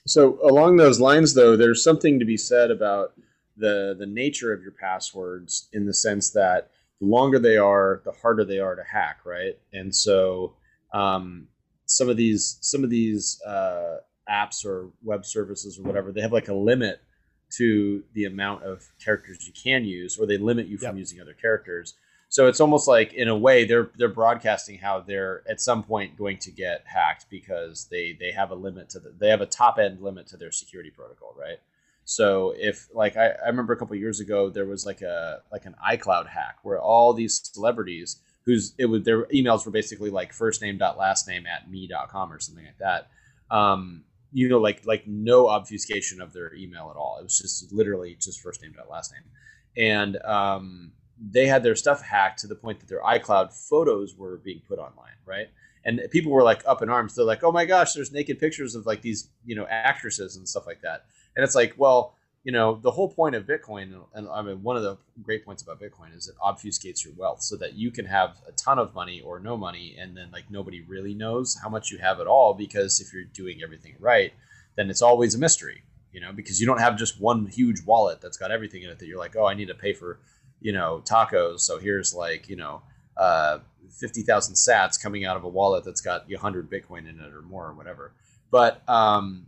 So, 0.05 0.39
along 0.41 0.77
those 0.77 1.01
lines, 1.01 1.33
though, 1.33 1.57
there's 1.57 1.83
something 1.83 2.19
to 2.19 2.25
be 2.25 2.37
said 2.37 2.71
about 2.71 3.11
the 3.57 3.93
the 3.99 4.05
nature 4.05 4.53
of 4.53 4.61
your 4.61 4.71
passwords 4.71 5.67
in 5.73 5.85
the 5.85 5.93
sense 5.93 6.29
that 6.29 6.71
the 7.01 7.07
longer 7.07 7.39
they 7.39 7.57
are, 7.57 8.01
the 8.05 8.13
harder 8.13 8.45
they 8.45 8.59
are 8.59 8.75
to 8.75 8.83
hack, 8.83 9.19
right? 9.25 9.57
And 9.73 9.93
so, 9.93 10.53
um, 10.93 11.49
some 11.87 12.09
of 12.09 12.17
these 12.17 12.57
some 12.61 12.83
of 12.83 12.89
these 12.89 13.41
uh, 13.43 13.97
apps 14.29 14.65
or 14.65 14.89
web 15.03 15.25
services 15.25 15.79
or 15.79 15.83
whatever 15.83 16.11
they 16.11 16.21
have 16.21 16.33
like 16.33 16.49
a 16.49 16.53
limit 16.53 17.01
to 17.49 18.03
the 18.13 18.25
amount 18.25 18.63
of 18.63 18.85
characters 19.03 19.47
you 19.47 19.53
can 19.53 19.85
use 19.85 20.17
or 20.17 20.25
they 20.25 20.37
limit 20.37 20.67
you 20.67 20.77
from 20.77 20.95
yep. 20.95 20.97
using 20.97 21.21
other 21.21 21.33
characters 21.33 21.95
so 22.29 22.47
it's 22.47 22.59
almost 22.59 22.89
like 22.89 23.13
in 23.13 23.29
a 23.29 23.37
way 23.37 23.63
they're 23.65 23.89
they're 23.97 24.09
broadcasting 24.09 24.77
how 24.77 24.99
they're 24.99 25.43
at 25.49 25.61
some 25.61 25.81
point 25.81 26.17
going 26.17 26.37
to 26.37 26.51
get 26.51 26.83
hacked 26.85 27.25
because 27.29 27.87
they 27.89 28.17
they 28.19 28.31
have 28.31 28.51
a 28.51 28.55
limit 28.55 28.89
to 28.89 28.99
the 28.99 29.13
they 29.17 29.29
have 29.29 29.41
a 29.41 29.45
top 29.45 29.79
end 29.79 30.01
limit 30.01 30.27
to 30.27 30.37
their 30.37 30.51
security 30.51 30.91
protocol 30.91 31.33
right 31.39 31.59
so 32.03 32.53
if 32.57 32.87
like 32.93 33.15
I, 33.15 33.29
I 33.43 33.47
remember 33.47 33.73
a 33.73 33.77
couple 33.77 33.95
years 33.95 34.19
ago 34.19 34.49
there 34.49 34.65
was 34.65 34.85
like 34.85 35.01
a 35.01 35.41
like 35.53 35.65
an 35.65 35.75
icloud 35.85 36.27
hack 36.27 36.57
where 36.63 36.79
all 36.79 37.13
these 37.13 37.41
celebrities 37.53 38.17
whose 38.47 38.73
it 38.77 38.85
was 38.85 39.03
their 39.03 39.25
emails 39.25 39.65
were 39.65 39.71
basically 39.73 40.09
like 40.09 40.31
first 40.31 40.61
name 40.61 40.77
dot 40.77 40.97
last 40.97 41.27
name 41.27 41.45
at 41.45 41.69
me.com 41.69 42.31
or 42.31 42.39
something 42.39 42.63
like 42.63 42.77
that. 42.79 43.09
Um, 43.51 44.05
you 44.31 44.47
know, 44.47 44.57
like 44.59 44.85
like 44.85 45.05
no 45.05 45.49
obfuscation 45.49 46.21
of 46.21 46.31
their 46.31 46.55
email 46.55 46.89
at 46.89 46.97
all. 46.97 47.17
It 47.19 47.23
was 47.23 47.37
just 47.37 47.71
literally 47.73 48.15
just 48.19 48.39
first 48.39 48.61
name 48.61 48.73
dot 48.75 48.89
last 48.89 49.11
name, 49.11 49.85
and 49.85 50.17
um, 50.23 50.93
they 51.19 51.45
had 51.45 51.61
their 51.61 51.75
stuff 51.75 52.01
hacked 52.01 52.39
to 52.39 52.47
the 52.47 52.55
point 52.55 52.79
that 52.79 52.87
their 52.87 53.01
iCloud 53.01 53.51
photos 53.53 54.15
were 54.15 54.37
being 54.37 54.61
put 54.65 54.79
online, 54.79 55.17
right? 55.25 55.49
And 55.83 56.01
people 56.09 56.31
were 56.31 56.43
like 56.43 56.63
up 56.65 56.81
in 56.81 56.89
arms. 56.89 57.15
They're 57.15 57.25
like, 57.25 57.43
"Oh 57.43 57.51
my 57.51 57.65
gosh, 57.65 57.93
there's 57.93 58.13
naked 58.13 58.39
pictures 58.39 58.75
of 58.75 58.85
like 58.85 59.01
these, 59.01 59.29
you 59.45 59.55
know, 59.55 59.67
actresses 59.69 60.37
and 60.37 60.47
stuff 60.47 60.65
like 60.65 60.81
that." 60.81 61.03
And 61.35 61.43
it's 61.43 61.55
like, 61.55 61.73
well, 61.77 62.15
you 62.47 62.53
know, 62.53 62.79
the 62.81 62.91
whole 62.91 63.09
point 63.09 63.35
of 63.35 63.43
Bitcoin, 63.43 63.93
and 64.13 64.29
I 64.29 64.41
mean, 64.41 64.63
one 64.63 64.77
of 64.77 64.81
the 64.81 64.97
great 65.21 65.43
points 65.43 65.61
about 65.61 65.81
Bitcoin 65.81 66.15
is 66.15 66.29
it 66.29 66.35
obfuscates 66.41 67.03
your 67.03 67.13
wealth 67.17 67.41
so 67.41 67.57
that 67.57 67.73
you 67.73 67.91
can 67.91 68.05
have 68.05 68.37
a 68.47 68.53
ton 68.53 68.79
of 68.79 68.95
money 68.95 69.19
or 69.19 69.37
no 69.37 69.57
money, 69.57 69.97
and 69.99 70.15
then 70.15 70.29
like 70.31 70.49
nobody 70.49 70.79
really 70.79 71.13
knows 71.13 71.57
how 71.61 71.67
much 71.67 71.91
you 71.91 71.97
have 71.97 72.21
at 72.21 72.25
all 72.25 72.53
because 72.53 73.01
if 73.01 73.11
you're 73.11 73.25
doing 73.25 73.59
everything 73.61 73.95
right, 73.99 74.31
then 74.77 74.89
it's 74.89 75.01
always 75.01 75.35
a 75.35 75.37
mystery, 75.37 75.83
you 76.13 76.21
know, 76.21 76.31
because 76.31 76.61
you 76.61 76.65
don't 76.65 76.79
have 76.79 76.97
just 76.97 77.19
one 77.19 77.47
huge 77.47 77.81
wallet 77.85 78.21
that's 78.21 78.37
got 78.37 78.49
everything 78.49 78.81
in 78.81 78.89
it 78.91 78.97
that 78.99 79.07
you're 79.07 79.19
like, 79.19 79.35
oh, 79.35 79.45
I 79.45 79.53
need 79.53 79.67
to 79.67 79.75
pay 79.75 79.91
for, 79.91 80.17
you 80.61 80.71
know, 80.71 81.01
tacos, 81.03 81.59
so 81.59 81.79
here's 81.79 82.13
like, 82.13 82.47
you 82.47 82.55
know, 82.55 82.81
uh, 83.17 83.59
50,000 83.99 84.55
sats 84.55 84.97
coming 84.97 85.25
out 85.25 85.35
of 85.35 85.43
a 85.43 85.49
wallet 85.49 85.83
that's 85.83 85.99
got 85.99 86.29
100 86.29 86.71
Bitcoin 86.71 87.09
in 87.09 87.19
it 87.19 87.33
or 87.33 87.41
more 87.41 87.67
or 87.67 87.73
whatever. 87.73 88.13
But, 88.51 88.87
um, 88.87 89.47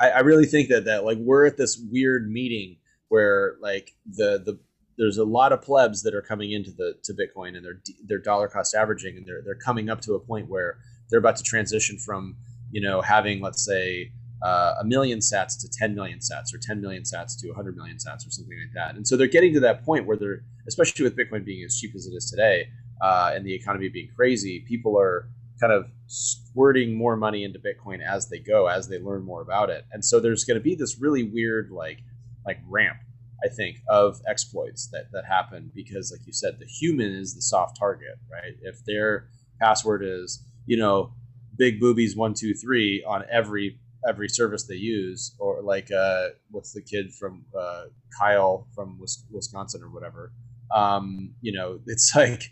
I, 0.00 0.10
I 0.10 0.18
really 0.20 0.46
think 0.46 0.68
that 0.68 0.84
that 0.84 1.04
like 1.04 1.18
we're 1.18 1.46
at 1.46 1.56
this 1.56 1.78
weird 1.90 2.30
meeting 2.30 2.76
where 3.08 3.56
like 3.60 3.92
the 4.06 4.42
the 4.44 4.58
there's 4.98 5.18
a 5.18 5.24
lot 5.24 5.52
of 5.52 5.60
plebs 5.60 6.02
that 6.04 6.14
are 6.14 6.22
coming 6.22 6.52
into 6.52 6.70
the 6.70 6.94
to 7.04 7.12
Bitcoin 7.12 7.56
and 7.56 7.64
they're 7.64 7.80
they're 8.04 8.18
dollar 8.18 8.48
cost 8.48 8.74
averaging 8.74 9.16
and 9.16 9.26
they're 9.26 9.42
they're 9.44 9.54
coming 9.54 9.88
up 9.90 10.00
to 10.02 10.14
a 10.14 10.20
point 10.20 10.48
where 10.48 10.78
they're 11.10 11.20
about 11.20 11.36
to 11.36 11.42
transition 11.42 11.98
from 11.98 12.36
you 12.70 12.80
know 12.80 13.00
having 13.00 13.40
let's 13.40 13.64
say 13.64 14.10
uh, 14.42 14.74
a 14.80 14.84
million 14.84 15.18
sats 15.18 15.58
to 15.58 15.68
10 15.68 15.94
million 15.94 16.18
sats 16.18 16.54
or 16.54 16.58
10 16.58 16.80
million 16.80 17.02
sats 17.02 17.40
to 17.40 17.48
100 17.48 17.74
million 17.74 17.96
sats 17.96 18.26
or 18.26 18.30
something 18.30 18.58
like 18.58 18.72
that. 18.74 18.94
And 18.94 19.08
so 19.08 19.16
they're 19.16 19.26
getting 19.26 19.54
to 19.54 19.60
that 19.60 19.82
point 19.82 20.06
where 20.06 20.16
they're 20.16 20.42
especially 20.68 21.04
with 21.04 21.16
bitcoin 21.16 21.44
being 21.44 21.64
as 21.64 21.76
cheap 21.78 21.94
as 21.94 22.06
it 22.06 22.14
is 22.14 22.30
today 22.30 22.68
uh, 23.00 23.32
and 23.34 23.46
the 23.46 23.54
economy 23.54 23.88
being 23.88 24.08
crazy 24.14 24.64
people 24.66 24.98
are 24.98 25.28
kind 25.60 25.72
of 25.72 25.86
squirting 26.06 26.96
more 26.96 27.16
money 27.16 27.44
into 27.44 27.58
bitcoin 27.58 28.00
as 28.04 28.28
they 28.28 28.38
go 28.38 28.66
as 28.66 28.88
they 28.88 28.98
learn 28.98 29.22
more 29.24 29.42
about 29.42 29.70
it 29.70 29.84
and 29.92 30.04
so 30.04 30.20
there's 30.20 30.44
going 30.44 30.58
to 30.58 30.62
be 30.62 30.74
this 30.74 30.98
really 31.00 31.22
weird 31.22 31.70
like 31.70 31.98
like 32.46 32.58
ramp 32.68 32.98
i 33.44 33.48
think 33.48 33.78
of 33.88 34.20
exploits 34.28 34.88
that 34.92 35.06
that 35.12 35.24
happen 35.24 35.70
because 35.74 36.12
like 36.12 36.26
you 36.26 36.32
said 36.32 36.58
the 36.58 36.66
human 36.66 37.12
is 37.12 37.34
the 37.34 37.42
soft 37.42 37.78
target 37.78 38.18
right 38.30 38.54
if 38.62 38.84
their 38.86 39.28
password 39.60 40.02
is 40.04 40.44
you 40.66 40.76
know 40.76 41.12
big 41.56 41.80
boobies 41.80 42.16
one 42.16 42.34
two 42.34 42.54
three 42.54 43.04
on 43.06 43.24
every 43.30 43.78
every 44.08 44.28
service 44.28 44.64
they 44.64 44.74
use, 44.74 45.34
or 45.38 45.62
like 45.62 45.90
uh, 45.90 46.28
what's 46.50 46.72
the 46.72 46.82
kid 46.82 47.12
from 47.12 47.44
uh, 47.58 47.84
Kyle 48.18 48.66
from 48.74 49.00
Wisconsin 49.30 49.82
or 49.82 49.90
whatever. 49.90 50.32
Um, 50.74 51.34
you 51.40 51.52
know, 51.52 51.80
it's 51.86 52.12
like 52.16 52.44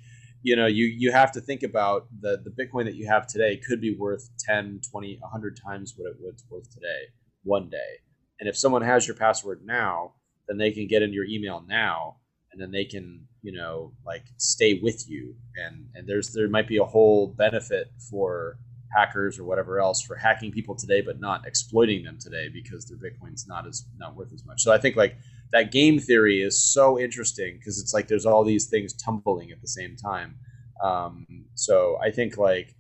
you 0.45 0.55
know 0.55 0.67
you 0.67 0.85
you 0.85 1.11
have 1.11 1.33
to 1.33 1.41
think 1.41 1.63
about 1.65 2.07
the 2.21 2.41
the 2.45 2.51
Bitcoin 2.51 2.85
that 2.85 2.95
you 2.95 3.07
have 3.09 3.27
today 3.27 3.57
could 3.57 3.81
be 3.81 3.97
worth 3.97 4.31
10, 4.39 4.83
20, 4.91 5.19
100 5.21 5.61
times 5.61 5.95
what 5.97 6.11
it 6.11 6.17
was 6.21 6.45
worth 6.51 6.71
today 6.71 7.09
one 7.43 7.69
day. 7.69 8.01
And 8.39 8.49
if 8.49 8.57
someone 8.57 8.83
has 8.83 9.07
your 9.07 9.17
password 9.17 9.63
now, 9.65 10.13
then 10.47 10.59
they 10.59 10.71
can 10.71 10.87
get 10.87 11.03
into 11.03 11.15
your 11.15 11.25
email 11.25 11.65
now 11.67 12.17
and 12.53 12.61
then 12.61 12.71
they 12.71 12.85
can 12.85 13.27
you 13.43 13.53
know 13.53 13.93
like 14.07 14.25
stay 14.37 14.79
with 14.83 15.09
you 15.09 15.35
and 15.57 15.87
and 15.95 16.07
there's 16.07 16.33
there 16.33 16.49
might 16.49 16.69
be 16.69 16.77
a 16.77 16.85
whole 16.85 17.27
benefit 17.27 17.91
for 18.11 18.59
hackers 18.95 19.39
or 19.39 19.45
whatever 19.45 19.81
else 19.81 20.01
for 20.01 20.17
hacking 20.17 20.53
people 20.53 20.75
today, 20.75 21.01
but 21.01 21.21
not 21.21 21.47
exploiting 21.47 22.05
them 22.05 22.19
today 22.19 22.49
because 22.53 22.87
their 22.87 22.99
Bitcoin's 22.99 23.47
not 23.47 23.67
as 23.67 23.85
not 23.99 24.15
worth 24.15 24.33
as 24.33 24.45
much. 24.45 24.63
So 24.63 24.73
I 24.73 24.79
think 24.79 24.97
like 24.97 25.17
that 25.53 25.71
game 25.71 25.99
theory 25.99 26.43
is 26.43 26.59
so 26.59 26.99
interesting 26.99 27.57
because 27.59 27.81
it's 27.81 27.95
like 27.95 28.09
there's 28.09 28.27
all 28.27 28.45
these 28.45 28.67
things 28.67 28.93
tumbling 28.93 29.51
at 29.51 29.61
the 29.61 29.69
same 29.69 29.97
time. 29.97 30.37
Um, 30.83 31.27
so 31.55 31.99
I 32.03 32.11
think 32.11 32.37
like 32.37 32.75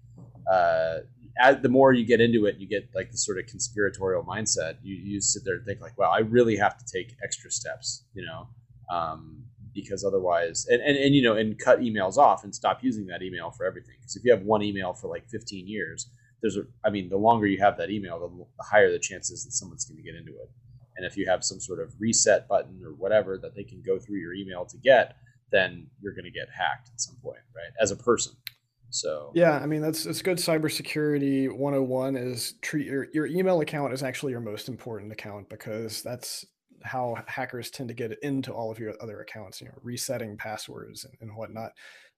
uh, 0.50 0.98
as 1.40 1.60
the 1.62 1.68
more 1.68 1.92
you 1.92 2.04
get 2.04 2.20
into 2.20 2.46
it, 2.46 2.56
you 2.58 2.68
get 2.68 2.88
like 2.94 3.10
the 3.10 3.18
sort 3.18 3.38
of 3.38 3.46
conspiratorial 3.46 4.24
mindset. 4.24 4.76
You 4.82 4.96
you 4.96 5.20
sit 5.20 5.44
there 5.44 5.56
and 5.56 5.64
think 5.64 5.80
like, 5.80 5.98
wow, 5.98 6.10
I 6.10 6.20
really 6.20 6.56
have 6.56 6.76
to 6.78 6.84
take 6.84 7.16
extra 7.22 7.50
steps, 7.50 8.04
you 8.14 8.24
know. 8.24 8.48
Um, 8.90 9.44
because 9.74 10.04
otherwise 10.04 10.66
and, 10.70 10.80
and, 10.80 10.96
and 10.96 11.14
you 11.14 11.22
know 11.22 11.34
and 11.34 11.58
cut 11.58 11.80
emails 11.80 12.16
off 12.16 12.44
and 12.44 12.54
stop 12.54 12.82
using 12.82 13.06
that 13.06 13.22
email 13.22 13.50
for 13.50 13.66
everything 13.66 13.96
because 13.98 14.14
if 14.16 14.24
you 14.24 14.30
have 14.30 14.42
one 14.42 14.62
email 14.62 14.92
for 14.92 15.08
like 15.08 15.28
15 15.28 15.66
years 15.66 16.10
there's 16.40 16.56
a 16.56 16.62
i 16.84 16.90
mean 16.90 17.08
the 17.08 17.16
longer 17.16 17.46
you 17.46 17.58
have 17.58 17.76
that 17.76 17.90
email 17.90 18.20
the, 18.20 18.28
the 18.28 18.64
higher 18.64 18.90
the 18.90 18.98
chances 18.98 19.44
that 19.44 19.50
someone's 19.50 19.84
going 19.84 19.96
to 19.96 20.02
get 20.02 20.14
into 20.14 20.30
it 20.30 20.48
and 20.96 21.06
if 21.06 21.16
you 21.16 21.26
have 21.26 21.44
some 21.44 21.60
sort 21.60 21.80
of 21.80 21.92
reset 21.98 22.48
button 22.48 22.80
or 22.84 22.92
whatever 22.94 23.38
that 23.38 23.54
they 23.54 23.64
can 23.64 23.82
go 23.82 23.98
through 23.98 24.18
your 24.18 24.34
email 24.34 24.64
to 24.64 24.76
get 24.78 25.16
then 25.52 25.86
you're 26.00 26.14
going 26.14 26.24
to 26.24 26.30
get 26.30 26.48
hacked 26.56 26.90
at 26.92 27.00
some 27.00 27.16
point 27.22 27.38
right? 27.54 27.72
As 27.80 27.90
a 27.90 27.96
person. 27.96 28.32
So 28.90 29.32
yeah 29.34 29.58
i 29.58 29.66
mean 29.66 29.82
that's 29.82 30.06
it's 30.06 30.22
good. 30.22 30.38
Cybersecurity 30.38 31.50
101 31.50 32.16
is 32.16 32.54
treat 32.62 32.86
your, 32.86 33.08
your 33.12 33.26
email 33.26 33.60
account 33.60 33.92
is 33.92 34.02
actually 34.02 34.32
your 34.32 34.40
most 34.40 34.68
important 34.68 35.12
account 35.12 35.48
because 35.48 36.02
that's 36.02 36.44
how 36.84 37.16
hackers 37.26 37.70
tend 37.70 37.88
to 37.88 37.94
get 37.94 38.16
into 38.22 38.52
all 38.52 38.70
of 38.70 38.78
your 38.78 38.92
other 39.00 39.20
accounts, 39.20 39.60
you 39.60 39.66
know, 39.66 39.74
resetting 39.82 40.36
passwords 40.36 41.04
and, 41.04 41.14
and 41.20 41.34
whatnot. 41.34 41.72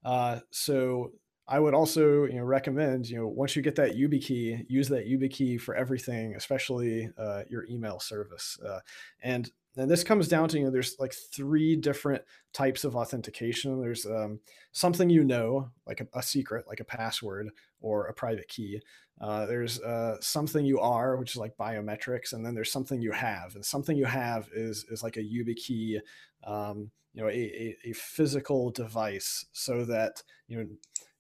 Uh, 0.05 0.41
so 0.51 1.13
I 1.49 1.61
would 1.61 1.75
also, 1.75 2.25
you 2.25 2.35
know, 2.35 2.45
recommend, 2.45 3.09
you 3.09 3.19
know, 3.19 3.29
once 3.29 3.55
you 3.55 3.63
get 3.63 3.77
that 3.77 3.97
YubiKey, 3.97 4.67
use 4.69 4.89
that 4.89 5.07
YubiKey 5.07 5.61
for 5.61 5.77
everything, 5.77 6.35
especially 6.35 7.09
uh, 7.17 7.43
your 7.49 7.65
email 7.67 8.01
service. 8.01 8.59
Uh, 8.67 8.81
and 9.23 9.51
and 9.79 9.91
this 9.91 10.03
comes 10.03 10.27
down 10.27 10.49
to, 10.49 10.59
you 10.59 10.65
know, 10.65 10.71
there's 10.71 10.97
like 10.99 11.13
three 11.13 11.77
different 11.77 12.23
types 12.55 12.85
of 12.85 12.97
authentication. 12.97 13.79
There's 13.79 14.07
um, 14.07 14.41
something 14.73 15.11
you 15.11 15.23
know, 15.23 15.71
like 15.87 16.01
a, 16.01 16.07
a, 16.15 16.23
secret, 16.23 16.67
like 16.67 16.81
a 16.81 16.85
password 16.85 17.51
or 17.81 18.07
a 18.07 18.15
private 18.15 18.49
key. 18.49 18.81
Uh, 19.21 19.45
there's 19.45 19.79
uh, 19.83 20.17
something 20.21 20.65
you 20.65 20.81
are, 20.81 21.19
which 21.19 21.33
is 21.33 21.37
like 21.37 21.59
biometrics, 21.59 22.33
and 22.33 22.45
then 22.45 22.55
there's 22.55 22.73
something 22.73 23.03
you 23.03 23.13
have. 23.13 23.55
And 23.55 23.65
something 23.65 23.97
you 23.97 24.07
have 24.07 24.49
is 24.55 24.87
is 24.91 25.03
like 25.03 25.19
a 25.19 25.21
YubiKey, 25.21 26.01
um, 26.45 26.91
you 27.13 27.23
know, 27.23 27.29
a, 27.29 27.33
a, 27.33 27.77
a 27.85 27.93
physical 27.93 28.71
device, 28.71 29.45
so 29.53 29.85
that 29.85 30.23
you 30.49 30.59
know 30.59 30.67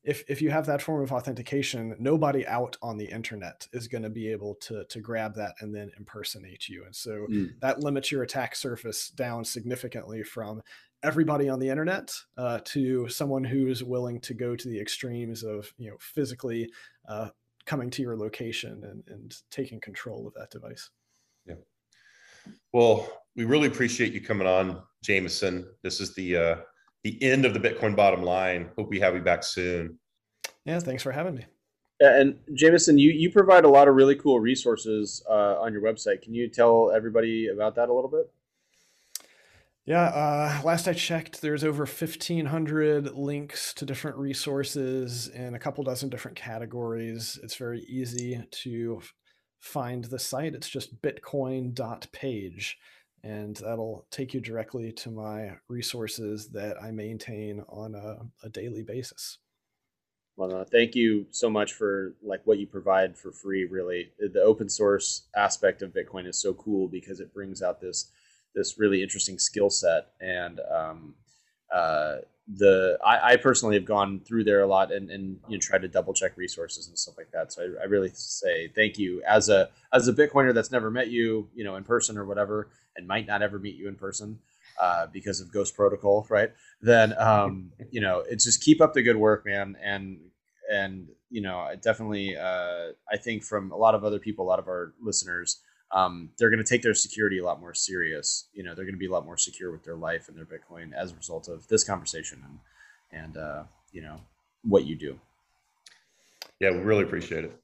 if, 0.06 0.22
if 0.28 0.40
you 0.40 0.50
have 0.50 0.66
that 0.66 0.80
form 0.80 1.02
of 1.02 1.12
authentication, 1.12 1.96
nobody 1.98 2.46
out 2.46 2.76
on 2.80 2.96
the 2.96 3.06
internet 3.06 3.66
is 3.72 3.88
going 3.88 4.04
to 4.04 4.08
be 4.10 4.30
able 4.30 4.54
to, 4.54 4.84
to 4.84 5.00
grab 5.00 5.34
that 5.34 5.56
and 5.60 5.74
then 5.74 5.90
impersonate 5.98 6.68
you. 6.68 6.84
And 6.84 6.94
so 6.94 7.26
mm. 7.28 7.50
that 7.60 7.80
limits 7.80 8.12
your 8.12 8.22
attack 8.22 8.54
surface 8.54 9.10
down 9.10 9.44
significantly 9.44 10.22
from 10.22 10.62
everybody 11.02 11.48
on 11.48 11.58
the 11.58 11.68
internet 11.68 12.12
uh, 12.38 12.60
to 12.64 13.08
someone 13.08 13.42
who's 13.42 13.82
willing 13.82 14.20
to 14.20 14.32
go 14.32 14.54
to 14.54 14.68
the 14.68 14.80
extremes 14.80 15.42
of 15.42 15.72
you 15.76 15.90
know 15.90 15.96
physically 16.00 16.70
uh, 17.08 17.28
coming 17.64 17.90
to 17.90 18.02
your 18.02 18.16
location 18.16 18.82
and, 18.84 19.02
and 19.08 19.34
taking 19.50 19.80
control 19.80 20.26
of 20.26 20.34
that 20.34 20.50
device. 20.50 20.90
Yeah. 21.46 21.54
Well, 22.72 23.08
we 23.34 23.44
really 23.44 23.66
appreciate 23.66 24.12
you 24.12 24.20
coming 24.20 24.46
on, 24.46 24.82
Jameson. 25.02 25.66
This 25.82 26.00
is 26.00 26.14
the 26.14 26.36
uh, 26.36 26.56
the 27.06 27.22
end 27.22 27.44
of 27.44 27.54
the 27.54 27.60
Bitcoin 27.60 27.94
bottom 27.94 28.22
line. 28.22 28.68
Hope 28.76 28.88
we 28.88 28.98
have 28.98 29.14
you 29.14 29.20
back 29.20 29.44
soon. 29.44 29.96
Yeah, 30.64 30.80
thanks 30.80 31.04
for 31.04 31.12
having 31.12 31.36
me. 31.36 31.44
And 32.00 32.38
Jameson, 32.52 32.98
you 32.98 33.12
you 33.12 33.30
provide 33.30 33.64
a 33.64 33.68
lot 33.68 33.86
of 33.86 33.94
really 33.94 34.16
cool 34.16 34.40
resources 34.40 35.22
uh, 35.30 35.60
on 35.60 35.72
your 35.72 35.82
website. 35.82 36.20
Can 36.20 36.34
you 36.34 36.48
tell 36.48 36.90
everybody 36.90 37.46
about 37.46 37.76
that 37.76 37.88
a 37.88 37.94
little 37.94 38.10
bit? 38.10 38.30
Yeah, 39.84 40.02
uh, 40.02 40.62
last 40.64 40.88
I 40.88 40.94
checked, 40.94 41.40
there's 41.40 41.62
over 41.62 41.84
1,500 41.86 43.12
links 43.12 43.72
to 43.74 43.86
different 43.86 44.16
resources 44.16 45.28
in 45.28 45.54
a 45.54 45.60
couple 45.60 45.84
dozen 45.84 46.08
different 46.08 46.36
categories. 46.36 47.38
It's 47.40 47.54
very 47.54 47.82
easy 47.82 48.42
to 48.50 49.00
find 49.60 50.04
the 50.04 50.18
site. 50.18 50.56
It's 50.56 50.68
just 50.68 51.00
bitcoin.page, 51.00 52.78
and 53.26 53.56
that'll 53.56 54.06
take 54.10 54.32
you 54.32 54.40
directly 54.40 54.92
to 54.92 55.10
my 55.10 55.50
resources 55.68 56.48
that 56.50 56.80
I 56.80 56.92
maintain 56.92 57.64
on 57.68 57.94
a, 57.96 58.18
a 58.46 58.48
daily 58.48 58.84
basis. 58.84 59.38
Well, 60.36 60.54
uh, 60.54 60.64
thank 60.64 60.94
you 60.94 61.26
so 61.30 61.50
much 61.50 61.72
for 61.72 62.14
like 62.22 62.42
what 62.44 62.58
you 62.58 62.66
provide 62.66 63.16
for 63.16 63.32
free. 63.32 63.64
Really, 63.64 64.12
the 64.18 64.42
open 64.42 64.68
source 64.68 65.22
aspect 65.34 65.82
of 65.82 65.92
Bitcoin 65.92 66.26
is 66.26 66.40
so 66.40 66.54
cool 66.54 66.88
because 66.88 67.20
it 67.20 67.34
brings 67.34 67.62
out 67.62 67.80
this 67.80 68.12
this 68.54 68.78
really 68.78 69.02
interesting 69.02 69.38
skill 69.38 69.70
set 69.70 70.12
and 70.20 70.60
um, 70.72 71.14
uh, 71.74 72.16
the 72.48 72.98
I, 73.04 73.32
I, 73.32 73.36
personally 73.36 73.74
have 73.74 73.84
gone 73.84 74.20
through 74.20 74.44
there 74.44 74.60
a 74.60 74.66
lot 74.66 74.92
and, 74.92 75.10
and 75.10 75.40
you 75.48 75.56
know 75.56 75.60
tried 75.60 75.82
to 75.82 75.88
double 75.88 76.14
check 76.14 76.36
resources 76.36 76.86
and 76.86 76.96
stuff 76.96 77.16
like 77.18 77.32
that. 77.32 77.52
So 77.52 77.62
I, 77.62 77.82
I, 77.82 77.84
really 77.86 78.10
say 78.14 78.68
thank 78.68 78.98
you. 78.98 79.22
As 79.26 79.48
a 79.48 79.68
as 79.92 80.06
a 80.06 80.12
bitcoiner 80.12 80.54
that's 80.54 80.70
never 80.70 80.90
met 80.90 81.08
you 81.08 81.48
you 81.54 81.64
know 81.64 81.74
in 81.74 81.82
person 81.82 82.16
or 82.16 82.24
whatever 82.24 82.68
and 82.96 83.06
might 83.06 83.26
not 83.26 83.42
ever 83.42 83.58
meet 83.58 83.74
you 83.74 83.88
in 83.88 83.96
person 83.96 84.38
uh, 84.80 85.06
because 85.12 85.40
of 85.40 85.52
ghost 85.52 85.74
protocol 85.74 86.24
right? 86.30 86.52
Then 86.80 87.18
um, 87.18 87.72
you 87.90 88.00
know 88.00 88.22
it's 88.28 88.44
just 88.44 88.62
keep 88.62 88.80
up 88.80 88.94
the 88.94 89.02
good 89.02 89.16
work 89.16 89.44
man. 89.44 89.76
And 89.82 90.20
and 90.70 91.08
you 91.30 91.40
know 91.40 91.68
definitely 91.80 92.36
uh, 92.36 92.88
i 93.10 93.16
think 93.16 93.42
from 93.42 93.70
a 93.72 93.76
lot 93.76 93.94
of 93.94 94.04
other 94.04 94.18
people 94.18 94.44
a 94.44 94.48
lot 94.48 94.58
of 94.58 94.68
our 94.68 94.94
listeners 95.00 95.60
um, 95.92 96.30
they're 96.38 96.50
going 96.50 96.62
to 96.62 96.68
take 96.68 96.82
their 96.82 96.94
security 96.94 97.38
a 97.38 97.44
lot 97.44 97.60
more 97.60 97.74
serious. 97.74 98.48
You 98.52 98.62
know, 98.62 98.74
they're 98.74 98.84
going 98.84 98.94
to 98.94 98.98
be 98.98 99.06
a 99.06 99.12
lot 99.12 99.24
more 99.24 99.36
secure 99.36 99.70
with 99.70 99.84
their 99.84 99.96
life 99.96 100.28
and 100.28 100.36
their 100.36 100.46
Bitcoin 100.46 100.92
as 100.92 101.12
a 101.12 101.16
result 101.16 101.48
of 101.48 101.66
this 101.68 101.84
conversation 101.84 102.42
and 102.44 102.58
and 103.12 103.36
uh, 103.36 103.62
you 103.92 104.02
know 104.02 104.20
what 104.62 104.84
you 104.84 104.96
do. 104.96 105.18
Yeah, 106.60 106.70
we 106.70 106.78
really 106.78 107.04
appreciate 107.04 107.44
it. 107.44 107.60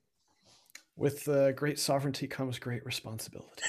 With 0.96 1.26
uh, 1.28 1.52
great 1.52 1.78
sovereignty 1.78 2.26
comes 2.26 2.58
great 2.58 2.84
responsibility. 2.84 3.62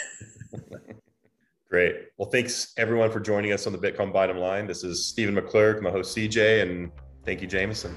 great. 1.70 1.96
Well, 2.18 2.30
thanks 2.30 2.74
everyone 2.78 3.12
for 3.12 3.20
joining 3.20 3.54
us 3.54 3.66
on 3.66 3.74
the 3.74 3.80
Bitcoin 3.80 4.12
Bottom 4.12 4.38
Line. 4.38 4.68
This 4.68 4.84
is 4.84 5.06
Steven 5.06 5.36
McClurg, 5.36 5.82
my 5.82 5.90
host 5.90 6.16
CJ, 6.16 6.62
and 6.62 6.92
thank 7.26 7.42
you, 7.42 7.48
Jameson. 7.48 7.96